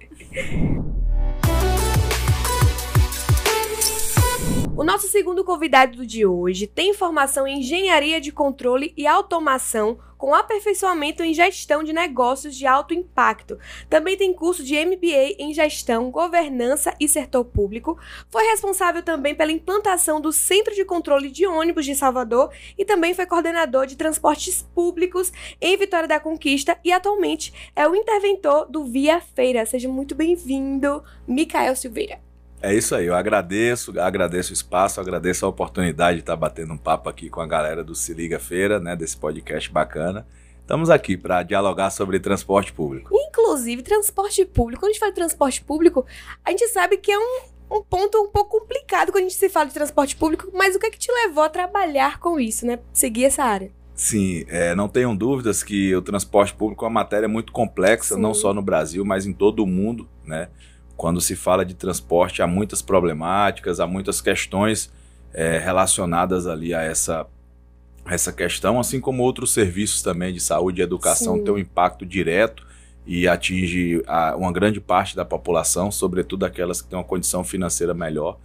O 4.75 4.83
nosso 4.83 5.07
segundo 5.07 5.43
convidado 5.43 6.05
de 6.05 6.25
hoje 6.25 6.65
tem 6.65 6.93
formação 6.93 7.45
em 7.45 7.59
engenharia 7.59 8.21
de 8.21 8.31
controle 8.31 8.93
e 8.95 9.05
automação 9.05 9.99
com 10.19 10.35
aperfeiçoamento 10.35 11.23
em 11.23 11.33
gestão 11.33 11.81
de 11.81 11.93
negócios 11.93 12.55
de 12.55 12.67
alto 12.67 12.93
impacto. 12.93 13.57
Também 13.89 14.17
tem 14.17 14.33
curso 14.33 14.63
de 14.63 14.75
MBA 14.85 15.35
em 15.39 15.53
gestão, 15.53 16.11
governança 16.11 16.93
e 16.99 17.07
setor 17.07 17.45
público. 17.45 17.97
Foi 18.29 18.43
responsável 18.43 19.01
também 19.01 19.33
pela 19.33 19.51
implantação 19.51 20.19
do 20.19 20.31
Centro 20.33 20.75
de 20.75 20.83
Controle 20.83 21.31
de 21.31 21.47
Ônibus 21.47 21.85
de 21.85 21.95
Salvador 21.95 22.51
e 22.77 22.83
também 22.83 23.13
foi 23.13 23.25
coordenador 23.25 23.87
de 23.87 23.95
transportes 23.95 24.61
públicos 24.75 25.31
em 25.61 25.77
Vitória 25.77 26.07
da 26.07 26.19
Conquista 26.19 26.77
e 26.83 26.91
atualmente 26.91 27.71
é 27.73 27.87
o 27.87 27.95
interventor 27.95 28.65
do 28.69 28.83
Via 28.83 29.21
Feira. 29.21 29.65
Seja 29.65 29.87
muito 29.87 30.13
bem-vindo, 30.13 31.01
Micael 31.25 31.75
Silveira. 31.77 32.28
É 32.61 32.75
isso 32.75 32.93
aí, 32.93 33.05
eu 33.05 33.15
agradeço, 33.15 33.97
agradeço 33.97 34.49
o 34.51 34.53
espaço, 34.53 34.99
agradeço 34.99 35.45
a 35.45 35.49
oportunidade 35.49 36.17
de 36.17 36.23
estar 36.23 36.35
batendo 36.35 36.73
um 36.73 36.77
papo 36.77 37.07
aqui 37.07 37.29
com 37.29 37.39
a 37.39 37.47
galera 37.47 37.85
do 37.85 37.95
Se 37.95 38.13
Liga 38.13 38.37
Feira, 38.37 38.81
né, 38.81 38.97
desse 38.97 39.15
podcast 39.15 39.71
bacana. 39.71 40.27
Estamos 40.59 40.89
aqui 40.89 41.15
para 41.15 41.41
dialogar 41.41 41.89
sobre 41.89 42.19
transporte 42.19 42.73
público. 42.73 43.09
Inclusive, 43.13 43.81
transporte 43.81 44.45
público. 44.45 44.81
Quando 44.81 44.89
a 44.89 44.93
gente 44.93 44.99
fala 44.99 45.11
de 45.11 45.15
transporte 45.15 45.63
público, 45.63 46.05
a 46.43 46.51
gente 46.51 46.67
sabe 46.67 46.97
que 46.97 47.11
é 47.11 47.17
um, 47.17 47.39
um 47.71 47.81
ponto 47.81 48.21
um 48.21 48.27
pouco 48.27 48.59
complicado 48.59 49.13
quando 49.13 49.23
a 49.23 49.29
gente 49.29 49.35
se 49.35 49.47
fala 49.47 49.67
de 49.67 49.73
transporte 49.73 50.17
público, 50.17 50.51
mas 50.53 50.75
o 50.75 50.79
que 50.79 50.87
é 50.87 50.91
que 50.91 50.99
te 50.99 51.11
levou 51.11 51.43
a 51.43 51.49
trabalhar 51.49 52.19
com 52.19 52.37
isso, 52.39 52.65
né? 52.65 52.79
Seguir 52.91 53.23
essa 53.25 53.43
área? 53.43 53.71
Sim, 53.95 54.45
é, 54.49 54.75
não 54.75 54.89
tenham 54.89 55.15
dúvidas 55.15 55.63
que 55.63 55.95
o 55.95 56.01
transporte 56.01 56.53
público 56.53 56.83
é 56.83 56.87
uma 56.87 57.01
matéria 57.01 57.27
muito 57.27 57.53
complexa, 57.53 58.15
Sim. 58.15 58.21
não 58.21 58.33
só 58.33 58.53
no 58.53 58.61
Brasil, 58.61 59.03
mas 59.05 59.25
em 59.25 59.33
todo 59.33 59.63
o 59.63 59.67
mundo, 59.67 60.09
né? 60.25 60.49
Quando 60.99 61.21
se 61.21 61.33
fala 61.33 61.63
de 61.63 61.73
transporte, 61.75 62.41
há 62.41 62.45
muitas 62.47 62.81
problemáticas, 62.81 63.79
há 63.79 63.87
muitas 63.87 64.19
questões 64.19 64.91
é, 65.33 65.57
relacionadas 65.57 66.45
ali 66.45 66.73
a 66.73 66.81
essa, 66.81 67.25
essa 68.05 68.33
questão, 68.33 68.77
assim 68.77 68.99
como 68.99 69.23
outros 69.23 69.53
serviços 69.53 70.01
também 70.01 70.33
de 70.33 70.41
saúde 70.41 70.81
e 70.81 70.83
educação 70.83 71.37
Sim. 71.37 71.43
têm 71.45 71.53
um 71.53 71.57
impacto 71.57 72.05
direto 72.05 72.67
e 73.07 73.29
atinge 73.29 74.03
a- 74.07 74.35
uma 74.35 74.51
grande 74.51 74.81
parte 74.81 75.15
da 75.15 75.23
população, 75.23 75.89
sobretudo 75.89 76.43
aquelas 76.45 76.81
que 76.81 76.89
têm 76.89 76.99
uma 76.99 77.05
condição 77.05 77.45
financeira 77.45 77.93
melhor. 77.93 78.37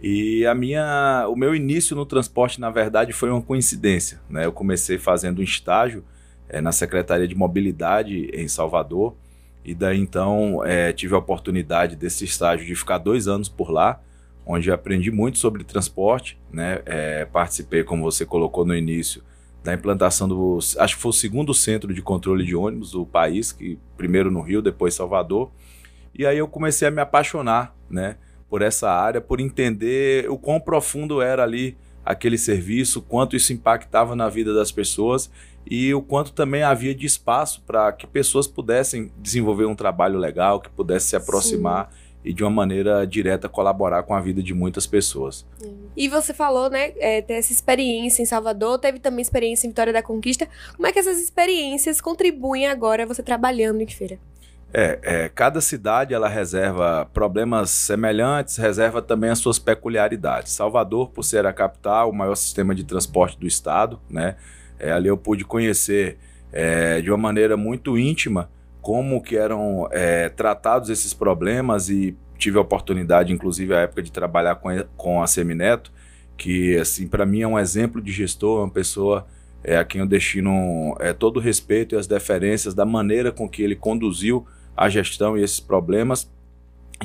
E 0.00 0.46
a 0.46 0.54
minha, 0.54 1.26
o 1.28 1.34
meu 1.34 1.52
início 1.52 1.96
no 1.96 2.06
transporte, 2.06 2.60
na 2.60 2.70
verdade, 2.70 3.12
foi 3.12 3.28
uma 3.28 3.42
coincidência. 3.42 4.20
Né? 4.30 4.44
Eu 4.46 4.52
comecei 4.52 4.98
fazendo 4.98 5.40
um 5.40 5.42
estágio 5.42 6.04
eh, 6.48 6.60
na 6.60 6.70
Secretaria 6.70 7.26
de 7.26 7.34
Mobilidade 7.34 8.30
em 8.32 8.46
Salvador, 8.46 9.16
e 9.64 9.74
daí 9.74 9.98
então 9.98 10.64
eh, 10.64 10.92
tive 10.92 11.14
a 11.14 11.18
oportunidade 11.18 11.96
desse 11.96 12.24
estágio 12.24 12.66
de 12.66 12.74
ficar 12.74 12.98
dois 12.98 13.28
anos 13.28 13.48
por 13.48 13.70
lá, 13.70 14.00
onde 14.46 14.70
aprendi 14.70 15.10
muito 15.10 15.38
sobre 15.38 15.62
transporte. 15.64 16.38
Né? 16.50 16.80
Eh, 16.86 17.26
participei, 17.32 17.84
como 17.84 18.02
você 18.02 18.24
colocou 18.24 18.64
no 18.64 18.74
início, 18.74 19.22
da 19.62 19.74
implantação 19.74 20.26
do. 20.26 20.58
Acho 20.78 20.96
que 20.96 21.02
foi 21.02 21.10
o 21.10 21.12
segundo 21.12 21.52
centro 21.52 21.92
de 21.92 22.00
controle 22.00 22.44
de 22.44 22.56
ônibus 22.56 22.92
do 22.92 23.04
país, 23.04 23.52
que 23.52 23.78
primeiro 23.96 24.30
no 24.30 24.40
Rio, 24.40 24.62
depois 24.62 24.94
Salvador. 24.94 25.50
E 26.14 26.24
aí 26.24 26.38
eu 26.38 26.48
comecei 26.48 26.88
a 26.88 26.90
me 26.90 27.00
apaixonar, 27.00 27.76
né? 27.90 28.16
por 28.48 28.62
essa 28.62 28.90
área, 28.90 29.20
por 29.20 29.40
entender 29.40 30.28
o 30.30 30.38
quão 30.38 30.58
profundo 30.58 31.20
era 31.20 31.42
ali 31.42 31.76
aquele 32.04 32.38
serviço, 32.38 33.02
quanto 33.02 33.36
isso 33.36 33.52
impactava 33.52 34.16
na 34.16 34.28
vida 34.28 34.54
das 34.54 34.72
pessoas 34.72 35.30
e 35.70 35.92
o 35.92 36.00
quanto 36.00 36.32
também 36.32 36.62
havia 36.62 36.94
de 36.94 37.04
espaço 37.04 37.62
para 37.66 37.92
que 37.92 38.06
pessoas 38.06 38.46
pudessem 38.46 39.12
desenvolver 39.18 39.66
um 39.66 39.74
trabalho 39.74 40.18
legal, 40.18 40.60
que 40.60 40.70
pudessem 40.70 41.10
se 41.10 41.16
aproximar 41.16 41.92
e 42.24 42.32
de 42.32 42.42
uma 42.42 42.50
maneira 42.50 43.06
direta 43.06 43.48
colaborar 43.48 44.02
com 44.02 44.14
a 44.14 44.20
vida 44.20 44.42
de 44.42 44.54
muitas 44.54 44.86
pessoas. 44.86 45.46
E 45.96 46.08
você 46.08 46.32
falou, 46.32 46.70
né, 46.70 46.92
é, 46.96 47.20
ter 47.20 47.34
essa 47.34 47.52
experiência 47.52 48.22
em 48.22 48.26
Salvador, 48.26 48.78
teve 48.78 48.98
também 48.98 49.20
experiência 49.20 49.66
em 49.66 49.70
Vitória 49.70 49.92
da 49.92 50.02
Conquista. 50.02 50.48
Como 50.74 50.86
é 50.86 50.92
que 50.92 50.98
essas 50.98 51.20
experiências 51.20 52.00
contribuem 52.00 52.66
agora 52.66 53.06
você 53.06 53.22
trabalhando 53.22 53.82
em 53.82 53.86
feira? 53.86 54.18
É, 54.72 54.98
é, 55.02 55.28
cada 55.30 55.60
cidade 55.60 56.12
ela 56.12 56.28
reserva 56.28 57.08
problemas 57.12 57.70
semelhantes, 57.70 58.56
reserva 58.56 59.00
também 59.00 59.30
as 59.30 59.38
suas 59.38 59.58
peculiaridades. 59.58 60.52
Salvador, 60.52 61.10
por 61.10 61.22
ser 61.24 61.46
a 61.46 61.52
capital, 61.52 62.10
o 62.10 62.14
maior 62.14 62.34
sistema 62.34 62.74
de 62.74 62.84
transporte 62.84 63.38
do 63.38 63.46
estado, 63.46 63.98
né? 64.10 64.36
É, 64.78 64.92
ali 64.92 65.08
eu 65.08 65.16
pude 65.16 65.44
conhecer 65.44 66.18
é, 66.52 67.00
de 67.00 67.10
uma 67.10 67.18
maneira 67.18 67.56
muito 67.56 67.98
íntima 67.98 68.50
como 68.80 69.22
que 69.22 69.36
eram 69.36 69.88
é, 69.90 70.28
tratados 70.28 70.88
esses 70.88 71.12
problemas 71.12 71.90
e 71.90 72.16
tive 72.38 72.56
a 72.56 72.60
oportunidade, 72.60 73.32
inclusive, 73.32 73.74
a 73.74 73.80
época 73.80 74.02
de 74.02 74.12
trabalhar 74.12 74.54
com, 74.54 74.70
com 74.96 75.22
a 75.22 75.26
Semineto, 75.26 75.92
que, 76.36 76.76
assim, 76.76 77.06
para 77.06 77.26
mim 77.26 77.42
é 77.42 77.48
um 77.48 77.58
exemplo 77.58 78.00
de 78.00 78.12
gestor, 78.12 78.62
uma 78.62 78.70
pessoa 78.70 79.26
é, 79.62 79.76
a 79.76 79.84
quem 79.84 80.00
eu 80.00 80.06
destino 80.06 80.96
é, 81.00 81.12
todo 81.12 81.38
o 81.38 81.40
respeito 81.40 81.94
e 81.94 81.98
as 81.98 82.06
deferências 82.06 82.74
da 82.74 82.86
maneira 82.86 83.32
com 83.32 83.48
que 83.48 83.62
ele 83.62 83.74
conduziu 83.74 84.46
a 84.76 84.88
gestão 84.88 85.36
e 85.36 85.42
esses 85.42 85.58
problemas. 85.58 86.30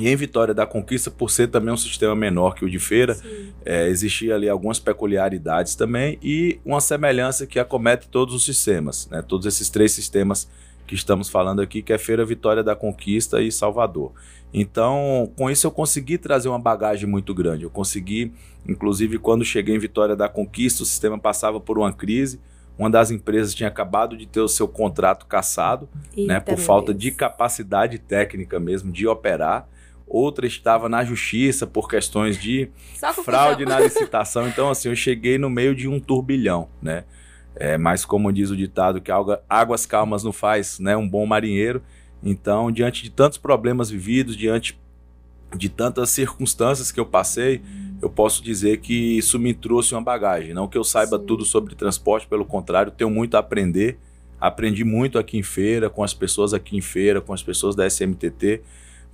E 0.00 0.08
em 0.08 0.16
Vitória 0.16 0.52
da 0.52 0.66
Conquista, 0.66 1.10
por 1.10 1.30
ser 1.30 1.48
também 1.48 1.72
um 1.72 1.76
sistema 1.76 2.16
menor 2.16 2.54
que 2.54 2.64
o 2.64 2.70
de 2.70 2.80
Feira, 2.80 3.16
é, 3.64 3.88
existia 3.88 4.34
ali 4.34 4.48
algumas 4.48 4.80
peculiaridades 4.80 5.76
também 5.76 6.18
e 6.20 6.58
uma 6.64 6.80
semelhança 6.80 7.46
que 7.46 7.60
acomete 7.60 8.08
todos 8.08 8.34
os 8.34 8.44
sistemas, 8.44 9.08
né? 9.08 9.22
todos 9.22 9.46
esses 9.46 9.70
três 9.70 9.92
sistemas 9.92 10.48
que 10.86 10.94
estamos 10.94 11.28
falando 11.28 11.62
aqui, 11.62 11.80
que 11.80 11.92
é 11.92 11.98
Feira 11.98 12.24
Vitória 12.24 12.62
da 12.62 12.74
Conquista 12.74 13.40
e 13.40 13.52
Salvador. 13.52 14.12
Então, 14.52 15.32
com 15.36 15.50
isso 15.50 15.66
eu 15.66 15.70
consegui 15.70 16.18
trazer 16.18 16.48
uma 16.48 16.58
bagagem 16.58 17.08
muito 17.08 17.34
grande. 17.34 17.64
Eu 17.64 17.70
consegui, 17.70 18.32
inclusive, 18.68 19.18
quando 19.18 19.44
cheguei 19.44 19.74
em 19.74 19.78
Vitória 19.78 20.14
da 20.14 20.28
Conquista, 20.28 20.82
o 20.82 20.86
sistema 20.86 21.18
passava 21.18 21.58
por 21.58 21.78
uma 21.78 21.92
crise. 21.92 22.40
Uma 22.78 22.90
das 22.90 23.10
empresas 23.10 23.54
tinha 23.54 23.68
acabado 23.68 24.16
de 24.16 24.26
ter 24.26 24.40
o 24.40 24.48
seu 24.48 24.66
contrato 24.66 25.26
cassado, 25.26 25.88
né, 26.16 26.40
por 26.40 26.58
falta 26.58 26.92
Deus. 26.92 27.02
de 27.02 27.10
capacidade 27.12 27.98
técnica 27.98 28.58
mesmo 28.58 28.92
de 28.92 29.06
operar. 29.06 29.68
Outra 30.06 30.46
estava 30.46 30.88
na 30.88 31.04
justiça 31.04 31.66
por 31.66 31.88
questões 31.88 32.38
de 32.38 32.70
fraude 33.24 33.64
na 33.64 33.80
licitação. 33.80 34.46
Então, 34.48 34.70
assim, 34.70 34.88
eu 34.88 34.96
cheguei 34.96 35.38
no 35.38 35.48
meio 35.48 35.74
de 35.74 35.88
um 35.88 35.98
turbilhão, 35.98 36.68
né? 36.80 37.04
É, 37.56 37.78
mas 37.78 38.04
como 38.04 38.32
diz 38.32 38.50
o 38.50 38.56
ditado 38.56 39.00
que 39.00 39.12
águas 39.48 39.86
calmas 39.86 40.24
não 40.24 40.32
faz 40.32 40.78
né, 40.78 40.96
um 40.96 41.08
bom 41.08 41.24
marinheiro. 41.24 41.82
Então, 42.22 42.70
diante 42.70 43.02
de 43.02 43.10
tantos 43.10 43.38
problemas 43.38 43.90
vividos, 43.90 44.36
diante 44.36 44.78
de 45.56 45.68
tantas 45.68 46.10
circunstâncias 46.10 46.90
que 46.90 46.98
eu 46.98 47.06
passei, 47.06 47.62
eu 48.02 48.10
posso 48.10 48.42
dizer 48.42 48.78
que 48.78 49.16
isso 49.16 49.38
me 49.38 49.54
trouxe 49.54 49.94
uma 49.94 50.02
bagagem. 50.02 50.52
Não 50.52 50.66
que 50.66 50.76
eu 50.76 50.84
saiba 50.84 51.18
Sim. 51.18 51.26
tudo 51.26 51.44
sobre 51.44 51.74
transporte, 51.74 52.26
pelo 52.26 52.44
contrário, 52.44 52.90
tenho 52.90 53.10
muito 53.10 53.36
a 53.36 53.40
aprender. 53.40 53.98
Aprendi 54.40 54.84
muito 54.84 55.18
aqui 55.18 55.38
em 55.38 55.42
feira, 55.42 55.88
com 55.88 56.02
as 56.02 56.12
pessoas 56.12 56.52
aqui 56.52 56.76
em 56.76 56.80
feira, 56.80 57.20
com 57.20 57.32
as 57.32 57.42
pessoas 57.42 57.74
da 57.74 57.86
SMTT. 57.86 58.62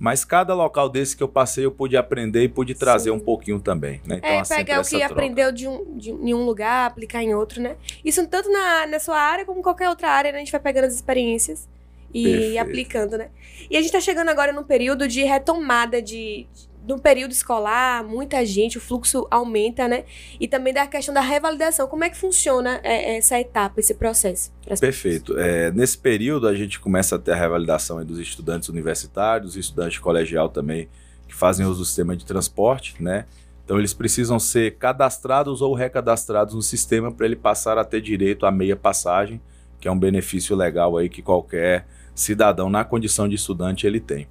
Mas 0.01 0.25
cada 0.25 0.55
local 0.55 0.89
desse 0.89 1.15
que 1.15 1.21
eu 1.21 1.27
passei, 1.27 1.63
eu 1.63 1.71
pude 1.71 1.95
aprender 1.95 2.41
e 2.41 2.49
pude 2.49 2.73
trazer 2.73 3.11
Sim. 3.11 3.15
um 3.17 3.19
pouquinho 3.19 3.59
também. 3.59 4.01
Né? 4.03 4.17
Então, 4.17 4.31
é, 4.31 4.43
pegar 4.43 4.81
o 4.81 4.83
que 4.83 4.97
troca. 4.97 5.05
aprendeu 5.05 5.51
de 5.51 5.67
um, 5.67 5.95
de, 5.95 6.09
em 6.09 6.33
um 6.33 6.43
lugar, 6.43 6.87
aplicar 6.87 7.21
em 7.21 7.35
outro, 7.35 7.61
né? 7.61 7.75
Isso 8.03 8.25
tanto 8.25 8.51
na, 8.51 8.87
na 8.87 8.99
sua 8.99 9.19
área 9.19 9.45
como 9.45 9.59
em 9.59 9.61
qualquer 9.61 9.87
outra 9.89 10.09
área, 10.09 10.31
né? 10.31 10.37
A 10.37 10.39
gente 10.39 10.51
vai 10.51 10.59
pegando 10.59 10.85
as 10.85 10.95
experiências 10.95 11.69
e 12.11 12.23
Perfeito. 12.23 12.57
aplicando, 12.57 13.15
né? 13.15 13.29
E 13.69 13.77
a 13.77 13.79
gente 13.79 13.89
está 13.89 13.99
chegando 13.99 14.29
agora 14.29 14.51
num 14.51 14.63
período 14.63 15.07
de 15.07 15.23
retomada 15.23 16.01
de, 16.01 16.47
no 16.87 16.99
período 16.99 17.31
escolar, 17.31 18.03
muita 18.03 18.45
gente, 18.45 18.77
o 18.77 18.81
fluxo 18.81 19.27
aumenta, 19.29 19.87
né? 19.87 20.03
E 20.39 20.47
também 20.47 20.73
da 20.73 20.87
questão 20.87 21.13
da 21.13 21.21
revalidação. 21.21 21.87
Como 21.87 22.03
é 22.03 22.09
que 22.09 22.17
funciona 22.17 22.79
é, 22.83 23.17
essa 23.17 23.39
etapa, 23.39 23.79
esse 23.79 23.93
processo? 23.93 24.51
Perfeito. 24.79 25.37
É, 25.37 25.71
nesse 25.71 25.97
período, 25.97 26.47
a 26.47 26.55
gente 26.55 26.79
começa 26.79 27.15
a 27.15 27.19
ter 27.19 27.31
a 27.33 27.35
revalidação 27.35 28.03
dos 28.03 28.19
estudantes 28.19 28.69
universitários, 28.69 29.55
estudantes 29.55 29.99
colegial 29.99 30.49
também, 30.49 30.89
que 31.27 31.35
fazem 31.35 31.65
uso 31.65 31.79
do 31.79 31.85
sistema 31.85 32.15
de 32.15 32.25
transporte, 32.25 32.95
né? 33.01 33.25
Então, 33.63 33.77
eles 33.77 33.93
precisam 33.93 34.39
ser 34.39 34.77
cadastrados 34.77 35.61
ou 35.61 35.73
recadastrados 35.73 36.55
no 36.55 36.61
sistema 36.61 37.11
para 37.11 37.25
ele 37.25 37.35
passar 37.35 37.77
a 37.77 37.85
ter 37.85 38.01
direito 38.01 38.45
à 38.45 38.51
meia 38.51 38.75
passagem, 38.75 39.39
que 39.79 39.87
é 39.87 39.91
um 39.91 39.97
benefício 39.97 40.55
legal 40.55 40.97
aí 40.97 41.07
que 41.07 41.21
qualquer 41.21 41.85
cidadão 42.13 42.69
na 42.69 42.83
condição 42.83 43.29
de 43.29 43.35
estudante 43.35 43.87
ele 43.87 43.99
tem. 43.99 44.27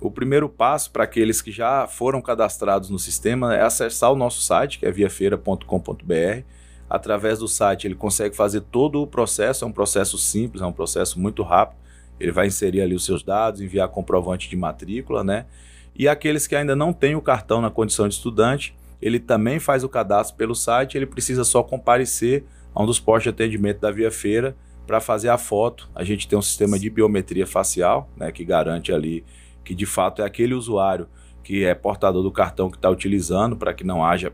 O 0.00 0.10
primeiro 0.10 0.48
passo 0.48 0.90
para 0.90 1.04
aqueles 1.04 1.42
que 1.42 1.52
já 1.52 1.86
foram 1.86 2.22
cadastrados 2.22 2.88
no 2.88 2.98
sistema 2.98 3.54
é 3.54 3.60
acessar 3.60 4.10
o 4.10 4.16
nosso 4.16 4.40
site, 4.40 4.78
que 4.78 4.86
é 4.86 4.90
viafeira.com.br. 4.90 6.42
Através 6.88 7.38
do 7.38 7.46
site 7.46 7.86
ele 7.86 7.94
consegue 7.94 8.34
fazer 8.34 8.62
todo 8.62 9.02
o 9.02 9.06
processo, 9.06 9.62
é 9.62 9.68
um 9.68 9.72
processo 9.72 10.16
simples, 10.16 10.62
é 10.62 10.66
um 10.66 10.72
processo 10.72 11.20
muito 11.20 11.42
rápido. 11.42 11.78
Ele 12.18 12.32
vai 12.32 12.46
inserir 12.46 12.80
ali 12.80 12.94
os 12.94 13.04
seus 13.04 13.22
dados, 13.22 13.60
enviar 13.60 13.88
comprovante 13.88 14.48
de 14.48 14.56
matrícula, 14.56 15.22
né? 15.22 15.44
E 15.94 16.08
aqueles 16.08 16.46
que 16.46 16.56
ainda 16.56 16.74
não 16.74 16.94
têm 16.94 17.14
o 17.14 17.20
cartão 17.20 17.60
na 17.60 17.70
condição 17.70 18.08
de 18.08 18.14
estudante, 18.14 18.74
ele 19.02 19.20
também 19.20 19.58
faz 19.58 19.84
o 19.84 19.88
cadastro 19.88 20.36
pelo 20.36 20.54
site, 20.54 20.96
ele 20.96 21.06
precisa 21.06 21.44
só 21.44 21.62
comparecer 21.62 22.44
a 22.74 22.82
um 22.82 22.86
dos 22.86 22.98
postos 22.98 23.24
de 23.24 23.28
atendimento 23.28 23.80
da 23.80 23.90
Via 23.90 24.10
Feira 24.10 24.56
para 24.86 25.00
fazer 25.00 25.28
a 25.28 25.36
foto. 25.36 25.90
A 25.94 26.04
gente 26.04 26.26
tem 26.26 26.38
um 26.38 26.42
sistema 26.42 26.78
de 26.78 26.88
biometria 26.88 27.46
facial, 27.46 28.08
né, 28.16 28.32
que 28.32 28.44
garante 28.44 28.92
ali 28.92 29.24
que 29.70 29.74
de 29.76 29.86
fato 29.86 30.20
é 30.20 30.24
aquele 30.24 30.52
usuário 30.52 31.06
que 31.44 31.64
é 31.64 31.76
portador 31.76 32.24
do 32.24 32.32
cartão 32.32 32.68
que 32.68 32.76
está 32.76 32.90
utilizando 32.90 33.56
para 33.56 33.72
que 33.72 33.84
não 33.84 34.04
haja 34.04 34.32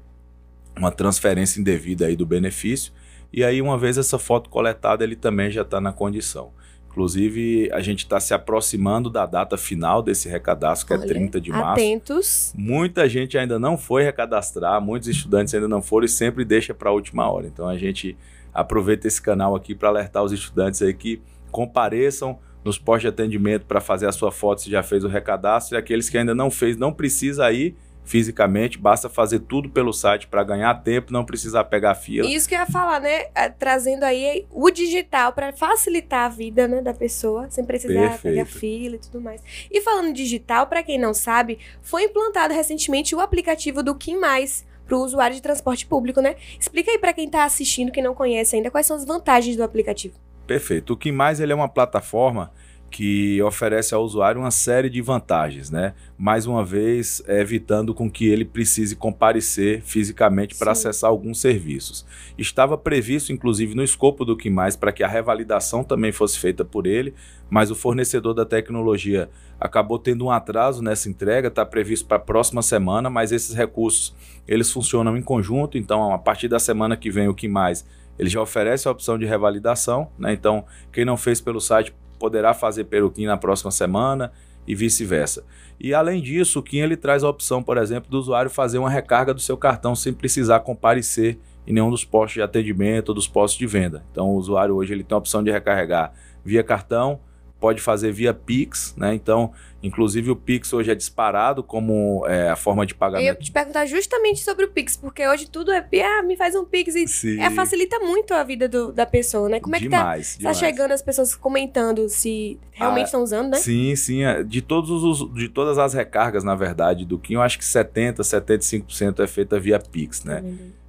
uma 0.75 0.91
transferência 0.91 1.61
indevida 1.61 2.07
aí 2.07 2.17
do 2.17 2.25
benefício. 2.25 2.91
E 3.31 3.45
aí, 3.45 3.61
uma 3.61 3.77
vez 3.77 3.99
essa 3.99 4.19
foto 4.19 4.49
coletada, 4.49 5.05
ele 5.05 5.15
também 5.15 5.51
já 5.51 5.61
está 5.61 5.79
na 5.79 5.93
condição. 5.93 6.53
Inclusive, 6.89 7.71
a 7.71 7.83
gente 7.83 7.99
está 7.99 8.19
se 8.19 8.33
aproximando 8.33 9.11
da 9.11 9.27
data 9.27 9.59
final 9.59 10.03
desse 10.03 10.27
recadastro, 10.27 10.87
que 10.87 10.95
é 10.95 10.97
Olha, 10.97 11.05
é 11.05 11.09
30 11.09 11.39
de 11.39 11.51
março. 11.51 11.73
Atentos. 11.73 12.55
Muita 12.57 13.07
gente 13.07 13.37
ainda 13.37 13.59
não 13.59 13.77
foi 13.77 14.05
recadastrar, 14.05 14.81
muitos 14.81 15.07
estudantes 15.07 15.53
ainda 15.53 15.69
não 15.69 15.83
foram 15.83 16.07
e 16.07 16.09
sempre 16.09 16.47
deixa 16.47 16.73
para 16.73 16.89
a 16.89 16.93
última 16.95 17.31
hora. 17.31 17.47
Então, 17.47 17.69
a 17.69 17.77
gente 17.77 18.17
aproveita 18.55 19.07
esse 19.07 19.21
canal 19.21 19.55
aqui 19.55 19.75
para 19.75 19.91
alertar 19.91 20.25
os 20.25 20.33
estudantes 20.33 20.81
aí 20.81 20.95
que 20.95 21.21
compareçam 21.51 22.39
nos 22.67 22.79
postos 22.79 23.03
de 23.03 23.09
atendimento 23.09 23.65
para 23.65 23.81
fazer 23.81 24.07
a 24.07 24.13
sua 24.13 24.33
foto 24.33 24.63
se 24.63 24.71
já 24.71 24.83
fez 24.83 25.05
o 25.05 25.09
recadastro, 25.09 25.77
e 25.77 25.79
aqueles 25.79 26.11
que 26.11 26.19
ainda 26.19 26.35
não 26.35 26.51
fez, 26.51 26.77
não 26.77 26.93
precisa 26.93 27.51
ir 27.53 27.77
fisicamente, 28.05 28.79
basta 28.79 29.09
fazer 29.09 29.41
tudo 29.41 29.69
pelo 29.69 29.93
site 29.93 30.29
para 30.29 30.45
ganhar 30.45 30.73
tempo, 30.83 31.13
não 31.13 31.25
precisar 31.25 31.65
pegar 31.65 31.95
fila. 31.97 32.29
Isso 32.29 32.49
que 32.49 32.55
eu 32.55 32.61
ia 32.61 32.67
falar, 32.67 33.01
né? 33.01 33.27
É, 33.35 33.49
trazendo 33.49 34.05
aí 34.05 34.47
o 34.51 34.71
digital 34.71 35.33
para 35.33 35.53
facilitar 35.53 36.27
a 36.27 36.29
vida 36.29 36.69
né, 36.69 36.81
da 36.81 36.95
pessoa, 36.95 37.51
sem 37.51 37.65
precisar 37.65 38.11
Perfeito. 38.11 38.23
pegar 38.23 38.45
fila 38.47 38.95
e 38.95 38.99
tudo 38.99 39.21
mais. 39.21 39.43
E 39.71 39.81
falando 39.81 40.13
digital, 40.13 40.69
para 40.69 40.85
quem 40.85 40.99
não 40.99 41.13
sabe, 41.13 41.59
foi 41.83 42.05
implantado 42.05 42.55
recentemente 42.55 43.15
o 43.15 43.21
aplicativo 43.21 43.83
do 43.83 43.95
Kim 43.95 44.19
Mais 44.19 44.65
para 44.87 44.97
o 44.97 45.03
usuário 45.03 45.35
de 45.35 45.43
transporte 45.43 45.85
público, 45.85 46.21
né? 46.21 46.37
Explica 46.61 46.93
aí 46.93 46.99
para 46.99 47.13
quem 47.13 47.27
está 47.27 47.45
assistindo, 47.45 47.91
que 47.91 48.01
não 48.01 48.15
conhece 48.15 48.55
ainda, 48.55 48.71
quais 48.71 48.87
são 48.87 48.97
as 48.97 49.05
vantagens 49.05 49.57
do 49.57 49.65
aplicativo. 49.65 50.15
Perfeito. 50.47 50.93
O 50.93 50.97
que 50.97 51.11
mais 51.11 51.41
ele 51.41 51.53
é 51.53 51.55
uma 51.55 51.69
plataforma 51.69 52.53
que 52.91 53.43
oferece 53.43 53.95
ao 53.95 54.03
usuário 54.03 54.41
uma 54.41 54.51
série 54.51 54.89
de 54.89 55.03
vantagens, 55.03 55.71
né? 55.71 55.93
Mais 56.17 56.47
uma 56.47 56.65
vez, 56.65 57.23
evitando 57.27 57.93
com 57.93 58.11
que 58.11 58.27
ele 58.27 58.45
precise 58.45 58.95
comparecer 58.97 59.83
fisicamente 59.83 60.55
para 60.55 60.73
acessar 60.73 61.11
alguns 61.11 61.41
serviços. 61.41 62.07
Estava 62.39 62.79
previsto, 62.79 63.33
inclusive, 63.33 63.75
no 63.75 63.83
escopo 63.83 64.25
do 64.25 64.37
que 64.37 64.49
mais 64.49 64.77
para 64.77 64.93
que 64.93 65.03
a 65.03 65.09
revalidação 65.09 65.83
também 65.83 66.13
fosse 66.13 66.39
feita 66.39 66.65
por 66.65 66.87
ele, 66.87 67.13
mas 67.51 67.71
o 67.71 67.75
fornecedor 67.75 68.35
da 68.35 68.47
tecnologia 68.47 69.29
acabou 69.61 69.99
tendo 69.99 70.25
um 70.25 70.31
atraso 70.31 70.83
nessa 70.83 71.09
entrega, 71.09 71.49
está 71.49 71.67
previsto 71.67 72.07
para 72.07 72.19
a 72.19 72.21
próxima 72.21 72.63
semana, 72.63 73.11
mas 73.11 73.33
esses 73.33 73.55
recursos 73.55 74.15
eles 74.47 74.71
funcionam 74.71 75.17
em 75.17 75.23
conjunto, 75.23 75.77
então 75.77 76.13
a 76.13 76.19
partir 76.19 76.49
da 76.49 76.59
semana 76.59 76.97
que 76.97 77.11
vem 77.11 77.29
o 77.29 77.35
que 77.35 77.49
mais 77.49 77.85
ele 78.19 78.29
já 78.29 78.41
oferece 78.41 78.89
a 78.89 78.91
opção 78.91 79.19
de 79.19 79.25
revalidação, 79.25 80.11
né? 80.19 80.33
Então, 80.33 80.65
quem 80.93 81.05
não 81.05 81.17
fez 81.17 81.41
pelo 81.41 81.61
site 81.61 81.95
poderá 82.19 82.55
fazer 82.55 82.85
pelo 82.85 83.11
KIN 83.11 83.27
na 83.27 83.37
próxima 83.37 83.71
semana 83.71 84.33
e 84.67 84.75
vice-versa. 84.75 85.45
E 85.79 85.93
além 85.93 86.21
disso, 86.23 86.59
o 86.59 86.63
KIN 86.63 86.79
ele 86.79 86.97
traz 86.97 87.23
a 87.23 87.29
opção, 87.29 87.63
por 87.63 87.77
exemplo, 87.77 88.11
do 88.11 88.19
usuário 88.19 88.51
fazer 88.51 88.79
uma 88.79 88.91
recarga 88.91 89.35
do 89.35 89.41
seu 89.41 89.57
cartão 89.57 89.95
sem 89.95 90.13
precisar 90.13 90.61
comparecer 90.61 91.39
em 91.67 91.73
nenhum 91.73 91.91
dos 91.91 92.05
postos 92.05 92.35
de 92.35 92.43
atendimento 92.43 93.11
ou 93.11 93.15
dos 93.15 93.29
postos 93.29 93.59
de 93.59 93.67
venda. 93.67 94.05
Então, 94.11 94.31
o 94.31 94.37
usuário 94.37 94.75
hoje 94.75 94.95
ele 94.95 95.05
tem 95.05 95.15
a 95.15 95.19
opção 95.19 95.43
de 95.43 95.51
recarregar 95.51 96.13
via 96.45 96.63
cartão, 96.63 97.21
pode 97.67 97.83
fazer 97.83 98.13
via 98.13 98.33
Pix, 98.33 98.95
né? 98.97 99.13
Então, 99.13 99.53
inclusive 99.83 100.31
o 100.31 100.37
Pix 100.37 100.73
hoje 100.73 100.89
é 100.93 100.95
disparado 100.95 101.65
como 101.65 102.25
é, 102.29 102.49
a 102.49 102.55
forma 102.55 102.87
de 102.87 102.93
Eu 102.93 102.95
ia 102.95 102.99
pagamento. 102.99 103.43
te 103.43 103.51
perguntar 103.51 103.87
justamente 103.87 104.39
sobre 104.41 104.67
o 104.67 104.69
Pix, 104.69 104.97
porque 104.97 105.27
hoje 105.27 105.51
tudo 105.51 105.73
é, 105.73 105.85
ah, 106.03 106.23
me 106.23 106.37
faz 106.37 106.55
um 106.55 106.65
Pix 106.65 106.95
e 106.95 107.09
Sim, 107.09 107.41
é, 107.41 107.51
facilita 107.51 107.99
muito 107.99 108.33
a 108.35 108.45
vida 108.45 108.69
do- 108.69 108.93
da 108.93 109.05
pessoa, 109.05 109.49
né? 109.49 109.59
Como 109.59 109.75
é 109.75 109.81
que 109.81 109.89
tá, 109.89 109.99
demais, 109.99 110.35
tá 110.35 110.39
demais. 110.39 110.59
chegando 110.59 110.93
as 110.93 111.03
pessoas 111.03 111.35
comentando 111.35 112.09
se 112.09 112.57
realmente 112.71 113.03
Ah, 113.03 113.07
estão 113.07 113.23
usando, 113.25 113.49
né? 113.51 113.57
Sim, 113.57 113.97
sim. 113.97 114.23
é, 114.23 114.45
De, 114.45 114.63
todos 114.63 114.91
os, 115.03 115.35
de 115.35 115.49
todas 115.49 115.77
as 115.77 115.93
recargas, 115.93 116.45
na 116.45 116.55
verdade, 116.55 117.05
do 117.05 117.19
Kim, 117.19 117.35
eu 117.35 117.43
acho 117.43 117.59
que 117.59 117.65
70%, 117.65 118.19
75% 118.23 119.19
é 119.25 119.27
feita 119.27 119.59
via 119.59 119.81
Pix, 119.81 120.23
né? 120.23 120.45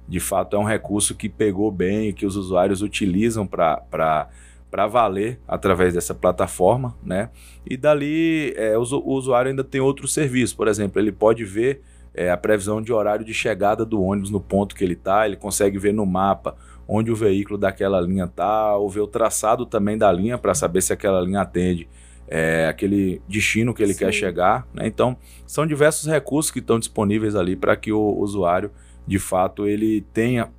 De 0.06 0.20
fato, 0.20 0.54
é 0.56 0.58
um 0.58 0.64
recurso 0.64 1.14
que 1.14 1.28
pegou 1.28 1.70
bem 1.72 2.08
e 2.08 2.12
que 2.12 2.24
os 2.24 2.36
usuários 2.36 2.82
utilizam 2.82 3.46
para 3.46 4.28
valer 4.70 5.40
através 5.46 5.94
dessa 5.94 6.14
plataforma, 6.14 6.96
né? 7.02 7.30
E 7.66 7.76
dali, 7.76 8.52
é, 8.56 8.76
o, 8.76 8.82
o 8.82 9.12
usuário 9.14 9.50
ainda 9.50 9.64
tem 9.64 9.80
outros 9.80 10.12
serviços. 10.12 10.54
Por 10.54 10.68
exemplo, 10.68 11.00
ele 11.00 11.12
pode 11.12 11.44
ver 11.44 11.80
é, 12.14 12.30
a 12.30 12.36
previsão 12.36 12.82
de 12.82 12.92
horário 12.92 13.24
de 13.24 13.32
chegada 13.32 13.84
do 13.84 14.02
ônibus 14.02 14.30
no 14.30 14.40
ponto 14.40 14.74
que 14.74 14.84
ele 14.84 14.94
está, 14.94 15.26
ele 15.26 15.36
consegue 15.36 15.78
ver 15.78 15.92
no 15.92 16.04
mapa 16.04 16.56
onde 16.88 17.10
o 17.10 17.14
veículo 17.14 17.58
daquela 17.58 18.00
linha 18.00 18.24
está, 18.24 18.74
ou 18.74 18.88
ver 18.88 19.00
o 19.00 19.06
traçado 19.06 19.66
também 19.66 19.98
da 19.98 20.10
linha 20.10 20.38
para 20.38 20.54
saber 20.54 20.80
se 20.80 20.90
aquela 20.90 21.20
linha 21.20 21.42
atende 21.42 21.86
é, 22.26 22.66
aquele 22.66 23.20
destino 23.28 23.74
que 23.74 23.82
ele 23.82 23.94
quer 23.94 24.12
Sim. 24.12 24.18
chegar. 24.18 24.66
Né? 24.72 24.86
Então, 24.86 25.16
são 25.46 25.66
diversos 25.66 26.06
recursos 26.06 26.50
que 26.50 26.60
estão 26.60 26.78
disponíveis 26.78 27.36
ali 27.36 27.56
para 27.56 27.76
que 27.76 27.92
o 27.92 28.18
usuário, 28.18 28.70
de 29.06 29.18
fato, 29.18 29.66
ele 29.66 30.00
tenha 30.14 30.50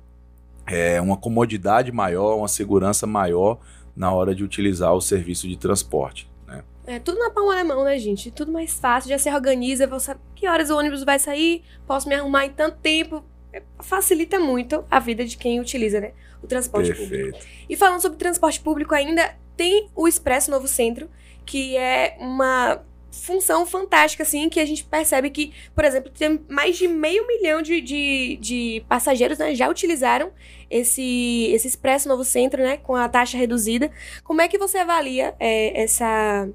é, 0.66 1.00
uma 1.00 1.16
comodidade 1.16 1.90
maior, 1.90 2.36
uma 2.36 2.48
segurança 2.48 3.08
maior 3.08 3.58
na 4.00 4.10
hora 4.10 4.34
de 4.34 4.42
utilizar 4.42 4.94
o 4.94 5.00
serviço 5.00 5.46
de 5.46 5.58
transporte. 5.58 6.26
Né? 6.46 6.64
É 6.86 6.98
tudo 6.98 7.18
na 7.18 7.28
palma 7.28 7.54
da 7.54 7.62
mão, 7.62 7.84
né, 7.84 7.98
gente? 7.98 8.30
Tudo 8.30 8.50
mais 8.50 8.72
fácil, 8.72 9.10
já 9.10 9.18
se 9.18 9.30
organiza, 9.30 9.86
você 9.86 10.06
sabe 10.06 10.20
que 10.34 10.48
horas 10.48 10.70
o 10.70 10.78
ônibus 10.78 11.04
vai 11.04 11.18
sair, 11.18 11.62
posso 11.86 12.08
me 12.08 12.14
arrumar 12.14 12.46
em 12.46 12.50
tanto 12.50 12.78
tempo. 12.78 13.22
É, 13.52 13.62
Facilita 13.78 14.40
muito 14.40 14.82
a 14.90 14.98
vida 14.98 15.22
de 15.22 15.36
quem 15.36 15.60
utiliza, 15.60 16.00
né? 16.00 16.12
O 16.42 16.46
transporte 16.46 16.94
público. 16.94 17.10
Perfeito. 17.10 17.46
E 17.68 17.76
falando 17.76 18.00
sobre 18.00 18.16
transporte 18.16 18.58
público 18.58 18.94
ainda, 18.94 19.34
tem 19.54 19.90
o 19.94 20.08
Expresso 20.08 20.50
Novo 20.50 20.66
Centro, 20.66 21.10
que 21.44 21.76
é 21.76 22.16
uma 22.18 22.80
função 23.10 23.66
fantástica, 23.66 24.22
assim, 24.22 24.48
que 24.48 24.60
a 24.60 24.66
gente 24.66 24.84
percebe 24.84 25.30
que, 25.30 25.52
por 25.74 25.84
exemplo, 25.84 26.10
tem 26.10 26.40
mais 26.48 26.76
de 26.76 26.86
meio 26.86 27.26
milhão 27.26 27.60
de, 27.60 27.80
de, 27.80 28.38
de 28.40 28.84
passageiros, 28.88 29.38
né, 29.38 29.54
já 29.54 29.68
utilizaram 29.68 30.30
esse, 30.70 31.50
esse 31.52 31.66
Expresso 31.66 32.08
Novo 32.08 32.24
Centro, 32.24 32.62
né, 32.62 32.76
com 32.76 32.94
a 32.94 33.08
taxa 33.08 33.36
reduzida. 33.36 33.90
Como 34.22 34.40
é 34.40 34.48
que 34.48 34.58
você 34.58 34.78
avalia 34.78 35.34
é, 35.38 35.82
essa 35.82 36.48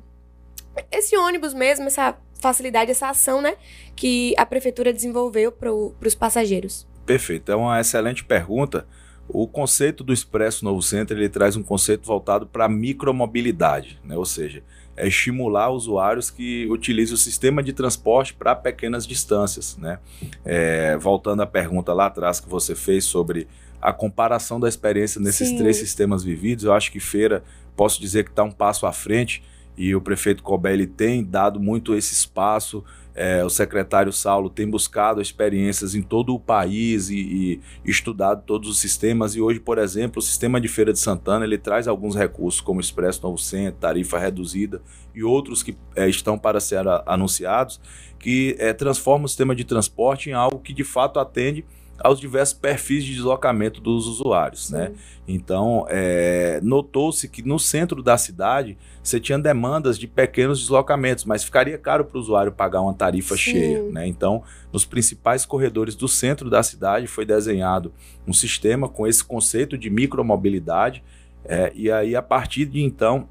esse 0.92 1.16
ônibus 1.16 1.54
mesmo, 1.54 1.88
essa 1.88 2.18
facilidade, 2.42 2.92
essa 2.92 3.10
ação, 3.10 3.42
né, 3.42 3.56
que 3.96 4.34
a 4.38 4.46
prefeitura 4.46 4.92
desenvolveu 4.92 5.52
para 5.52 5.72
os 5.72 6.16
passageiros? 6.16 6.88
Perfeito. 7.06 7.52
É 7.52 7.56
uma 7.56 7.80
excelente 7.80 8.24
pergunta. 8.24 8.88
O 9.28 9.48
conceito 9.48 10.04
do 10.04 10.14
Expresso 10.14 10.64
Novo 10.64 10.82
Centro 10.82 11.18
ele 11.18 11.30
traz 11.30 11.56
um 11.56 11.64
conceito 11.64 12.06
voltado 12.06 12.46
para 12.46 12.66
a 12.66 12.70
micromobilidade, 12.70 14.00
né? 14.04 14.16
ou 14.16 14.26
seja, 14.26 14.64
é 14.96 15.08
estimular 15.08 15.70
usuários 15.72 16.30
que 16.30 16.68
utilizem 16.70 17.16
o 17.16 17.18
sistema 17.18 17.62
de 17.62 17.74
transporte 17.74 18.34
para 18.34 18.56
pequenas 18.56 19.06
distâncias. 19.06 19.78
Né? 19.78 20.00
É, 20.44 20.96
voltando 20.98 21.42
à 21.42 21.46
pergunta 21.46 21.94
lá 21.94 22.06
atrás 22.06 22.40
que 22.40 22.48
você 22.48 22.76
fez 22.76 23.04
sobre 23.04 23.48
a 23.82 23.92
comparação 23.92 24.60
da 24.60 24.70
experiência 24.70 25.20
nesses 25.20 25.50
Sim. 25.50 25.58
três 25.58 25.78
sistemas 25.78 26.24
vividos, 26.24 26.64
eu 26.64 26.74
acho 26.74 26.92
que 26.92 27.00
Feira, 27.00 27.44
posso 27.76 28.00
dizer 28.00 28.24
que 28.24 28.30
está 28.30 28.44
um 28.44 28.52
passo 28.52 28.86
à 28.86 28.94
frente 28.94 29.44
e 29.78 29.94
o 29.94 30.02
prefeito 30.02 30.42
Cobé 30.42 30.74
ele 30.74 30.88
tem 30.88 31.24
dado 31.24 31.60
muito 31.60 31.94
esse 31.94 32.14
espaço. 32.14 32.84
É, 33.16 33.44
o 33.46 33.50
secretário 33.50 34.12
Saulo 34.12 34.50
tem 34.50 34.70
buscado 34.70 35.22
experiências 35.22 35.96
em 35.96 36.02
todo 36.02 36.36
o 36.36 36.40
país 36.40 37.10
e, 37.10 37.16
e 37.16 37.90
estudado 37.90 38.44
todos 38.46 38.68
os 38.70 38.78
sistemas. 38.78 39.36
E 39.36 39.42
hoje, 39.42 39.60
por 39.60 39.78
exemplo, 39.78 40.20
o 40.20 40.22
sistema 40.22 40.60
de 40.60 40.68
Feira 40.68 40.92
de 40.92 41.00
Santana 41.00 41.46
ele 41.46 41.58
traz 41.58 41.88
alguns 41.88 42.14
recursos, 42.14 42.60
como 42.60 42.82
Expresso 42.82 43.24
Novo 43.24 43.38
Centro, 43.38 43.80
tarifa 43.80 44.20
reduzida 44.20 44.82
e 45.16 45.24
outros 45.24 45.64
que 45.64 45.78
é, 45.96 46.10
estão 46.10 46.38
para 46.38 46.60
ser 46.60 46.84
anunciados, 47.06 47.80
que 48.20 48.58
é, 48.60 48.74
transforma 48.74 49.26
o 49.26 49.30
sistema 49.30 49.56
de 49.56 49.64
transporte 49.64 50.30
em 50.30 50.34
algo 50.34 50.60
que 50.60 50.74
de 50.74 50.84
fato 50.84 51.18
atende 51.18 51.64
aos 52.00 52.20
diversos 52.20 52.54
perfis 52.54 53.04
de 53.04 53.14
deslocamento 53.14 53.80
dos 53.80 54.08
usuários, 54.08 54.70
né? 54.70 54.92
Então, 55.28 55.86
é, 55.90 56.60
notou-se 56.62 57.28
que 57.28 57.42
no 57.42 57.58
centro 57.58 58.04
da 58.04 58.18
cidade 58.18 58.78
você 59.02 59.20
tinha 59.20 59.40
demandas 59.40 59.98
de 59.98 60.08
pequenos 60.08 60.60
deslocamentos, 60.60 61.26
mas 61.26 61.44
ficaria 61.44 61.78
caro 61.78 62.06
para 62.06 62.18
o 62.18 62.22
usuário 62.22 62.52
pagar 62.52 62.82
uma 62.82 62.94
tarifa 62.94 63.36
Sim. 63.36 63.42
cheia, 63.42 63.84
né? 63.84 64.08
Então, 64.08 64.44
nos 64.72 64.86
principais 64.86 65.46
corredores 65.46 65.96
do 65.96 66.08
centro 66.08 66.50
da 66.50 66.62
cidade 66.62 67.08
foi 67.08 67.26
desenhado 67.26 67.94
um 68.28 68.34
sistema 68.34 68.90
com 68.90 69.08
esse 69.08 69.24
conceito 69.24 69.78
de 69.78 69.90
micromobilidade, 69.90 71.04
é, 71.44 71.72
e 71.76 71.92
aí 71.92 72.16
a 72.16 72.22
partir 72.22 72.66
de 72.66 72.82
então 72.82 73.28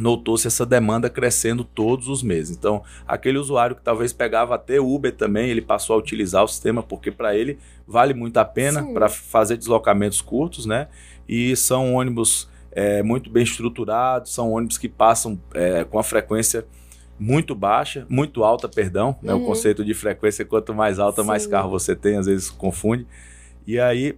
notou-se 0.00 0.46
essa 0.46 0.64
demanda 0.64 1.08
crescendo 1.10 1.64
todos 1.64 2.08
os 2.08 2.22
meses. 2.22 2.56
Então, 2.56 2.82
aquele 3.06 3.38
usuário 3.38 3.74
que 3.76 3.82
talvez 3.82 4.12
pegava 4.12 4.54
até 4.54 4.80
Uber 4.80 5.14
também, 5.14 5.48
ele 5.50 5.60
passou 5.62 5.94
a 5.96 5.98
utilizar 5.98 6.44
o 6.44 6.48
sistema 6.48 6.82
porque 6.82 7.10
para 7.10 7.34
ele 7.36 7.58
vale 7.86 8.14
muito 8.14 8.36
a 8.38 8.44
pena 8.44 8.84
para 8.92 9.08
fazer 9.08 9.56
deslocamentos 9.56 10.20
curtos, 10.20 10.66
né? 10.66 10.88
E 11.28 11.54
são 11.56 11.94
ônibus 11.94 12.48
é, 12.72 13.02
muito 13.02 13.28
bem 13.30 13.42
estruturados, 13.42 14.32
são 14.32 14.52
ônibus 14.52 14.78
que 14.78 14.88
passam 14.88 15.38
é, 15.54 15.84
com 15.84 15.98
a 15.98 16.02
frequência 16.02 16.64
muito 17.18 17.52
baixa, 17.54 18.06
muito 18.08 18.44
alta, 18.44 18.68
perdão, 18.68 19.16
né? 19.22 19.34
O 19.34 19.38
Uhum. 19.38 19.46
conceito 19.46 19.84
de 19.84 19.92
frequência, 19.94 20.44
quanto 20.44 20.72
mais 20.72 20.98
alta, 21.00 21.24
mais 21.24 21.42
Sim. 21.42 21.50
carro 21.50 21.68
você 21.70 21.96
tem, 21.96 22.16
às 22.16 22.26
vezes 22.26 22.48
confunde. 22.48 23.06
E 23.66 23.78
aí, 23.80 24.16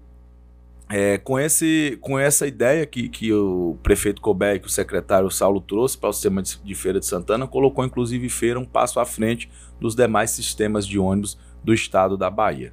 é, 0.90 1.18
com, 1.18 1.38
esse, 1.38 1.96
com 2.00 2.18
essa 2.18 2.46
ideia 2.46 2.84
que, 2.84 3.08
que 3.08 3.32
o 3.32 3.78
prefeito 3.82 4.20
Cobé 4.20 4.56
e 4.56 4.58
que 4.58 4.66
o 4.66 4.70
secretário 4.70 5.30
Saulo 5.30 5.60
trouxe 5.60 5.96
para 5.96 6.10
o 6.10 6.12
sistema 6.12 6.42
de, 6.42 6.58
de 6.62 6.74
Feira 6.74 6.98
de 6.98 7.06
Santana, 7.06 7.46
colocou 7.46 7.84
inclusive 7.84 8.28
Feira 8.28 8.58
um 8.58 8.64
passo 8.64 8.98
à 8.98 9.06
frente 9.06 9.50
dos 9.80 9.94
demais 9.94 10.30
sistemas 10.30 10.86
de 10.86 10.98
ônibus 10.98 11.38
do 11.62 11.72
estado 11.72 12.16
da 12.16 12.28
Bahia. 12.28 12.72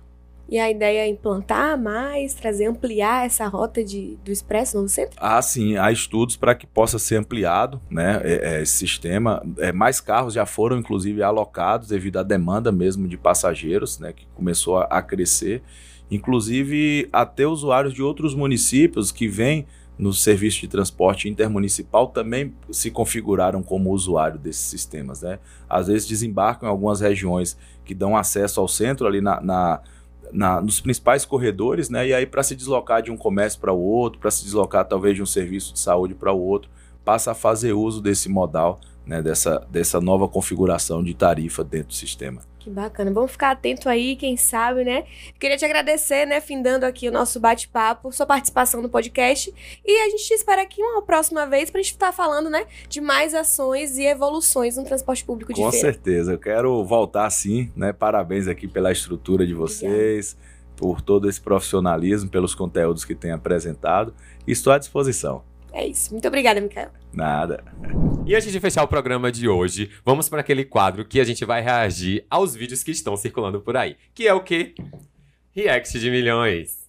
E 0.49 0.57
a 0.57 0.72
ideia 0.72 0.99
é 1.01 1.07
implantar 1.09 1.78
mais, 1.78 2.34
trazer, 2.34 2.68
ampliar 2.68 3.26
essa 3.26 3.45
rota 3.47 3.84
de, 3.84 4.18
do 4.24 4.32
Expresso 4.32 4.78
Novo 4.78 4.88
Centro? 4.88 5.18
Ah, 5.20 5.41
sim, 5.41 5.76
há 5.76 5.91
estudos 5.91 6.38
para 6.38 6.55
que 6.55 6.65
possa 6.65 6.97
ser 6.97 7.18
ampliado 7.18 7.82
né, 7.89 8.22
é- 8.24 8.55
é, 8.55 8.61
esse 8.61 8.78
sistema. 8.78 9.43
É, 9.57 9.74
mais 9.74 9.99
carros 9.99 10.34
já 10.34 10.45
foram, 10.45 10.78
inclusive, 10.78 11.22
alocados 11.22 11.89
devido 11.89 12.18
à 12.18 12.24
demanda 12.24 12.72
mesmo 12.72 13.09
de 13.09 13.18
passageiros, 13.18 13.99
né, 13.99 14.13
que 14.13 14.26
começou 14.36 14.78
a, 14.78 14.84
a 14.86 15.01
crescer. 15.01 15.61
Inclusive, 16.10 17.08
até 17.12 17.45
usuários 17.47 17.93
de 17.93 18.01
outros 18.01 18.34
municípios 18.36 19.12
que 19.12 19.28
vêm 19.28 19.66
no 19.97 20.14
serviço 20.14 20.62
de 20.62 20.68
transporte 20.68 21.28
intermunicipal 21.28 22.08
também 22.08 22.53
se 22.72 22.91
configuraram 22.91 23.64
como 23.64 23.91
usuário 23.91 24.38
desses 24.38 24.62
sistemas. 24.62 25.22
Né? 25.24 25.39
Às 25.68 25.88
vezes 25.88 26.08
desembarcam 26.08 26.68
em 26.68 26.72
algumas 26.72 27.01
regiões 27.01 27.58
que 27.84 27.95
dão 27.95 28.16
acesso 28.16 28.60
ao 28.62 28.68
centro 28.68 29.08
ali 29.08 29.22
na- 29.22 29.41
na, 29.41 29.82
na- 30.32 30.62
nos 30.62 30.80
principais 30.80 31.26
corredores, 31.26 31.89
né? 31.89 32.08
E 32.10 32.14
aí, 32.14 32.26
para 32.26 32.43
se 32.43 32.55
deslocar 32.55 33.01
de 33.01 33.10
um 33.10 33.18
comércio 33.18 33.60
para 33.60 33.72
o 33.74 33.80
outro, 33.82 34.20
para 34.20 34.30
se 34.30 34.43
deslocar 34.43 34.86
talvez 34.86 35.16
de 35.16 35.22
um 35.24 35.26
serviço 35.26 35.74
de 35.74 35.80
saúde 35.80 36.14
para 36.14 36.32
o 36.32 36.39
outro, 36.39 36.70
passa 37.03 37.32
a 37.32 37.34
fazer 37.34 37.74
uso 37.74 38.01
desse 38.01 38.28
modal, 38.30 38.80
né? 39.05 39.22
Dessa, 39.22 39.66
dessa 39.72 39.99
nova 40.01 40.28
configuração 40.28 41.01
de 41.03 41.14
tarifa 41.14 41.64
dentro 41.64 41.88
do 41.88 41.93
sistema. 41.95 42.41
Que 42.68 42.74
bacana. 42.74 43.09
Vamos 43.11 43.32
ficar 43.32 43.51
atento 43.51 43.88
aí, 43.88 44.18
quem 44.18 44.36
sabe, 44.36 44.84
né? 44.84 45.05
Queria 45.39 45.55
te 45.55 45.63
agradecer, 45.63 46.26
né, 46.26 46.41
findando 46.41 46.86
aqui 46.86 47.07
o 47.07 47.11
nosso 47.13 47.39
bate-papo, 47.39 48.11
sua 48.11 48.26
participação 48.26 48.82
no 48.82 48.89
podcast. 48.89 49.53
E 49.86 50.01
a 50.01 50.09
gente 50.09 50.28
te 50.28 50.34
espera 50.34 50.63
aqui 50.63 50.84
uma 50.84 51.01
próxima 51.01 51.47
vez 51.47 51.70
pra 51.72 51.82
gente 51.82 51.93
estar 51.93 52.11
falando, 52.11 52.49
né, 52.49 52.65
de 52.89 52.99
mais 52.99 53.34
ações 53.34 53.97
e 53.97 54.03
evoluções 54.03 54.76
no 54.76 54.84
transporte 54.84 55.24
público 55.24 55.53
de 55.53 55.61
Com 55.61 55.72
feira. 55.72 55.93
certeza, 55.93 56.34
eu 56.34 56.38
quero 56.38 56.84
voltar 56.84 57.30
sim, 57.30 57.72
né? 57.74 57.93
Parabéns 57.93 58.49
aqui 58.49 58.68
pela 58.68 58.91
estrutura 58.91 59.47
de 59.47 59.53
vocês, 59.53 60.36
por 60.76 60.99
todo 60.99 61.30
esse 61.30 61.39
profissionalismo, 61.39 62.30
pelos 62.30 62.53
conteúdos 62.53 63.05
que 63.05 63.15
têm 63.15 63.32
apresentado. 63.32 64.13
Estou 64.45 64.74
à 64.74 64.78
disposição. 64.78 65.41
É 65.78 65.86
isso. 65.86 66.12
Muito 66.12 66.28
obrigada, 66.28 66.60
Micael. 66.60 66.90
Nada. 67.14 67.64
E 68.26 68.36
antes 68.36 68.52
de 68.52 68.60
fechar 68.60 68.84
o 68.84 68.88
programa 68.88 69.32
de 69.32 69.48
hoje, 69.48 69.92
vamos 70.04 70.28
para 70.28 70.42
aquele 70.42 70.66
quadro 70.66 71.06
que 71.06 71.20
a 71.20 71.24
gente 71.24 71.46
vai 71.46 71.62
reagir 71.62 72.26
aos 72.32 72.56
vídeos 72.56 72.82
que 72.82 72.90
estão 72.90 73.16
circulando 73.16 73.62
por 73.62 73.78
aí. 73.78 73.96
Que 74.16 74.28
é 74.28 74.34
o 74.34 74.42
quê? 74.42 74.74
React 75.52 76.00
de 76.00 76.10
milhões. 76.10 76.87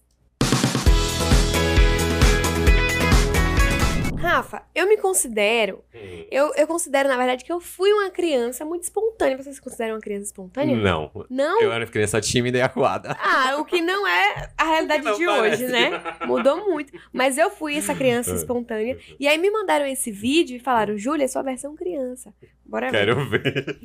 Rafa, 4.19 4.63
eu 4.75 4.87
me 4.87 4.97
considero. 4.97 5.83
Eu, 6.29 6.53
eu 6.55 6.67
considero, 6.67 7.07
na 7.07 7.15
verdade, 7.15 7.43
que 7.43 7.51
eu 7.51 7.59
fui 7.61 7.91
uma 7.93 8.09
criança 8.09 8.65
muito 8.65 8.83
espontânea. 8.83 9.37
Vocês 9.37 9.55
se 9.55 9.61
consideram 9.61 9.95
uma 9.95 10.01
criança 10.01 10.25
espontânea? 10.25 10.75
Não. 10.75 11.09
Não? 11.29 11.61
Eu 11.61 11.71
era 11.71 11.87
criança 11.87 12.19
tímida 12.19 12.57
e 12.57 12.61
acuada. 12.61 13.17
Ah, 13.19 13.57
o 13.59 13.65
que 13.65 13.81
não 13.81 14.05
é 14.05 14.51
a 14.57 14.63
realidade 14.65 15.03
de 15.03 15.25
parece. 15.25 15.63
hoje, 15.63 15.71
né? 15.71 15.91
Mudou 16.25 16.65
muito. 16.69 16.91
Mas 17.13 17.37
eu 17.37 17.49
fui 17.49 17.77
essa 17.77 17.95
criança 17.95 18.33
espontânea. 18.35 18.97
E 19.19 19.27
aí 19.27 19.37
me 19.37 19.49
mandaram 19.49 19.85
esse 19.85 20.11
vídeo 20.11 20.57
e 20.57 20.59
falaram, 20.59 20.97
Júlia, 20.97 21.25
é 21.25 21.27
sua 21.27 21.41
versão 21.41 21.75
criança. 21.75 22.33
Bora 22.65 22.91
ver. 22.91 22.97
Quero 22.97 23.29
ver. 23.29 23.79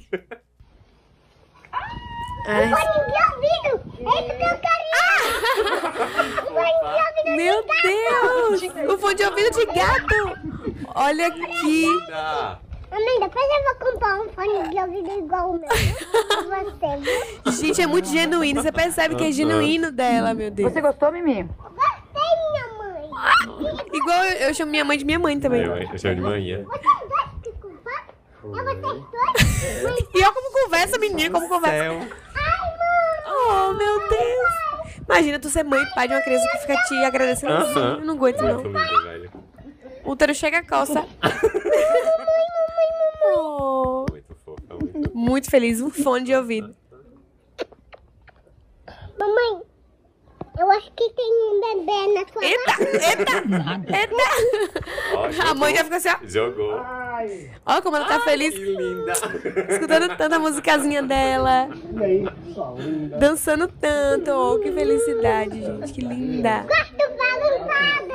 Ai, 2.47 2.71
ouvido! 2.71 3.81
Esse 4.01 4.33
que 4.37 4.45
eu 4.45 4.59
queria! 4.61 5.05
meu 7.37 7.65
Deus! 7.83 8.63
O 8.93 8.99
fone 8.99 9.15
de 9.15 9.25
ouvido 9.25 9.51
de 9.51 9.67
gato! 9.67 10.39
Olha 10.95 11.27
aqui! 11.29 11.87
Ah, 12.13 12.59
Mamãe, 12.91 13.19
depois 13.21 13.45
eu 13.45 13.65
vou 13.65 13.75
comprar 13.93 14.21
um 14.21 14.29
fone 14.29 14.69
de 14.69 14.79
ouvido 14.79 15.11
igual 15.19 15.51
o 15.51 15.59
meu. 15.59 15.69
Você, 15.69 16.97
viu? 16.99 17.53
Gente, 17.53 17.83
é 17.83 17.87
muito 17.87 18.09
genuíno. 18.09 18.63
Você 18.63 18.71
percebe 18.71 19.17
que 19.17 19.25
é 19.25 19.33
genuíno 19.33 19.91
dela, 19.91 20.33
meu 20.35 20.51
Deus. 20.51 20.73
Você 20.73 20.81
gostou, 20.81 21.11
Mimi? 21.11 21.43
Gostei, 21.45 22.23
minha 22.53 22.67
mãe. 22.79 23.11
Igual 23.93 24.25
eu, 24.25 24.49
eu 24.49 24.55
chamo 24.55 24.71
minha 24.71 24.85
mãe 24.85 24.97
de 24.99 25.05
minha 25.05 25.19
mãe 25.19 25.41
também. 25.41 25.63
eu, 25.63 25.77
eu 25.77 25.99
chamo 25.99 26.15
de 26.15 26.21
manhã. 26.21 26.65
E 28.45 30.19
olha 30.23 30.33
como 30.33 30.53
conversa, 30.53 30.99
menina, 30.99 31.31
como 31.31 31.49
conversa. 31.49 32.09
Oh, 33.27 33.73
meu 33.73 34.09
Deus! 34.09 34.55
Imagina 35.09 35.39
tu 35.39 35.49
ser 35.49 35.63
mãe 35.65 35.83
e 35.83 35.95
pai 35.95 36.09
de 36.09 36.15
uma 36.15 36.21
criança 36.23 36.47
que 36.53 36.59
fica 36.59 36.77
te 36.85 36.95
agradecendo 37.05 37.55
assim. 37.55 37.79
Aham. 37.79 37.99
Eu 38.01 38.05
não 38.07 38.15
aguento, 38.15 38.41
não. 38.43 38.63
O 40.05 40.11
útero 40.13 40.35
chega 40.35 40.59
a 40.59 40.67
coça. 40.67 41.05
Oh, 43.37 44.05
Muito 44.13 44.35
fofa, 44.45 44.75
muito. 44.75 45.17
muito 45.17 45.51
feliz, 45.51 45.81
um 45.81 45.89
fone 45.91 46.25
de 46.27 46.35
ouvido. 46.35 46.77
Mamãe, 49.19 49.63
eu 50.59 50.71
acho 50.71 50.91
que 50.93 51.11
tem 51.11 51.33
um 51.33 51.61
bebê 51.61 52.07
na 52.15 52.27
sua 52.33 52.45
Eita, 52.45 52.73
eita, 52.83 53.33
eita. 53.97 54.25
Ó, 55.15 55.51
A 55.51 55.55
mãe 55.55 55.75
já 55.75 55.85
fica 55.85 55.97
assim, 55.97 56.09
ó. 56.11 56.17
Jogou. 56.25 56.81
Olha 57.67 57.83
como 57.83 57.97
ela 57.97 58.07
tá 58.07 58.21
feliz, 58.21 58.55
Que 58.55 58.65
linda. 58.65 59.13
escutando 59.69 60.17
tanto 60.17 60.35
a 60.35 60.39
musicazinha 60.39 61.03
dela. 61.03 61.69
Dançando 63.19 63.69
tanto. 63.69 64.31
Oh, 64.31 64.59
que 64.61 64.71
felicidade, 64.73 65.61
gente. 65.61 65.93
Que 65.93 66.01
linda. 66.03 66.65
Gosto 66.69 66.97
balançada. 67.17 68.15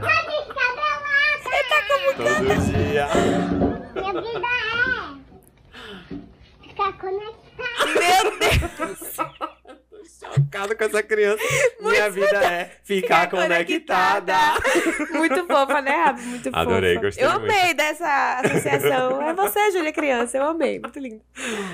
Pode 0.00 0.34
estar 0.40 0.70
Tá 0.74 1.78
pelada. 2.16 2.16
Todo 2.16 2.54
dia. 2.72 3.06
Minha 3.94 4.12
vida 4.22 4.48
é 6.62 6.68
ficar 6.68 6.92
conectada. 6.98 7.84
Meu 8.00 8.38
Deus. 8.38 9.53
Chocado 10.32 10.76
com 10.76 10.84
essa 10.84 11.02
criança. 11.02 11.42
Minha 11.80 12.10
vida 12.10 12.44
é 12.44 12.70
ficar 12.82 13.28
conectada. 13.28 14.34
Muito 15.12 15.46
fofa, 15.46 15.82
né, 15.82 15.90
Rafa? 16.04 16.22
Muito 16.22 16.44
fofa. 16.44 16.58
Adorei, 16.58 16.98
gostei 16.98 17.24
Eu 17.24 17.30
muito. 17.40 17.44
amei 17.52 17.74
dessa 17.74 18.40
associação. 18.44 19.22
É 19.22 19.34
você, 19.34 19.70
Júlia, 19.72 19.92
criança. 19.92 20.38
Eu 20.38 20.44
amei. 20.44 20.78
Muito 20.80 20.98
lindo. 20.98 21.20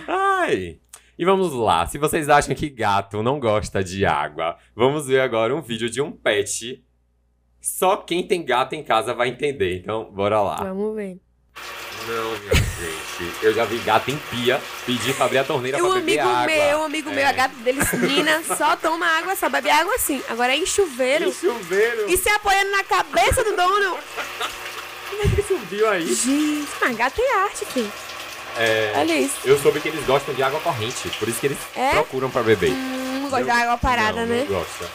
Ai. 0.08 0.78
E 1.18 1.24
vamos 1.24 1.52
lá. 1.52 1.86
Se 1.86 1.98
vocês 1.98 2.28
acham 2.28 2.54
que 2.54 2.68
gato 2.70 3.22
não 3.22 3.38
gosta 3.38 3.84
de 3.84 4.06
água, 4.06 4.56
vamos 4.74 5.06
ver 5.06 5.20
agora 5.20 5.54
um 5.54 5.60
vídeo 5.60 5.90
de 5.90 6.00
um 6.00 6.10
pet. 6.10 6.82
Só 7.60 7.96
quem 7.98 8.26
tem 8.26 8.42
gato 8.42 8.74
em 8.74 8.82
casa 8.82 9.12
vai 9.12 9.28
entender. 9.28 9.76
Então, 9.76 10.10
bora 10.10 10.40
lá. 10.40 10.56
Vamos 10.56 10.96
ver. 10.96 11.20
Não, 12.06 12.30
minha 12.38 12.54
gente. 12.54 13.32
Eu 13.42 13.54
já 13.54 13.64
vi 13.64 13.78
gato 13.78 14.10
em 14.10 14.16
pia 14.30 14.60
pedir 14.86 15.14
pra 15.14 15.26
abrir 15.26 15.38
a 15.38 15.44
torneira 15.44 15.78
E 15.78 15.82
um 15.82 15.90
pra 15.90 16.00
beber 16.00 16.18
amigo 16.20 16.34
água. 16.36 16.46
meu, 16.46 16.78
um 16.78 16.84
amigo 16.84 17.10
meu, 17.10 17.18
É. 17.20 17.26
a 17.26 17.32
gata 17.32 17.54
dele, 17.56 17.80
Nina, 18.06 18.42
só 18.56 18.74
toma 18.76 19.06
água, 19.06 19.36
só 19.36 19.48
bebe 19.48 19.70
água 19.70 19.94
assim. 19.94 20.22
Agora 20.28 20.52
é 20.52 20.56
em 20.56 20.66
chuveiro. 20.66 21.26
Em 21.28 21.32
chuveiro. 21.32 22.10
E 22.10 22.16
se 22.16 22.28
apoiando 22.30 22.70
na 22.70 22.82
cabeça 22.84 23.44
do 23.44 23.54
dono. 23.54 23.98
Como 25.10 25.22
é 25.22 25.28
que 25.36 25.42
subiu 25.42 25.88
aí? 25.88 26.06
Gente, 26.14 26.68
mas 26.80 26.96
gato 26.96 27.20
é 27.20 27.34
arte, 27.42 27.64
filho. 27.66 27.92
É, 28.56 28.92
Olha 28.96 29.16
isso. 29.18 29.36
eu 29.44 29.58
soube 29.58 29.80
que 29.80 29.88
eles 29.88 30.04
gostam 30.06 30.34
de 30.34 30.42
água 30.42 30.58
corrente. 30.60 31.08
Por 31.18 31.28
isso 31.28 31.38
que 31.38 31.46
eles 31.46 31.58
É? 31.76 31.90
procuram 31.92 32.30
pra 32.30 32.42
beber. 32.42 32.70
Hum, 32.72 33.20
não 33.22 33.30
gosta 33.30 33.44
de 33.44 33.50
água 33.50 33.76
parada, 33.78 34.20
não, 34.22 34.26
né? 34.26 34.46
Não 34.48 34.56
gosta. 34.58 34.86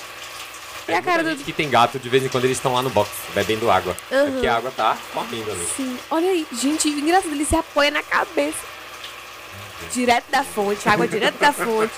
E 0.88 0.94
a 0.94 1.02
cara 1.02 1.24
do- 1.24 1.36
que 1.44 1.52
tem 1.52 1.68
gato, 1.70 1.98
de 1.98 2.08
vez 2.10 2.24
em 2.24 2.30
quando 2.30 2.44
eles 2.46 2.58
estão 2.58 2.74
lá 2.74 2.82
no 2.82 2.90
box, 2.92 3.10
bebendo 3.34 3.70
água. 3.72 3.96
É 4.12 4.16
Aham. 4.18 4.32
porque 4.34 4.48
a 4.48 4.56
água 4.58 4.72
tá 4.76 4.96
correndo 5.14 5.52
ali. 5.52 5.68
Sim. 5.76 5.98
Olha 6.12 6.30
aí, 6.30 6.46
gente, 6.54 6.88
engraçado, 6.90 7.32
ele 7.34 7.46
se 7.46 7.56
apoia 7.56 7.90
na 7.92 8.04
cabeça. 8.04 8.60
Direto 9.92 10.26
da 10.32 10.44
fonte, 10.44 10.88
água 10.88 11.08
direto 11.08 11.38
da 11.40 11.52
fonte. 11.52 11.92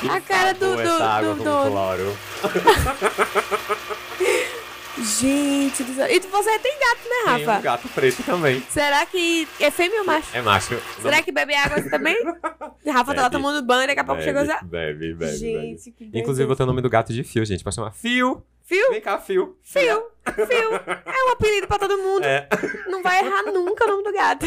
Que 0.00 0.08
A 0.08 0.20
cara 0.20 0.54
do- 0.54 0.76
sabor 0.76 0.82
do- 0.82 1.02
água 1.02 1.34
do 1.34 1.38
com 1.38 1.44
dono. 1.44 2.18
Gente 4.96 5.82
do 5.82 5.94
céu. 5.94 6.06
E 6.10 6.20
você 6.20 6.58
tem 6.58 6.78
gato, 6.78 7.08
né, 7.08 7.36
Tem 7.36 7.44
um 7.44 7.46
Rafa? 7.48 7.60
gato 7.62 7.88
preto 7.88 8.22
também. 8.22 8.62
Será 8.70 9.04
que 9.06 9.48
é 9.60 9.70
fêmea 9.70 10.00
ou 10.00 10.06
macho? 10.06 10.36
É 10.36 10.40
macho. 10.42 10.80
Será 11.02 11.20
que 11.22 11.32
bebe 11.32 11.54
água 11.54 11.78
assim 11.78 11.90
também? 11.90 12.16
Rafa 12.86 13.14
tá 13.14 13.22
lá 13.22 13.28
Bebe. 13.28 13.42
tomando 13.42 13.64
banho, 13.66 13.86
daqui 13.88 14.00
a 14.00 14.04
pouco 14.04 14.20
bebe, 14.20 14.30
chegou 14.30 14.44
já. 14.46 14.60
Bebe, 14.62 15.14
bebe, 15.14 15.36
Gente, 15.36 15.90
que 15.90 16.04
bebe. 16.04 16.18
Inclusive, 16.20 16.46
botei 16.46 16.64
o 16.64 16.66
nome 16.66 16.80
do 16.80 16.88
gato 16.88 17.12
de 17.12 17.24
Fio, 17.24 17.44
gente. 17.44 17.64
Pode 17.64 17.74
chamar 17.76 17.92
Fio. 17.92 18.42
Fio, 18.66 18.90
Vem 18.92 19.00
cá, 19.00 19.18
Fio. 19.18 19.58
fio, 19.62 19.82
fio. 20.24 20.74
É 21.04 21.28
um 21.28 21.32
apelido 21.32 21.66
pra 21.66 21.78
todo 21.78 21.98
mundo. 21.98 22.24
É. 22.24 22.48
Não 22.86 23.02
vai 23.02 23.18
errar 23.22 23.42
nunca 23.42 23.84
o 23.84 23.88
nome 23.88 24.02
do 24.04 24.10
gato. 24.12 24.46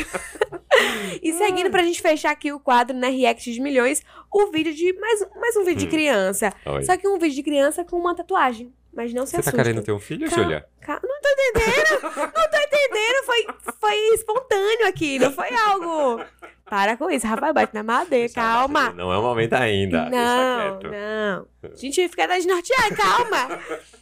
e 1.22 1.34
seguindo 1.34 1.70
pra 1.70 1.84
gente 1.84 2.02
fechar 2.02 2.32
aqui 2.32 2.52
o 2.52 2.60
quadro, 2.60 2.98
né, 2.98 3.10
React 3.10 3.52
de 3.54 3.62
Milhões, 3.62 4.02
o 4.32 4.50
vídeo 4.50 4.74
de. 4.74 4.92
Mais, 4.94 5.20
mais 5.36 5.56
um 5.58 5.64
vídeo 5.64 5.82
de 5.82 5.86
Hum. 5.86 5.90
criança. 5.90 6.52
Oi. 6.66 6.84
Só 6.84 6.98
que 6.98 7.08
um 7.08 7.20
vídeo 7.20 7.36
de 7.36 7.44
criança 7.44 7.84
com 7.84 7.96
uma 8.00 8.16
tatuagem. 8.16 8.74
Mas 8.98 9.14
não 9.14 9.28
se 9.28 9.36
Você 9.36 9.44
tá 9.44 9.52
querendo 9.56 9.84
ter 9.84 9.92
um 9.92 10.00
filho, 10.00 10.28
Calma. 10.28 10.44
Júlia? 10.44 10.66
Ca- 10.82 11.00
Não 11.04 11.22
tô 11.22 11.30
entendendo! 11.30 12.02
Não 12.16 12.50
tô 12.50 12.58
entendendo! 12.58 13.26
Foi, 13.28 13.48
foi 13.80 13.96
espontâneo 14.16 14.88
aqui, 14.88 15.20
não 15.20 15.32
foi 15.32 15.54
algo. 15.54 16.26
Para 16.66 16.98
com 16.98 17.08
isso, 17.12 17.28
rapaz, 17.28 17.54
bate 17.54 17.76
na 17.76 17.84
madeira, 17.84 18.34
calma! 18.34 18.90
Não 18.94 19.14
é 19.14 19.18
o 19.20 19.22
momento 19.22 19.54
ainda. 19.54 20.10
Não, 20.10 20.80
não. 20.80 21.48
A 21.72 21.76
gente 21.76 22.10
fica 22.10 22.28
desnorteado, 22.28 22.96
calma! 22.96 23.60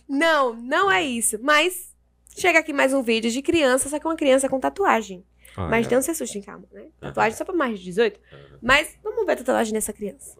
Não, 0.08 0.54
não 0.54 0.90
é 0.90 1.04
isso. 1.04 1.38
Mas 1.42 1.94
chega 2.38 2.60
aqui 2.60 2.72
mais 2.72 2.94
um 2.94 3.04
vídeo 3.04 3.30
de 3.30 3.42
criança, 3.42 3.90
só 3.90 4.00
que 4.00 4.08
uma 4.08 4.16
criança 4.16 4.48
com 4.48 4.58
tatuagem. 4.62 5.26
Mas 5.58 5.88
Olha. 5.88 5.96
não 5.98 6.02
se 6.02 6.12
assustem, 6.12 6.42
calma, 6.42 6.66
né? 6.72 6.86
Tatuagem 7.02 7.38
só 7.38 7.44
pra 7.44 7.54
mais 7.54 7.78
de 7.80 7.84
18. 7.86 8.18
Mas 8.62 8.98
vamos 9.04 9.26
ver 9.26 9.34
a 9.34 9.36
tatuagem 9.38 9.74
dessa 9.74 9.92
criança. 9.92 10.38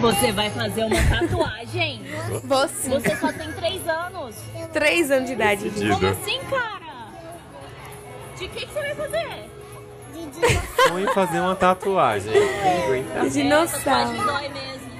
Você 0.00 0.32
vai 0.32 0.50
fazer 0.50 0.84
uma 0.84 0.96
tatuagem? 1.08 2.02
Você, 2.44 2.88
Você 2.90 3.16
só 3.16 3.32
tem 3.32 3.52
três 3.52 3.88
anos. 3.88 4.34
três 4.72 5.10
anos 5.10 5.26
de 5.26 5.32
idade. 5.32 5.70
Como 5.70 6.06
assim, 6.06 6.40
cara? 6.50 7.08
De 8.38 8.48
que, 8.48 8.66
que 8.66 8.72
você 8.72 8.80
vai 8.80 8.94
fazer? 8.94 9.50
Em 11.00 11.14
fazer 11.14 11.40
uma 11.40 11.54
tatuagem. 11.56 12.32
Aguenta? 12.32 13.20
De 13.20 13.26
É, 13.26 13.28
dinossauro. 13.30 14.16
tatuagem 14.16 14.22
dói 14.24 14.48
mesmo. 14.48 14.90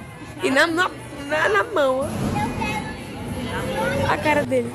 E 0.43 0.49
na, 0.51 0.67
na, 0.67 0.89
na, 1.27 1.49
na 1.49 1.63
mão. 1.63 2.01
A 4.09 4.17
cara 4.17 4.43
dele. 4.43 4.73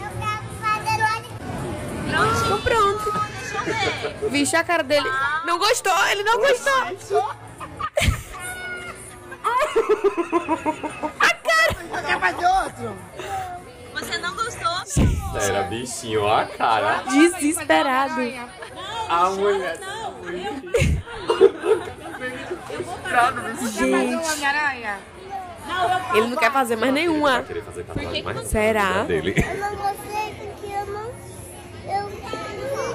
Pronto. 2.62 3.12
Deixa 3.34 3.58
eu 3.58 4.20
ver. 4.20 4.30
Vixe, 4.30 4.56
a 4.56 4.64
cara 4.64 4.82
dele. 4.82 5.08
Não 5.46 5.58
gostou, 5.58 5.92
ele 6.08 6.22
não 6.22 6.38
gostou. 6.38 7.34
Você 13.94 14.18
não 14.18 14.34
gostou? 14.34 15.40
Era 15.40 15.62
bichinho, 15.64 16.22
ó 16.22 16.36
a 16.38 16.46
cara. 16.46 17.02
Desesperado. 17.10 18.20
A 19.08 19.30
mulher. 19.30 19.78
Gente. 23.62 24.22
Ele 26.14 26.26
não 26.28 26.36
quer 26.36 26.52
fazer 26.52 26.76
mais 26.76 26.92
nenhuma. 26.92 27.44
fazer 27.44 28.46
Será? 28.46 29.06
Eu 29.08 29.22
não 29.58 29.76
eu 30.70 30.86
não. 30.86 31.10
Eu, 31.86 32.10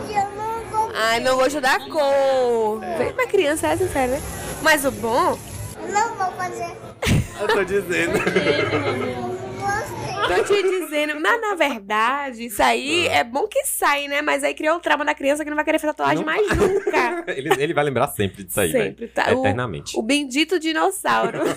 eu 0.09 0.29
não. 0.35 0.91
Ai, 0.95 1.19
não 1.19 1.35
gostou 1.35 1.61
da 1.61 1.79
cor. 1.79 2.79
Vem 2.97 3.11
uma 3.11 3.27
criança 3.27 3.67
é 3.67 3.77
sincera, 3.77 4.07
né? 4.13 4.21
Mas 4.61 4.85
o 4.85 4.91
bom, 4.91 5.37
Eu 5.79 5.87
não 5.89 6.15
vou 6.15 6.31
fazer. 6.33 6.75
Eu 7.39 7.47
tô 7.47 7.63
dizendo. 7.63 8.13
Tô 10.27 10.43
te 10.43 10.61
dizendo, 10.61 11.19
mas 11.21 11.39
na 11.41 11.55
verdade, 11.55 12.45
isso 12.47 12.61
aí 12.61 13.07
é 13.07 13.23
bom 13.23 13.47
que 13.47 13.63
sai, 13.65 14.07
né? 14.09 14.21
Mas 14.21 14.43
aí 14.43 14.53
criou 14.53 14.75
o 14.75 14.79
trauma 14.79 15.05
da 15.05 15.15
criança 15.15 15.41
que 15.43 15.49
não 15.49 15.55
vai 15.55 15.63
querer 15.63 15.79
fazer 15.79 15.93
tatuagem 15.93 16.17
Não 16.17 16.25
mais 16.25 16.45
nunca. 16.49 17.23
Ele, 17.31 17.49
ele 17.61 17.73
vai 17.73 17.83
lembrar 17.83 18.07
sempre 18.07 18.43
disso 18.43 18.59
aí, 18.59 18.71
Sempre, 18.71 19.05
velho. 19.05 19.11
tá? 19.13 19.33
O- 19.33 19.39
Eternamente. 19.39 19.97
O 19.97 20.01
bendito 20.01 20.59
dinossauro. 20.59 21.39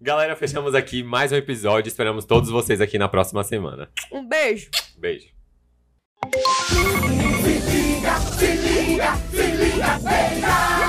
Galera, 0.00 0.36
fechamos 0.36 0.74
aqui 0.74 1.02
mais 1.02 1.32
um 1.32 1.36
episódio. 1.36 1.88
Esperamos 1.88 2.24
todos 2.24 2.50
vocês 2.50 2.80
aqui 2.80 2.98
na 2.98 3.08
próxima 3.08 3.42
semana. 3.44 3.88
Um 4.12 4.26
beijo. 4.26 4.70
Beijo. 4.98 5.26
Se 6.34 7.58
liga, 7.70 8.20
se 8.20 8.46
liga, 8.46 9.16
se 9.30 9.42
liga, 9.42 9.98
vem. 9.98 10.87